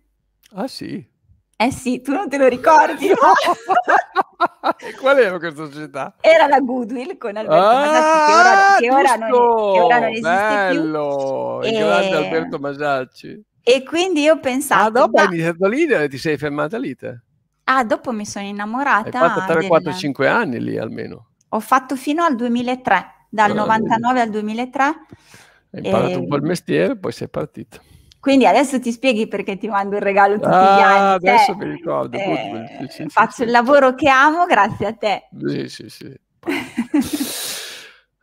Ah 0.52 0.68
sì. 0.68 1.04
Eh 1.57 1.70
sì, 1.70 2.00
tu 2.00 2.12
non 2.12 2.28
te 2.28 2.36
lo 2.36 2.48
ricordi. 2.48 3.07
e 4.78 4.94
qual 5.00 5.18
era 5.18 5.38
questa 5.38 5.66
società? 5.66 6.16
Era 6.20 6.48
la 6.48 6.59
Goodwill 6.59 7.16
con 7.16 7.36
Alberto 7.36 7.64
ah, 7.64 7.84
Masacci, 7.86 8.82
che 8.82 8.90
ora, 8.90 9.02
che 9.02 9.12
ora, 9.12 9.16
non, 9.16 9.72
che 9.72 9.80
ora 9.80 9.98
non 10.00 10.09
esiste 10.09 10.28
bello, 10.28 11.59
più. 11.61 11.68
Il 11.68 11.76
e... 11.76 11.82
Alberto 11.82 12.59
Masacci. 12.59 13.44
E 13.62 13.82
quindi 13.84 14.22
io 14.22 14.34
ho 14.34 14.40
pensato... 14.40 14.84
Ah, 14.84 14.90
dopo 14.90 15.20
hai 15.20 15.26
iniziato 15.26 15.68
lì 15.68 15.86
e 15.86 16.09
ti 16.09 16.18
sei 16.18 16.36
fermata 16.36 16.76
lì 16.76 16.94
te? 16.96 17.22
Ah, 17.64 17.84
dopo 17.84 18.12
mi 18.12 18.26
sono 18.26 18.44
innamorata. 18.44 19.20
Hai 19.20 19.28
fatto 19.28 19.44
3, 19.52 19.61
del... 19.61 19.68
4, 19.68 19.92
5 19.92 20.28
anni 20.28 20.61
lì 20.61 20.76
almeno. 20.76 21.28
Ho 21.50 21.61
fatto 21.61 21.96
fino 21.96 22.24
al 22.24 22.34
2003, 22.34 23.26
dal 23.30 23.52
ah, 23.52 23.55
99 23.55 24.12
vedi. 24.12 24.26
al 24.26 24.30
2003. 24.30 24.84
Hai 24.84 24.96
imparato 25.70 26.11
e... 26.11 26.16
un 26.16 26.26
po' 26.26 26.36
il 26.36 26.42
mestiere, 26.42 26.96
poi 26.96 27.12
sei 27.12 27.28
partito. 27.28 27.80
Quindi 28.25 28.47
adesso 28.47 28.81
ti 28.81 28.91
spieghi 28.91 29.29
perché 29.29 29.59
ti 29.59 29.68
mando 29.68 29.97
il 29.97 30.01
regalo 30.01 30.37
tutti 30.37 30.47
ah, 30.47 30.77
gli 30.77 30.81
anni. 30.81 31.14
Adesso 31.16 31.53
cioè, 31.53 31.57
mi 31.57 31.72
ricordo. 31.75 32.16
Eh, 32.16 32.64
sì, 32.79 32.87
sì, 32.89 33.09
faccio 33.11 33.33
sì, 33.33 33.43
il 33.43 33.51
lavoro 33.51 33.95
che 33.95 34.09
amo 34.09 34.47
grazie 34.47 34.87
a 34.87 34.95
te. 34.95 35.29
Sì, 35.47 35.68
sì, 35.68 35.91
sì. 35.91 36.18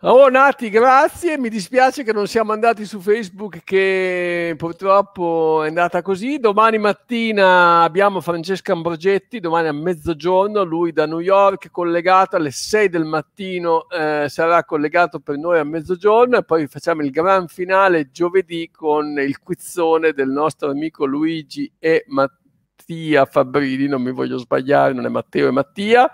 Oh 0.04 0.30
Nati, 0.30 0.72
grazie. 0.72 1.38
Mi 1.38 1.47
dispiace 1.47 2.04
che 2.04 2.12
non 2.12 2.26
siamo 2.26 2.54
andati 2.54 2.86
su 2.86 2.99
Facebook, 2.99 3.64
che 3.64 4.56
purtroppo 4.58 5.62
è 5.62 5.68
andata 5.68 6.02
così. 6.02 6.39
Domani 6.39 6.80
mattina 6.80 7.84
abbiamo 7.84 8.20
Francesca 8.20 8.72
Ambrogetti, 8.72 9.39
domani 9.39 9.68
a 9.68 9.74
mezzogiorno, 9.74 10.64
lui 10.64 10.91
da 10.91 11.06
New 11.06 11.20
York, 11.20 11.70
collegato 11.70 12.36
alle 12.36 12.49
6 12.49 12.89
del 12.89 13.06
mattino, 13.06 13.88
eh, 13.89 14.26
sarà 14.28 14.64
collegato 14.64 15.20
per 15.20 15.38
noi 15.38 15.60
a 15.60 15.64
mezzogiorno 15.64 16.38
e 16.38 16.43
poi 16.43 16.66
facciamo 16.66 17.04
il 17.04 17.12
gran 17.12 17.47
finale 17.47 18.10
giovedì 18.10 18.72
con 18.72 19.20
il 19.20 19.38
quizzone 19.38 20.14
del 20.14 20.30
nostro 20.30 20.72
amico 20.72 21.06
Luigi 21.06 21.72
e 21.78 22.06
Mattia 22.08 23.26
Fabrini, 23.26 23.86
non 23.86 24.02
mi 24.02 24.12
voglio 24.12 24.39
sbagliare, 24.39 24.93
non 24.93 25.06
è 25.06 25.10
Matteo 25.10 25.47
e 25.47 25.52
Mattia 25.52 26.12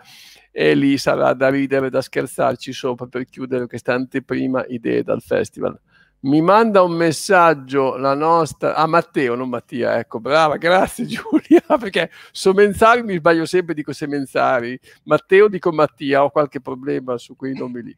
e 0.59 0.73
lì 0.73 0.97
sarà 0.97 1.33
da 1.33 1.49
ridere, 1.49 1.91
da 1.91 2.01
scherzarci 2.01 2.73
sopra 2.73 3.05
per 3.05 3.25
chiudere 3.25 3.67
questa 3.67 3.93
anteprima 3.93 4.65
idee 4.67 5.03
dal 5.03 5.21
festival. 5.21 5.79
mi 6.21 6.41
manda 6.41 6.81
un 6.81 6.93
messaggio 6.93 7.95
la 7.95 8.15
nostra 8.15 8.73
a 8.73 8.81
ah, 8.81 8.87
Matteo, 8.87 9.35
non 9.35 9.49
Mattia, 9.49 9.99
ecco, 9.99 10.19
brava, 10.19 10.57
grazie 10.57 11.05
Giulia, 11.05 11.61
perché 11.77 12.09
Somenzari 12.31 13.03
mi 13.03 13.17
sbaglio 13.17 13.45
sempre, 13.45 13.75
dico 13.75 13.93
Semenzari, 13.93 14.79
Matteo 15.03 15.47
dico 15.47 15.71
Mattia, 15.71 16.23
ho 16.23 16.31
qualche 16.31 16.59
problema 16.59 17.19
su 17.19 17.35
quei 17.35 17.55
nomi 17.55 17.83
lì. 17.83 17.95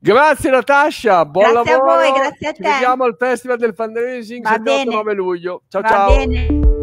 Grazie 0.00 0.50
Natascia, 0.50 1.26
buon 1.26 1.52
grazie 1.52 1.72
lavoro. 1.72 1.90
a 1.90 1.96
voi, 1.96 2.12
grazie 2.18 2.48
a 2.48 2.52
te. 2.52 2.64
Ci 2.64 2.70
vediamo 2.70 3.04
al 3.04 3.16
Festival 3.18 3.58
del 3.58 3.74
Fundraising 3.74 4.48
7-9 4.48 5.14
luglio. 5.14 5.62
Ciao 5.68 5.82
Va 5.82 5.88
ciao. 5.88 6.16
Bene. 6.16 6.77